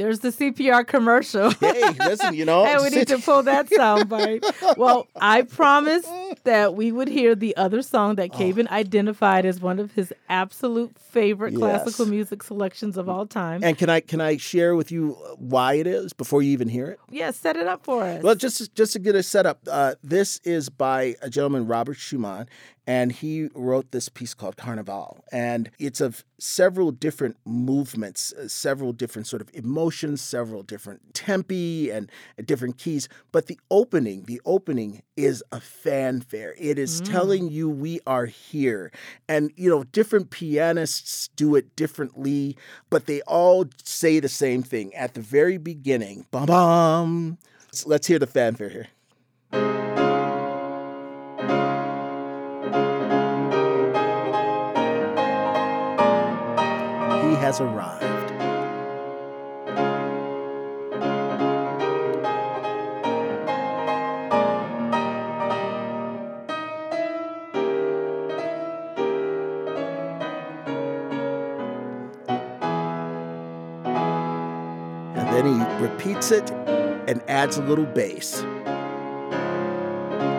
There's 0.00 0.20
the 0.20 0.30
CPR 0.30 0.86
commercial. 0.86 1.50
hey, 1.50 1.90
listen, 1.98 2.32
you 2.32 2.46
know. 2.46 2.64
and 2.66 2.82
we 2.82 2.88
need 2.88 3.08
to 3.08 3.18
pull 3.18 3.42
that 3.42 3.68
soundbite. 3.68 4.78
well, 4.78 5.06
I 5.20 5.42
promised 5.42 6.08
that 6.44 6.74
we 6.74 6.90
would 6.90 7.08
hear 7.08 7.34
the 7.34 7.54
other 7.58 7.82
song 7.82 8.14
that 8.14 8.30
Kaben 8.30 8.66
oh. 8.70 8.74
identified 8.74 9.44
as 9.44 9.60
one 9.60 9.78
of 9.78 9.92
his 9.92 10.10
absolute 10.30 10.98
favorite 10.98 11.52
yes. 11.52 11.58
classical 11.58 12.06
music 12.06 12.42
selections 12.42 12.96
of 12.96 13.10
all 13.10 13.26
time. 13.26 13.62
And 13.62 13.76
can 13.76 13.90
I 13.90 14.00
can 14.00 14.22
I 14.22 14.38
share 14.38 14.74
with 14.74 14.90
you 14.90 15.12
why 15.36 15.74
it 15.74 15.86
is 15.86 16.14
before 16.14 16.40
you 16.40 16.52
even 16.52 16.68
hear 16.68 16.86
it? 16.86 16.98
Yes, 17.10 17.20
yeah, 17.20 17.30
set 17.32 17.56
it 17.56 17.66
up 17.66 17.84
for 17.84 18.02
us. 18.02 18.22
Well, 18.22 18.34
just 18.34 18.74
just 18.74 18.94
to 18.94 18.98
get 18.98 19.14
a 19.14 19.22
setup, 19.22 19.60
uh, 19.70 19.96
this 20.02 20.40
is 20.44 20.70
by 20.70 21.16
a 21.20 21.28
gentleman 21.28 21.66
Robert 21.66 21.98
Schumann, 21.98 22.48
and 22.86 23.12
he 23.12 23.48
wrote 23.54 23.92
this 23.92 24.08
piece 24.08 24.34
called 24.34 24.56
Carnival. 24.56 25.24
And 25.32 25.70
it's 25.78 26.00
of 26.00 26.24
several 26.38 26.90
different 26.90 27.36
movements, 27.44 28.32
uh, 28.32 28.48
several 28.48 28.92
different 28.92 29.26
sort 29.26 29.42
of 29.42 29.50
emotions, 29.52 30.20
several 30.20 30.62
different 30.62 31.14
tempi 31.14 31.90
and 31.90 32.10
different 32.44 32.78
keys. 32.78 33.08
But 33.32 33.46
the 33.46 33.58
opening, 33.70 34.24
the 34.24 34.40
opening 34.44 35.02
is 35.16 35.42
a 35.52 35.60
fanfare. 35.60 36.54
It 36.58 36.78
is 36.78 37.00
mm. 37.02 37.10
telling 37.10 37.50
you 37.50 37.68
we 37.68 38.00
are 38.06 38.26
here. 38.26 38.90
And, 39.28 39.52
you 39.56 39.68
know, 39.68 39.84
different 39.84 40.30
pianists 40.30 41.28
do 41.36 41.54
it 41.54 41.76
differently, 41.76 42.56
but 42.88 43.06
they 43.06 43.20
all 43.22 43.66
say 43.84 44.20
the 44.20 44.28
same 44.28 44.62
thing 44.62 44.94
at 44.94 45.14
the 45.14 45.20
very 45.20 45.58
beginning. 45.58 46.26
Bum 46.30 46.46
bum. 46.46 47.38
Let's 47.84 48.06
hear 48.06 48.18
the 48.18 48.26
fanfare 48.26 48.68
here. 48.68 49.89
Has 57.50 57.60
arrived. 57.60 58.30
And 75.16 75.26
then 75.34 75.46
he 75.46 75.58
repeats 75.82 76.30
it 76.30 76.52
and 77.08 77.20
adds 77.26 77.56
a 77.56 77.62
little 77.62 77.84
bass. 77.84 78.42
A 78.42 78.46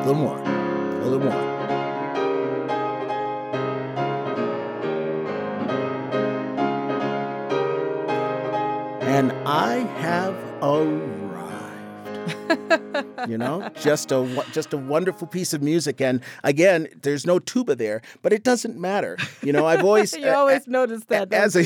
little 0.06 0.14
more, 0.14 0.40
a 0.40 1.04
little 1.04 1.20
more. 1.20 1.51
And 9.22 9.32
I 9.48 9.76
have 10.02 10.36
arrived. 10.64 11.30
you 13.30 13.38
know, 13.38 13.70
just 13.80 14.12
a 14.12 14.44
just 14.52 14.74
a 14.74 14.78
wonderful 14.78 15.28
piece 15.28 15.54
of 15.54 15.62
music, 15.62 16.02
and 16.02 16.22
again, 16.44 16.88
there's 17.04 17.24
no 17.24 17.38
tuba 17.38 17.76
there, 17.76 18.02
but 18.24 18.34
it 18.34 18.44
doesn't 18.44 18.80
matter. 18.80 19.18
You 19.44 19.54
know, 19.54 19.68
I've 19.68 19.84
always 19.84 20.14
you 20.18 20.28
always 20.28 20.62
uh, 20.62 20.72
noticed 20.72 21.08
that 21.10 21.32
as 21.34 21.56
a 21.56 21.60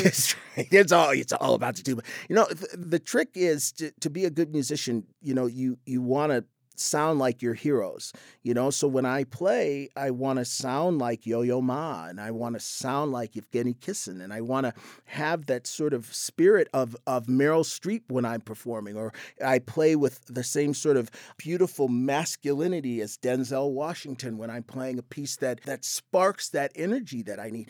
it's 0.57 0.91
all 0.91 1.11
it's 1.11 1.31
all 1.31 1.53
about 1.53 1.77
the 1.77 1.83
tuba. 1.83 2.01
You 2.27 2.35
know, 2.35 2.45
the, 2.45 2.75
the 2.75 2.99
trick 2.99 3.29
is 3.35 3.71
to, 3.73 3.91
to 4.01 4.09
be 4.09 4.25
a 4.25 4.29
good 4.29 4.51
musician. 4.51 5.05
You 5.21 5.33
know, 5.33 5.45
you 5.45 5.77
you 5.85 6.01
want 6.01 6.33
to 6.33 6.43
sound 6.79 7.19
like 7.19 7.41
your 7.41 7.53
heroes, 7.53 8.13
you 8.43 8.53
know. 8.53 8.69
So 8.69 8.87
when 8.87 9.05
I 9.05 9.23
play, 9.23 9.89
I 9.95 10.11
want 10.11 10.39
to 10.39 10.45
sound 10.45 10.99
like 10.99 11.25
Yo 11.25 11.41
Yo 11.41 11.61
Ma, 11.61 12.07
and 12.07 12.19
I 12.19 12.31
want 12.31 12.55
to 12.55 12.59
sound 12.59 13.11
like 13.11 13.33
Evgeny 13.33 13.79
Kissin, 13.79 14.21
and 14.21 14.33
I 14.33 14.41
want 14.41 14.65
to 14.65 14.73
have 15.05 15.45
that 15.47 15.67
sort 15.67 15.93
of 15.93 16.13
spirit 16.13 16.67
of 16.73 16.95
of 17.07 17.27
Meryl 17.27 17.63
Streep 17.63 18.03
when 18.07 18.25
I'm 18.25 18.41
performing, 18.41 18.97
or 18.97 19.13
I 19.43 19.59
play 19.59 19.95
with 19.95 20.25
the 20.25 20.43
same 20.43 20.73
sort 20.73 20.97
of 20.97 21.09
beautiful 21.37 21.87
masculinity 21.87 23.01
as 23.01 23.17
Denzel 23.17 23.71
Washington 23.71 24.37
when 24.37 24.49
I'm 24.49 24.63
playing 24.63 24.99
a 24.99 25.03
piece 25.03 25.35
that 25.37 25.61
that 25.63 25.85
sparks 25.85 26.49
that 26.49 26.71
energy 26.75 27.21
that 27.23 27.39
I 27.39 27.49
need. 27.49 27.69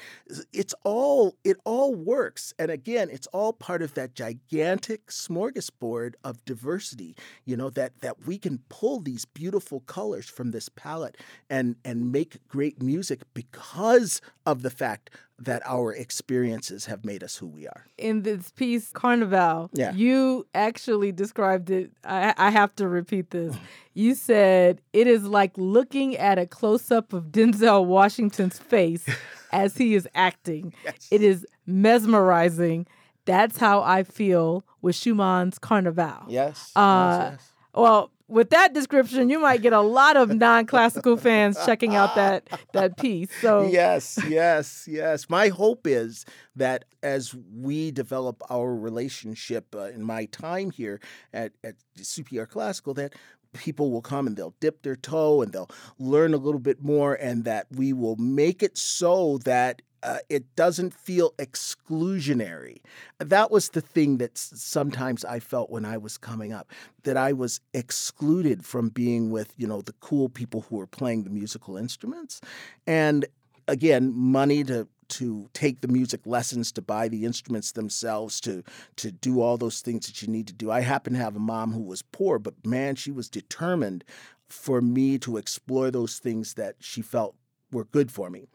It's 0.54 0.74
all 0.84 1.36
it 1.44 1.58
all 1.66 1.96
works, 1.96 2.54
and 2.60 2.72
again, 2.72 3.10
it's 3.12 3.28
all 3.28 3.54
part 3.54 3.82
of 3.82 3.94
that 3.96 4.14
gigantic 4.14 5.08
smorgasbord 5.08 6.16
of 6.24 6.44
diversity, 6.46 7.16
you 7.46 7.58
know, 7.58 7.70
that 7.72 8.02
that 8.02 8.26
we 8.26 8.38
can 8.38 8.60
pull 8.70 8.95
pull 8.96 9.02
these 9.04 9.26
beautiful 9.26 9.82
colors 9.82 10.30
from 10.30 10.52
this 10.52 10.70
palette 10.70 11.18
and 11.50 11.76
and 11.84 12.12
make 12.12 12.38
great 12.48 12.82
music 12.82 13.22
because 13.34 14.22
of 14.46 14.62
the 14.62 14.70
fact 14.70 15.10
that 15.38 15.62
our 15.66 15.92
experiences 15.94 16.86
have 16.86 17.04
made 17.04 17.22
us 17.22 17.36
who 17.38 17.48
we 17.48 17.68
are. 17.68 17.86
In 17.98 18.22
this 18.22 18.52
piece, 18.52 18.92
Carnival, 18.94 19.70
Yeah. 19.74 19.92
you 19.94 20.48
actually 20.54 21.12
described 21.12 21.70
it. 21.70 21.92
I, 22.06 22.34
I 22.38 22.50
have 22.52 22.74
to 22.78 22.88
repeat 22.88 23.32
this. 23.32 23.54
You 23.94 24.16
said 24.16 24.80
it 24.94 25.08
is 25.08 25.24
like 25.26 25.52
looking 25.58 26.16
at 26.16 26.40
a 26.40 26.46
close 26.46 26.90
up 26.90 27.12
of 27.12 27.26
Denzel 27.34 27.86
Washington's 27.86 28.58
face 28.60 29.06
as 29.52 29.76
he 29.78 29.94
is 29.96 30.08
acting. 30.16 30.74
It 31.12 31.22
is 31.22 31.46
mesmerizing. 31.66 32.88
That's 33.26 33.58
how 33.58 33.82
I 33.82 34.04
feel 34.04 34.64
with 34.82 34.96
Schumann's 34.96 35.60
Carnival. 35.60 36.24
Yes. 36.30 36.72
Uh, 36.78 37.36
Well, 37.74 38.10
with 38.28 38.50
that 38.50 38.74
description, 38.74 39.30
you 39.30 39.40
might 39.40 39.62
get 39.62 39.74
a 39.74 39.82
lot 39.82 40.18
of 40.18 40.34
non-classical 40.34 41.18
fans 41.18 41.58
checking 41.66 41.96
out 41.96 42.16
that 42.16 42.48
that 42.74 42.98
piece. 42.98 43.30
So 43.42 43.68
yes, 43.70 44.20
yes, 44.28 44.88
yes. 44.90 45.30
My 45.30 45.50
hope 45.50 45.86
is 45.86 46.26
that 46.56 46.86
as 47.04 47.36
we 47.54 47.92
develop 47.92 48.42
our 48.50 48.76
relationship 48.76 49.76
uh, 49.76 49.86
in 49.86 50.04
my 50.04 50.26
time 50.26 50.72
here 50.72 51.00
at, 51.34 51.52
at 51.64 51.76
CPR 51.98 52.50
Classical, 52.50 52.94
that 52.96 53.14
people 53.54 53.92
will 53.92 54.02
come 54.02 54.28
and 54.28 54.36
they'll 54.36 54.56
dip 54.60 54.82
their 54.82 54.96
toe 54.96 55.42
and 55.42 55.54
they'll 55.54 55.70
learn 56.00 56.34
a 56.34 56.38
little 56.38 56.60
bit 56.60 56.82
more, 56.84 57.14
and 57.14 57.44
that 57.46 57.68
we 57.72 57.94
will 57.94 58.16
make 58.16 58.64
it 58.64 58.78
so 58.78 59.38
that 59.40 59.82
uh, 60.06 60.20
it 60.30 60.56
doesn't 60.56 60.94
feel 60.94 61.32
exclusionary. 61.40 62.78
That 63.18 63.50
was 63.50 63.70
the 63.70 63.82
thing 63.82 64.18
that 64.18 64.38
sometimes 64.38 65.26
I 65.26 65.40
felt 65.40 65.72
when 65.72 65.84
I 65.84 65.98
was 65.98 66.20
coming 66.20 66.54
up, 66.54 66.72
that 67.04 67.18
I 67.18 67.34
was 67.34 67.60
excluded 67.74 68.64
from 68.64 68.90
being 68.90 69.32
with, 69.32 69.52
you 69.58 69.66
know, 69.66 69.82
the 69.82 69.94
cool 69.94 70.30
people 70.30 70.62
who 70.62 70.76
were 70.78 70.86
playing 70.86 71.24
the 71.24 71.32
musical 71.32 71.76
instruments. 71.76 72.40
And 72.86 73.26
again, 73.68 74.14
money 74.16 74.64
to 74.66 74.88
to 75.08 75.48
take 75.54 75.82
the 75.82 75.88
music 75.88 76.22
lessons, 76.26 76.72
to 76.72 76.82
buy 76.82 77.08
the 77.08 77.26
instruments 77.26 77.72
themselves, 77.72 78.40
to 78.42 78.64
to 78.98 79.12
do 79.12 79.42
all 79.42 79.58
those 79.58 79.82
things 79.82 80.06
that 80.06 80.22
you 80.22 80.28
need 80.28 80.46
to 80.48 80.54
do. 80.54 80.70
I 80.70 80.82
happen 80.82 81.14
to 81.14 81.20
have 81.20 81.36
a 81.36 81.40
mom 81.40 81.74
who 81.74 81.82
was 81.82 82.04
poor, 82.04 82.38
but 82.38 82.54
man, 82.64 82.96
she 82.96 83.12
was 83.12 83.28
determined 83.28 84.04
for 84.48 84.82
me 84.82 85.18
to 85.18 85.38
explore 85.38 85.90
those 85.90 86.20
things 86.20 86.54
that 86.54 86.76
she 86.80 87.02
felt 87.02 87.36
were 87.76 87.86
good 87.86 88.12
for 88.12 88.30
me. 88.30 88.48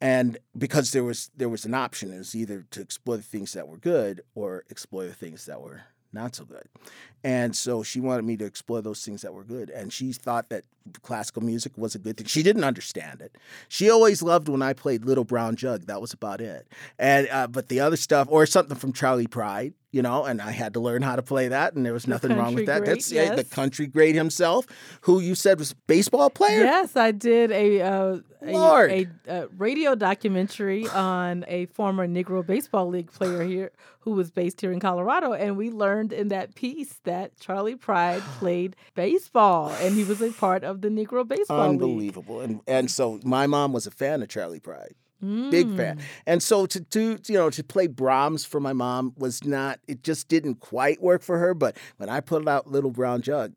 And 0.00 0.36
because 0.58 0.92
there 0.92 1.04
was 1.04 1.30
there 1.36 1.48
was 1.48 1.64
an 1.64 1.74
option, 1.74 2.12
it 2.12 2.18
was 2.18 2.34
either 2.34 2.66
to 2.72 2.80
explore 2.80 3.16
the 3.16 3.22
things 3.22 3.52
that 3.54 3.68
were 3.68 3.78
good 3.78 4.22
or 4.34 4.64
explore 4.68 5.04
the 5.04 5.14
things 5.14 5.46
that 5.46 5.62
were 5.62 5.82
not 6.12 6.34
so 6.34 6.44
good. 6.44 6.68
And 7.24 7.56
so 7.56 7.82
she 7.82 8.00
wanted 8.00 8.24
me 8.24 8.36
to 8.36 8.44
explore 8.44 8.80
those 8.80 9.04
things 9.04 9.22
that 9.22 9.34
were 9.34 9.44
good. 9.44 9.70
And 9.70 9.92
she 9.92 10.12
thought 10.12 10.48
that 10.50 10.64
classical 11.02 11.42
music 11.42 11.72
was 11.76 11.94
a 11.94 11.98
good 11.98 12.16
thing. 12.16 12.26
She 12.26 12.42
didn't 12.42 12.64
understand 12.64 13.20
it. 13.20 13.36
She 13.68 13.90
always 13.90 14.22
loved 14.22 14.48
when 14.48 14.62
I 14.62 14.74
played 14.74 15.04
Little 15.04 15.24
Brown 15.24 15.56
Jug. 15.56 15.86
That 15.86 16.00
was 16.00 16.12
about 16.12 16.40
it. 16.40 16.68
And 16.98 17.28
uh, 17.30 17.46
but 17.48 17.68
the 17.68 17.80
other 17.80 17.96
stuff, 17.96 18.28
or 18.30 18.46
something 18.46 18.76
from 18.76 18.92
Charley 18.92 19.26
Pride, 19.26 19.74
you 19.94 20.02
know, 20.02 20.24
and 20.24 20.42
I 20.42 20.50
had 20.50 20.74
to 20.74 20.80
learn 20.80 21.02
how 21.02 21.14
to 21.14 21.22
play 21.22 21.46
that, 21.46 21.74
and 21.74 21.86
there 21.86 21.92
was 21.92 22.08
nothing 22.08 22.36
wrong 22.36 22.56
with 22.56 22.66
that. 22.66 22.80
great, 22.80 22.94
That's 22.94 23.12
yeah, 23.12 23.36
the 23.36 23.44
country 23.44 23.86
great 23.86 24.16
himself, 24.16 24.66
who 25.02 25.20
you 25.20 25.36
said 25.36 25.60
was 25.60 25.70
a 25.70 25.76
baseball 25.86 26.30
player. 26.30 26.64
Yes, 26.64 26.96
I 26.96 27.12
did 27.12 27.52
a 27.52 27.80
uh, 27.80 28.18
a, 28.42 28.52
a, 28.52 29.06
uh 29.28 29.46
radio 29.56 29.94
documentary 29.94 30.88
on 30.88 31.44
a 31.46 31.66
former 31.66 32.08
Negro 32.08 32.44
Baseball 32.44 32.88
League 32.88 33.12
player 33.12 33.44
here 33.44 33.70
who 34.00 34.10
was 34.10 34.32
based 34.32 34.60
here 34.60 34.72
in 34.72 34.80
Colorado, 34.80 35.32
and 35.32 35.56
we 35.56 35.70
learned 35.70 36.12
in 36.12 36.26
that 36.26 36.56
piece 36.56 36.98
that 37.04 37.38
Charley 37.38 37.76
Pride 37.76 38.22
played 38.40 38.74
baseball, 38.96 39.70
and 39.80 39.94
he 39.94 40.02
was 40.02 40.20
a 40.20 40.32
part 40.32 40.64
of 40.64 40.80
the 40.80 40.88
Negro 40.88 41.26
Baseball 41.26 41.68
League. 41.68 41.82
Unbelievable. 41.82 42.40
And 42.40 42.62
and 42.66 42.90
so 42.90 43.20
my 43.22 43.46
mom 43.46 43.72
was 43.72 43.86
a 43.86 43.92
fan 43.92 44.22
of 44.24 44.28
Charley 44.28 44.58
Pride. 44.58 44.96
Big 45.50 45.66
Mm. 45.68 45.76
fan. 45.76 45.98
And 46.26 46.42
so 46.42 46.66
to 46.66 46.80
do, 46.80 47.18
you 47.26 47.34
know, 47.34 47.50
to 47.50 47.62
play 47.64 47.86
Brahms 47.86 48.44
for 48.44 48.60
my 48.60 48.72
mom 48.72 49.12
was 49.16 49.44
not, 49.44 49.78
it 49.88 50.02
just 50.02 50.28
didn't 50.28 50.56
quite 50.60 51.00
work 51.02 51.22
for 51.22 51.38
her. 51.38 51.54
But 51.54 51.76
when 51.98 52.08
I 52.08 52.20
put 52.20 52.46
out 52.48 52.70
Little 52.70 52.90
Brown 52.90 53.22
Jug, 53.22 53.52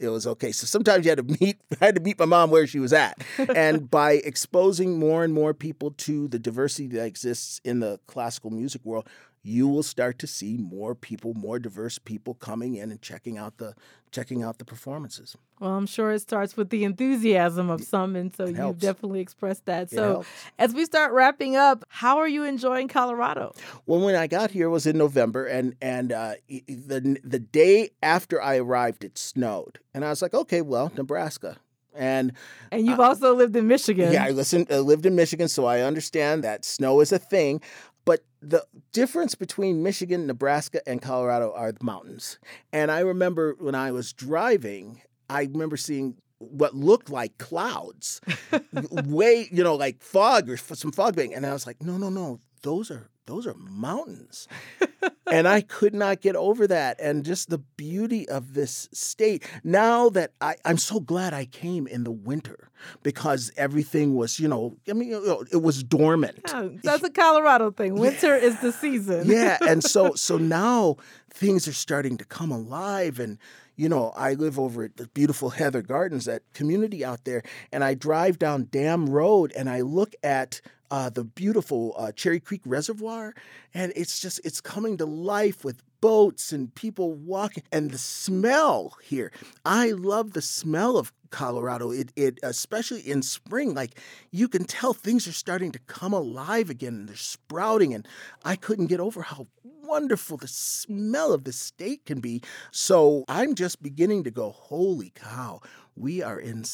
it 0.00 0.08
was 0.08 0.26
okay. 0.26 0.50
So 0.52 0.66
sometimes 0.66 1.04
you 1.04 1.10
had 1.10 1.18
to 1.18 1.36
meet, 1.40 1.60
I 1.80 1.86
had 1.86 1.94
to 1.96 2.00
meet 2.00 2.18
my 2.18 2.24
mom 2.24 2.50
where 2.50 2.66
she 2.66 2.78
was 2.80 2.92
at. 2.92 3.22
and 3.54 3.90
by 3.90 4.12
exposing 4.24 4.98
more 4.98 5.22
and 5.24 5.32
more 5.32 5.54
people 5.54 5.92
to 5.98 6.26
the 6.28 6.38
diversity 6.38 6.88
that 6.88 7.04
exists 7.04 7.60
in 7.64 7.80
the 7.80 8.00
classical 8.06 8.50
music 8.50 8.80
world, 8.84 9.06
you 9.42 9.66
will 9.66 9.82
start 9.82 10.18
to 10.20 10.26
see 10.26 10.56
more 10.56 10.94
people, 10.94 11.34
more 11.34 11.58
diverse 11.58 11.98
people 11.98 12.34
coming 12.34 12.76
in 12.76 12.90
and 12.90 13.02
checking 13.02 13.36
out 13.36 13.58
the 13.58 13.74
checking 14.12 14.42
out 14.42 14.58
the 14.58 14.64
performances. 14.64 15.36
Well, 15.58 15.72
I'm 15.72 15.86
sure 15.86 16.12
it 16.12 16.20
starts 16.20 16.56
with 16.56 16.70
the 16.70 16.84
enthusiasm 16.84 17.70
of 17.70 17.82
some, 17.82 18.14
and 18.14 18.34
so 18.34 18.46
you've 18.46 18.78
definitely 18.78 19.20
expressed 19.20 19.64
that. 19.66 19.90
So, 19.90 20.24
as 20.58 20.74
we 20.74 20.84
start 20.84 21.12
wrapping 21.12 21.56
up, 21.56 21.84
how 21.88 22.18
are 22.18 22.28
you 22.28 22.44
enjoying 22.44 22.88
Colorado? 22.88 23.54
Well, 23.86 24.00
when 24.00 24.14
I 24.14 24.26
got 24.26 24.50
here 24.50 24.68
was 24.68 24.86
in 24.86 24.98
November, 24.98 25.46
and 25.46 25.74
and 25.80 26.12
uh, 26.12 26.34
the 26.48 27.18
the 27.24 27.38
day 27.38 27.90
after 28.02 28.40
I 28.40 28.58
arrived, 28.58 29.02
it 29.02 29.18
snowed, 29.18 29.78
and 29.94 30.04
I 30.04 30.10
was 30.10 30.22
like, 30.22 30.34
okay, 30.34 30.60
well, 30.60 30.92
Nebraska, 30.96 31.56
and 31.94 32.32
And 32.70 32.86
you've 32.86 33.00
also 33.00 33.34
lived 33.34 33.56
in 33.56 33.66
Michigan. 33.66 34.08
Uh, 34.08 34.12
yeah, 34.12 34.24
I 34.24 34.30
listened, 34.30 34.66
I 34.70 34.78
lived 34.78 35.06
in 35.06 35.14
Michigan, 35.14 35.48
so 35.48 35.66
I 35.66 35.80
understand 35.80 36.42
that 36.44 36.64
snow 36.64 37.00
is 37.00 37.12
a 37.12 37.18
thing. 37.18 37.60
But 38.04 38.24
the 38.40 38.66
difference 38.92 39.34
between 39.34 39.82
Michigan, 39.82 40.26
Nebraska, 40.26 40.80
and 40.88 41.00
Colorado 41.00 41.52
are 41.54 41.72
the 41.72 41.84
mountains. 41.84 42.38
And 42.72 42.90
I 42.90 43.00
remember 43.00 43.54
when 43.58 43.74
I 43.74 43.92
was 43.92 44.12
driving, 44.12 45.02
I 45.30 45.42
remember 45.42 45.76
seeing 45.76 46.16
what 46.38 46.74
looked 46.74 47.08
like 47.08 47.38
clouds, 47.38 48.20
way, 48.90 49.48
you 49.52 49.62
know, 49.62 49.76
like 49.76 50.02
fog 50.02 50.50
or 50.50 50.56
some 50.56 50.90
fog 50.90 51.14
bank. 51.14 51.32
And 51.34 51.46
I 51.46 51.52
was 51.52 51.66
like, 51.66 51.80
no, 51.80 51.96
no, 51.96 52.08
no, 52.08 52.40
those 52.62 52.90
are 52.90 53.08
those 53.26 53.46
are 53.46 53.54
mountains. 53.54 54.48
and 55.30 55.46
I 55.46 55.60
could 55.60 55.94
not 55.94 56.20
get 56.20 56.36
over 56.36 56.66
that. 56.66 57.00
And 57.00 57.24
just 57.24 57.50
the 57.50 57.58
beauty 57.58 58.28
of 58.28 58.54
this 58.54 58.88
state. 58.92 59.44
Now 59.64 60.08
that 60.10 60.32
I, 60.40 60.56
I'm 60.64 60.78
so 60.78 61.00
glad 61.00 61.32
I 61.32 61.44
came 61.46 61.86
in 61.86 62.04
the 62.04 62.10
winter 62.10 62.70
because 63.02 63.52
everything 63.56 64.14
was, 64.14 64.40
you 64.40 64.48
know, 64.48 64.76
I 64.88 64.92
mean, 64.92 65.08
you 65.10 65.24
know, 65.24 65.44
it 65.52 65.62
was 65.62 65.82
dormant. 65.84 66.40
Oh, 66.52 66.76
that's 66.82 67.02
a 67.04 67.10
Colorado 67.10 67.70
thing. 67.70 67.94
Winter 67.94 68.34
is 68.34 68.58
the 68.60 68.72
season. 68.72 69.26
yeah 69.26 69.58
and 69.62 69.82
so 69.84 70.12
so 70.16 70.36
now 70.36 70.96
things 71.30 71.68
are 71.68 71.72
starting 71.72 72.16
to 72.16 72.24
come 72.24 72.50
alive 72.50 73.18
and 73.20 73.38
you 73.76 73.88
know 73.88 74.12
i 74.16 74.34
live 74.34 74.58
over 74.58 74.84
at 74.84 74.96
the 74.96 75.06
beautiful 75.08 75.50
heather 75.50 75.80
gardens 75.82 76.24
that 76.26 76.42
community 76.52 77.04
out 77.04 77.24
there 77.24 77.42
and 77.72 77.82
i 77.84 77.94
drive 77.94 78.38
down 78.38 78.68
dam 78.70 79.08
road 79.08 79.52
and 79.56 79.70
i 79.70 79.80
look 79.80 80.14
at 80.22 80.60
uh, 80.92 81.08
the 81.08 81.24
beautiful 81.24 81.94
uh, 81.96 82.12
cherry 82.12 82.38
creek 82.38 82.60
reservoir 82.66 83.34
and 83.72 83.94
it's 83.96 84.20
just 84.20 84.38
it's 84.44 84.60
coming 84.60 84.98
to 84.98 85.06
life 85.06 85.64
with 85.64 85.82
boats 86.02 86.52
and 86.52 86.74
people 86.74 87.14
walking 87.14 87.62
and 87.72 87.90
the 87.92 87.98
smell 87.98 88.98
here. 89.02 89.32
I 89.64 89.92
love 89.92 90.34
the 90.34 90.42
smell 90.42 90.98
of 90.98 91.10
colorado 91.32 91.90
it, 91.90 92.12
it 92.14 92.38
especially 92.44 93.00
in 93.00 93.22
spring 93.22 93.74
like 93.74 93.98
you 94.30 94.46
can 94.48 94.64
tell 94.64 94.92
things 94.94 95.26
are 95.26 95.32
starting 95.32 95.72
to 95.72 95.78
come 95.80 96.12
alive 96.12 96.70
again 96.70 96.94
and 96.94 97.08
they're 97.08 97.16
sprouting 97.16 97.92
and 97.94 98.06
i 98.44 98.54
couldn't 98.54 98.86
get 98.86 99.00
over 99.00 99.22
how 99.22 99.46
wonderful 99.64 100.36
the 100.36 100.46
smell 100.48 101.32
of 101.32 101.44
the 101.44 101.52
state 101.52 102.06
can 102.06 102.20
be. 102.20 102.40
So 102.70 103.24
i'm 103.28 103.54
just 103.54 103.82
beginning 103.82 104.24
to 104.24 104.30
go 104.30 104.50
holy 104.50 105.10
cow 105.14 105.60
we 105.96 106.22
are 106.22 106.38
in 106.38 106.64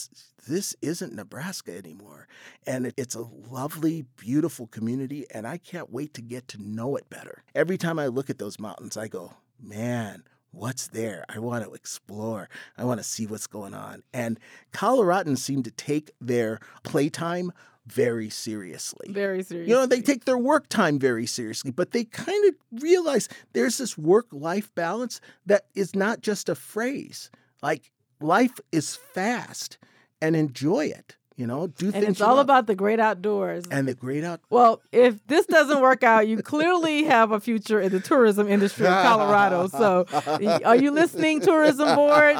this 0.46 0.76
isn't 0.82 1.14
nebraska 1.14 1.76
anymore. 1.76 2.28
And 2.66 2.86
it- 2.86 2.94
it's 2.96 3.14
a 3.16 3.22
lovely 3.50 4.04
beautiful 4.16 4.66
community 4.66 5.26
and 5.34 5.46
i 5.46 5.56
can't 5.58 5.90
wait 5.90 6.14
to 6.14 6.22
get 6.22 6.48
to 6.48 6.62
know 6.62 6.96
it 6.96 7.08
better. 7.10 7.42
Every 7.54 7.78
time 7.78 7.98
i 7.98 8.06
look 8.06 8.30
at 8.30 8.38
those 8.38 8.58
mountains 8.60 8.96
i 8.96 9.08
go 9.08 9.34
man 9.60 10.22
what's 10.52 10.88
there 10.88 11.24
i 11.28 11.38
want 11.38 11.64
to 11.64 11.72
explore 11.72 12.48
i 12.76 12.84
want 12.84 12.98
to 12.98 13.04
see 13.04 13.26
what's 13.26 13.46
going 13.46 13.74
on 13.74 14.02
and 14.12 14.40
coloradans 14.72 15.38
seem 15.38 15.62
to 15.62 15.70
take 15.70 16.10
their 16.20 16.58
playtime 16.82 17.52
very 17.86 18.28
seriously 18.28 19.10
Very 19.12 19.42
seriously. 19.42 19.70
you 19.70 19.74
know, 19.78 19.86
they 19.86 20.02
take 20.02 20.26
their 20.26 20.36
work 20.36 20.68
time 20.68 20.98
very 20.98 21.24
seriously, 21.24 21.70
but 21.70 21.92
they 21.92 22.04
kind 22.04 22.44
of 22.48 22.82
realize 22.82 23.30
there's 23.54 23.78
this 23.78 23.96
work 23.96 24.26
life 24.30 24.74
balance 24.74 25.22
that 25.46 25.64
is 25.74 25.96
not 25.96 26.20
just 26.20 26.50
a 26.50 26.54
phrase. 26.54 27.30
Like, 27.62 27.90
life 28.20 28.60
is 28.72 28.96
fast 28.96 29.78
and 30.20 30.36
enjoy 30.36 30.86
it. 30.86 31.16
You 31.38 31.46
know, 31.46 31.68
do 31.68 31.86
and 31.86 31.94
things. 31.94 32.08
it's 32.08 32.20
all 32.20 32.34
love. 32.34 32.46
about 32.46 32.66
the 32.66 32.74
great 32.74 32.98
outdoors. 32.98 33.64
and 33.70 33.86
the 33.86 33.94
great 33.94 34.24
out. 34.24 34.40
Well, 34.50 34.82
if 34.90 35.24
this 35.28 35.46
doesn't 35.46 35.80
work 35.80 36.02
out, 36.02 36.26
you 36.26 36.42
clearly 36.42 37.04
have 37.04 37.30
a 37.30 37.38
future 37.38 37.80
in 37.80 37.92
the 37.92 38.00
tourism 38.00 38.48
industry 38.48 38.86
of 38.88 38.92
Colorado. 39.04 39.68
So, 39.68 40.04
are 40.64 40.74
you 40.74 40.90
listening, 40.90 41.40
tourism 41.40 41.94
board? 41.94 42.36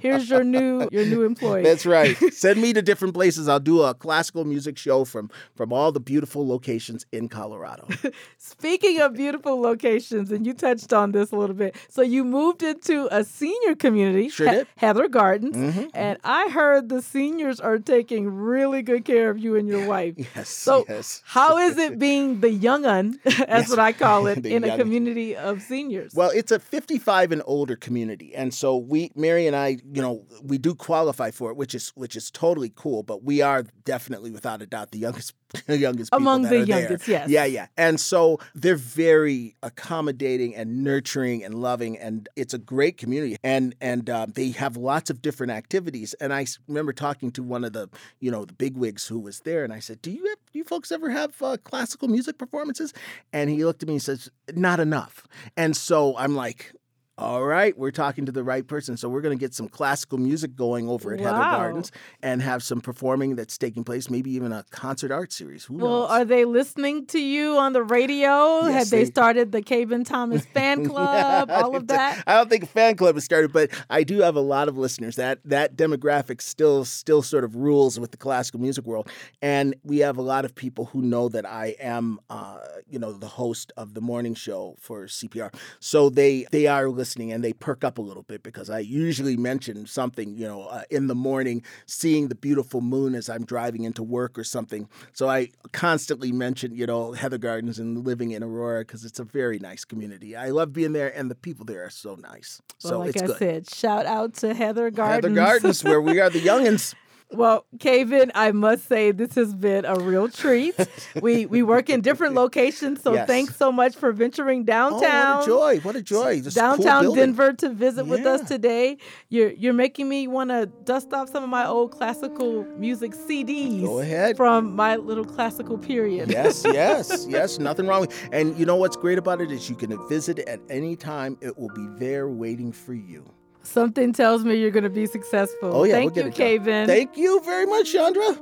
Here's 0.00 0.30
your 0.30 0.44
new 0.44 0.88
your 0.90 1.04
new 1.04 1.24
employee. 1.24 1.62
That's 1.62 1.84
right. 1.84 2.16
Send 2.32 2.62
me 2.62 2.72
to 2.72 2.80
different 2.80 3.12
places. 3.12 3.48
I'll 3.48 3.60
do 3.60 3.82
a 3.82 3.92
classical 3.92 4.46
music 4.46 4.78
show 4.78 5.04
from 5.04 5.30
from 5.54 5.70
all 5.70 5.92
the 5.92 6.00
beautiful 6.00 6.48
locations 6.48 7.04
in 7.12 7.28
Colorado. 7.28 7.86
Speaking 8.38 9.00
of 9.00 9.12
beautiful 9.12 9.60
locations, 9.60 10.32
and 10.32 10.46
you 10.46 10.54
touched 10.54 10.92
on 10.94 11.12
this 11.12 11.32
a 11.32 11.36
little 11.36 11.54
bit. 11.54 11.76
So 11.90 12.00
you 12.00 12.24
moved 12.24 12.62
into 12.62 13.08
a 13.10 13.24
senior 13.24 13.74
community, 13.74 14.30
Sure 14.30 14.48
did. 14.50 14.66
Heather 14.76 15.06
Gardens, 15.08 15.54
Mhm. 15.56 15.90
and 15.92 16.18
I 16.24 16.48
heard 16.48 16.88
the 16.88 17.02
seniors 17.02 17.60
are 17.60 17.78
taking 17.78 18.37
really 18.38 18.82
good 18.82 19.04
care 19.04 19.30
of 19.30 19.38
you 19.38 19.56
and 19.56 19.68
your 19.68 19.86
wife. 19.86 20.14
Yes. 20.36 20.48
So 20.48 20.84
yes. 20.88 21.22
how 21.24 21.58
is 21.58 21.76
it 21.78 21.98
being 21.98 22.40
the 22.40 22.50
young'un, 22.50 23.18
as 23.26 23.34
Yes. 23.36 23.70
what 23.70 23.78
I 23.78 23.92
call 23.92 24.26
it, 24.32 24.44
in 24.46 24.64
a 24.64 24.76
community 24.76 25.34
of 25.36 25.62
seniors? 25.62 26.14
Well, 26.14 26.30
it's 26.34 26.52
a 26.52 26.58
55 26.58 27.32
and 27.32 27.42
older 27.44 27.76
community, 27.76 28.34
and 28.34 28.52
so 28.54 28.76
we, 28.76 29.10
Mary 29.14 29.46
and 29.46 29.56
I, 29.56 29.78
you 29.92 30.02
know, 30.02 30.24
we 30.42 30.58
do 30.58 30.74
qualify 30.74 31.30
for 31.30 31.50
it, 31.50 31.56
which 31.56 31.74
is 31.74 31.90
which 31.96 32.14
is 32.16 32.30
totally 32.30 32.72
cool. 32.74 33.02
But 33.02 33.22
we 33.24 33.40
are 33.42 33.64
definitely, 33.84 34.30
without 34.30 34.62
a 34.62 34.66
doubt, 34.66 34.90
the 34.92 34.98
youngest, 34.98 35.34
the 35.66 35.78
youngest 35.78 36.12
people 36.12 36.22
Among 36.22 36.42
the 36.42 36.48
are 36.48 36.64
there. 36.64 36.80
youngest, 36.80 37.08
yes. 37.08 37.28
Yeah, 37.28 37.44
yeah. 37.44 37.66
And 37.76 37.98
so 37.98 38.38
they're 38.54 38.76
very 38.76 39.56
accommodating 39.62 40.54
and 40.54 40.84
nurturing 40.84 41.42
and 41.42 41.54
loving, 41.54 41.96
and 41.98 42.28
it's 42.36 42.52
a 42.52 42.58
great 42.58 42.98
community. 42.98 43.36
And 43.42 43.74
and 43.80 44.10
um, 44.10 44.32
they 44.34 44.50
have 44.50 44.76
lots 44.76 45.08
of 45.10 45.22
different 45.22 45.52
activities. 45.52 46.14
And 46.14 46.32
i 46.32 46.46
remember 46.66 46.92
talking 46.92 47.30
to 47.32 47.42
one 47.42 47.64
of 47.64 47.72
the, 47.72 47.88
you 48.20 48.30
know, 48.30 48.44
the 48.44 48.52
bigwigs 48.52 49.06
who 49.06 49.18
was 49.18 49.40
there, 49.40 49.64
and 49.64 49.72
I 49.72 49.78
said, 49.78 50.02
"Do 50.02 50.10
you 50.10 50.26
have, 50.26 50.38
do 50.52 50.58
you 50.58 50.64
folks 50.64 50.92
ever 50.92 51.10
have 51.10 51.40
uh, 51.42 51.56
classical 51.64 52.08
music 52.08 52.36
performances?" 52.38 52.92
And 53.32 53.48
he 53.48 53.64
looked 53.64 53.82
at 53.82 53.88
me 53.88 53.94
and 53.94 54.02
says, 54.02 54.30
"Not 54.54 54.80
enough." 54.80 55.26
And 55.56 55.76
so 55.76 56.16
I'm 56.16 56.34
like. 56.34 56.72
All 57.18 57.42
right, 57.42 57.76
we're 57.76 57.90
talking 57.90 58.26
to 58.26 58.32
the 58.32 58.44
right 58.44 58.64
person. 58.64 58.96
So 58.96 59.08
we're 59.08 59.22
going 59.22 59.36
to 59.36 59.40
get 59.40 59.52
some 59.52 59.68
classical 59.68 60.18
music 60.18 60.54
going 60.54 60.88
over 60.88 61.12
at 61.12 61.18
Heather 61.18 61.32
Gardens 61.36 61.90
and 62.22 62.40
have 62.40 62.62
some 62.62 62.80
performing 62.80 63.34
that's 63.34 63.58
taking 63.58 63.82
place, 63.82 64.08
maybe 64.08 64.30
even 64.30 64.52
a 64.52 64.64
concert 64.70 65.10
art 65.10 65.32
series. 65.32 65.64
Who 65.64 65.78
Well, 65.78 66.02
knows? 66.02 66.10
are 66.10 66.24
they 66.24 66.44
listening 66.44 67.06
to 67.06 67.18
you 67.18 67.58
on 67.58 67.72
the 67.72 67.82
radio? 67.82 68.60
Yes, 68.68 68.72
Have 68.74 68.90
they, 68.90 68.98
they- 69.00 69.04
started 69.10 69.50
the 69.50 69.62
Kaben 69.62 70.06
Thomas 70.06 70.46
fan 70.54 70.86
club? 70.88 71.50
all 71.50 71.74
of 71.74 71.88
that? 71.88 72.22
I 72.28 72.34
don't 72.34 72.48
think 72.48 72.62
a 72.62 72.66
fan 72.66 72.94
club 72.94 73.16
has 73.16 73.24
started, 73.24 73.52
but 73.52 73.70
I 73.90 74.04
do 74.04 74.20
have 74.20 74.36
a 74.36 74.40
lot 74.40 74.68
of 74.68 74.78
listeners. 74.78 75.16
That 75.16 75.40
that 75.44 75.74
demographic 75.76 76.40
still 76.40 76.84
still 76.84 77.22
sort 77.22 77.42
of 77.42 77.56
rules 77.56 77.98
with 77.98 78.12
the 78.12 78.16
classical 78.16 78.60
music 78.60 78.84
world, 78.86 79.08
and 79.42 79.74
we 79.82 79.98
have 79.98 80.18
a 80.18 80.22
lot 80.22 80.44
of 80.44 80.54
people 80.54 80.84
who 80.84 81.02
know 81.02 81.28
that 81.30 81.44
I 81.44 81.74
am, 81.80 82.20
uh, 82.30 82.58
you 82.88 83.00
know, 83.00 83.12
the 83.12 83.26
host 83.26 83.72
of 83.76 83.94
the 83.94 84.00
morning 84.00 84.34
show 84.36 84.76
for 84.78 85.06
CPR. 85.06 85.52
So 85.80 86.10
they 86.10 86.46
they 86.52 86.68
are 86.68 86.88
listening 86.88 87.07
and 87.16 87.42
they 87.42 87.52
perk 87.52 87.84
up 87.84 87.98
a 87.98 88.02
little 88.02 88.22
bit 88.22 88.42
because 88.42 88.70
I 88.70 88.80
usually 88.80 89.36
mention 89.36 89.86
something, 89.86 90.36
you 90.36 90.46
know, 90.46 90.64
uh, 90.64 90.82
in 90.90 91.06
the 91.06 91.14
morning, 91.14 91.62
seeing 91.86 92.28
the 92.28 92.34
beautiful 92.34 92.80
moon 92.80 93.14
as 93.14 93.28
I'm 93.28 93.44
driving 93.44 93.84
into 93.84 94.02
work 94.02 94.38
or 94.38 94.44
something. 94.44 94.88
So 95.12 95.28
I 95.28 95.50
constantly 95.72 96.32
mention, 96.32 96.74
you 96.74 96.86
know, 96.86 97.12
Heather 97.12 97.38
Gardens 97.38 97.78
and 97.78 98.04
living 98.04 98.32
in 98.32 98.42
Aurora 98.42 98.80
because 98.80 99.04
it's 99.04 99.18
a 99.18 99.24
very 99.24 99.58
nice 99.58 99.84
community. 99.84 100.36
I 100.36 100.50
love 100.50 100.72
being 100.72 100.92
there, 100.92 101.16
and 101.16 101.30
the 101.30 101.34
people 101.34 101.64
there 101.64 101.84
are 101.84 101.90
so 101.90 102.14
nice. 102.16 102.60
Well, 102.82 102.90
so 102.90 102.98
like 102.98 103.22
I 103.22 103.26
good. 103.26 103.38
said, 103.38 103.70
shout 103.70 104.06
out 104.06 104.34
to 104.34 104.54
Heather 104.54 104.90
Gardens. 104.90 105.36
Heather 105.36 105.60
Gardens, 105.60 105.84
where 105.84 106.00
we 106.00 106.20
are 106.20 106.30
the 106.30 106.40
youngins. 106.44 106.94
Well, 107.30 107.66
Kaben, 107.76 108.30
I 108.34 108.52
must 108.52 108.88
say 108.88 109.10
this 109.12 109.34
has 109.34 109.54
been 109.54 109.84
a 109.84 109.96
real 109.96 110.28
treat. 110.30 110.74
we 111.20 111.44
we 111.44 111.62
work 111.62 111.90
in 111.90 112.00
different 112.00 112.34
locations, 112.34 113.02
so 113.02 113.12
Yes. 113.12 113.26
thanks 113.26 113.54
so 113.56 113.70
much 113.70 113.96
for 113.96 114.12
venturing 114.12 114.62
Oh, 114.62 114.64
downtown. 114.64 115.36
what 115.36 115.42
a 115.44 115.46
joy! 115.46 115.80
What 115.80 115.96
a 115.96 116.02
joy! 116.02 116.40
This 116.40 116.54
Downtown 116.54 117.02
building. 117.04 117.24
Denver 117.26 117.52
to 117.52 117.68
visit 117.68 118.06
with 118.06 118.24
us 118.24 118.48
today. 118.48 118.96
You're 119.28 119.50
you're 119.50 119.74
making 119.74 120.08
me 120.08 120.26
want 120.26 120.48
to 120.50 120.66
dust 120.84 121.12
off 121.12 121.28
some 121.28 121.44
of 121.44 121.50
my 121.50 121.66
old 121.66 121.90
classical 121.92 122.64
music 122.78 123.12
CDs. 123.12 123.84
Go 123.84 123.98
ahead. 123.98 124.36
From 124.38 124.74
my 124.74 124.96
little 124.96 125.24
classical 125.26 125.76
period. 125.76 126.30
yes, 126.30 126.64
yes, 126.64 127.26
yes. 127.28 127.58
Nothing 127.58 127.86
wrong 127.86 128.00
with. 128.00 128.28
And 128.32 128.58
you 128.58 128.64
know 128.64 128.76
what's 128.76 128.96
great 128.96 129.18
about 129.18 129.42
it 129.42 129.50
is 129.52 129.68
you 129.68 129.76
can 129.76 129.90
visit 130.08 130.38
at 130.40 130.60
any 130.70 130.96
time. 130.96 131.36
It 131.42 131.58
will 131.58 131.68
be 131.74 131.86
there 131.98 132.26
waiting 132.28 132.72
for 132.72 132.94
you. 132.94 133.24
Something 133.68 134.14
tells 134.14 134.44
me 134.44 134.54
you're 134.56 134.70
going 134.70 134.84
to 134.84 134.90
be 134.90 135.04
successful. 135.04 135.70
Oh 135.74 135.84
yeah, 135.84 135.94
Thank 135.94 136.14
we'll 136.14 136.26
you, 136.26 136.32
get. 136.32 136.62
Kaben. 136.62 136.86
Thank 136.86 137.18
you 137.18 137.40
very 137.44 137.66
much, 137.66 137.92
Chandra. 137.92 138.34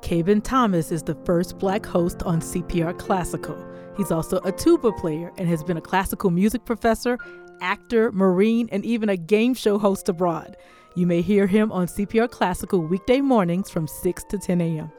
Kaben 0.00 0.42
Thomas 0.42 0.90
is 0.90 1.04
the 1.04 1.14
first 1.24 1.58
black 1.58 1.86
host 1.86 2.24
on 2.24 2.40
CPR 2.40 2.98
Classical. 2.98 3.56
He's 3.96 4.10
also 4.10 4.38
a 4.38 4.50
tuba 4.50 4.90
player 4.92 5.32
and 5.38 5.48
has 5.48 5.62
been 5.62 5.76
a 5.76 5.80
classical 5.80 6.30
music 6.30 6.64
professor, 6.64 7.18
actor, 7.60 8.10
marine, 8.10 8.68
and 8.72 8.84
even 8.84 9.08
a 9.08 9.16
game 9.16 9.54
show 9.54 9.78
host 9.78 10.08
abroad. 10.08 10.56
You 10.96 11.06
may 11.06 11.22
hear 11.22 11.46
him 11.46 11.70
on 11.70 11.86
CPR 11.86 12.28
Classical 12.28 12.80
weekday 12.80 13.20
mornings 13.20 13.70
from 13.70 13.86
6 13.86 14.24
to 14.24 14.38
10 14.38 14.60
a.m. 14.60 14.90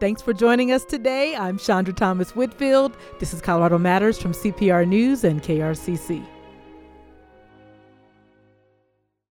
Thanks 0.00 0.22
for 0.22 0.32
joining 0.32 0.72
us 0.72 0.86
today. 0.86 1.36
I'm 1.36 1.58
Chandra 1.58 1.92
Thomas 1.92 2.34
Whitfield. 2.34 2.96
This 3.20 3.34
is 3.34 3.42
Colorado 3.42 3.76
Matters 3.76 4.18
from 4.18 4.32
CPR 4.32 4.88
News 4.88 5.24
and 5.24 5.42
KRCC. 5.42 6.24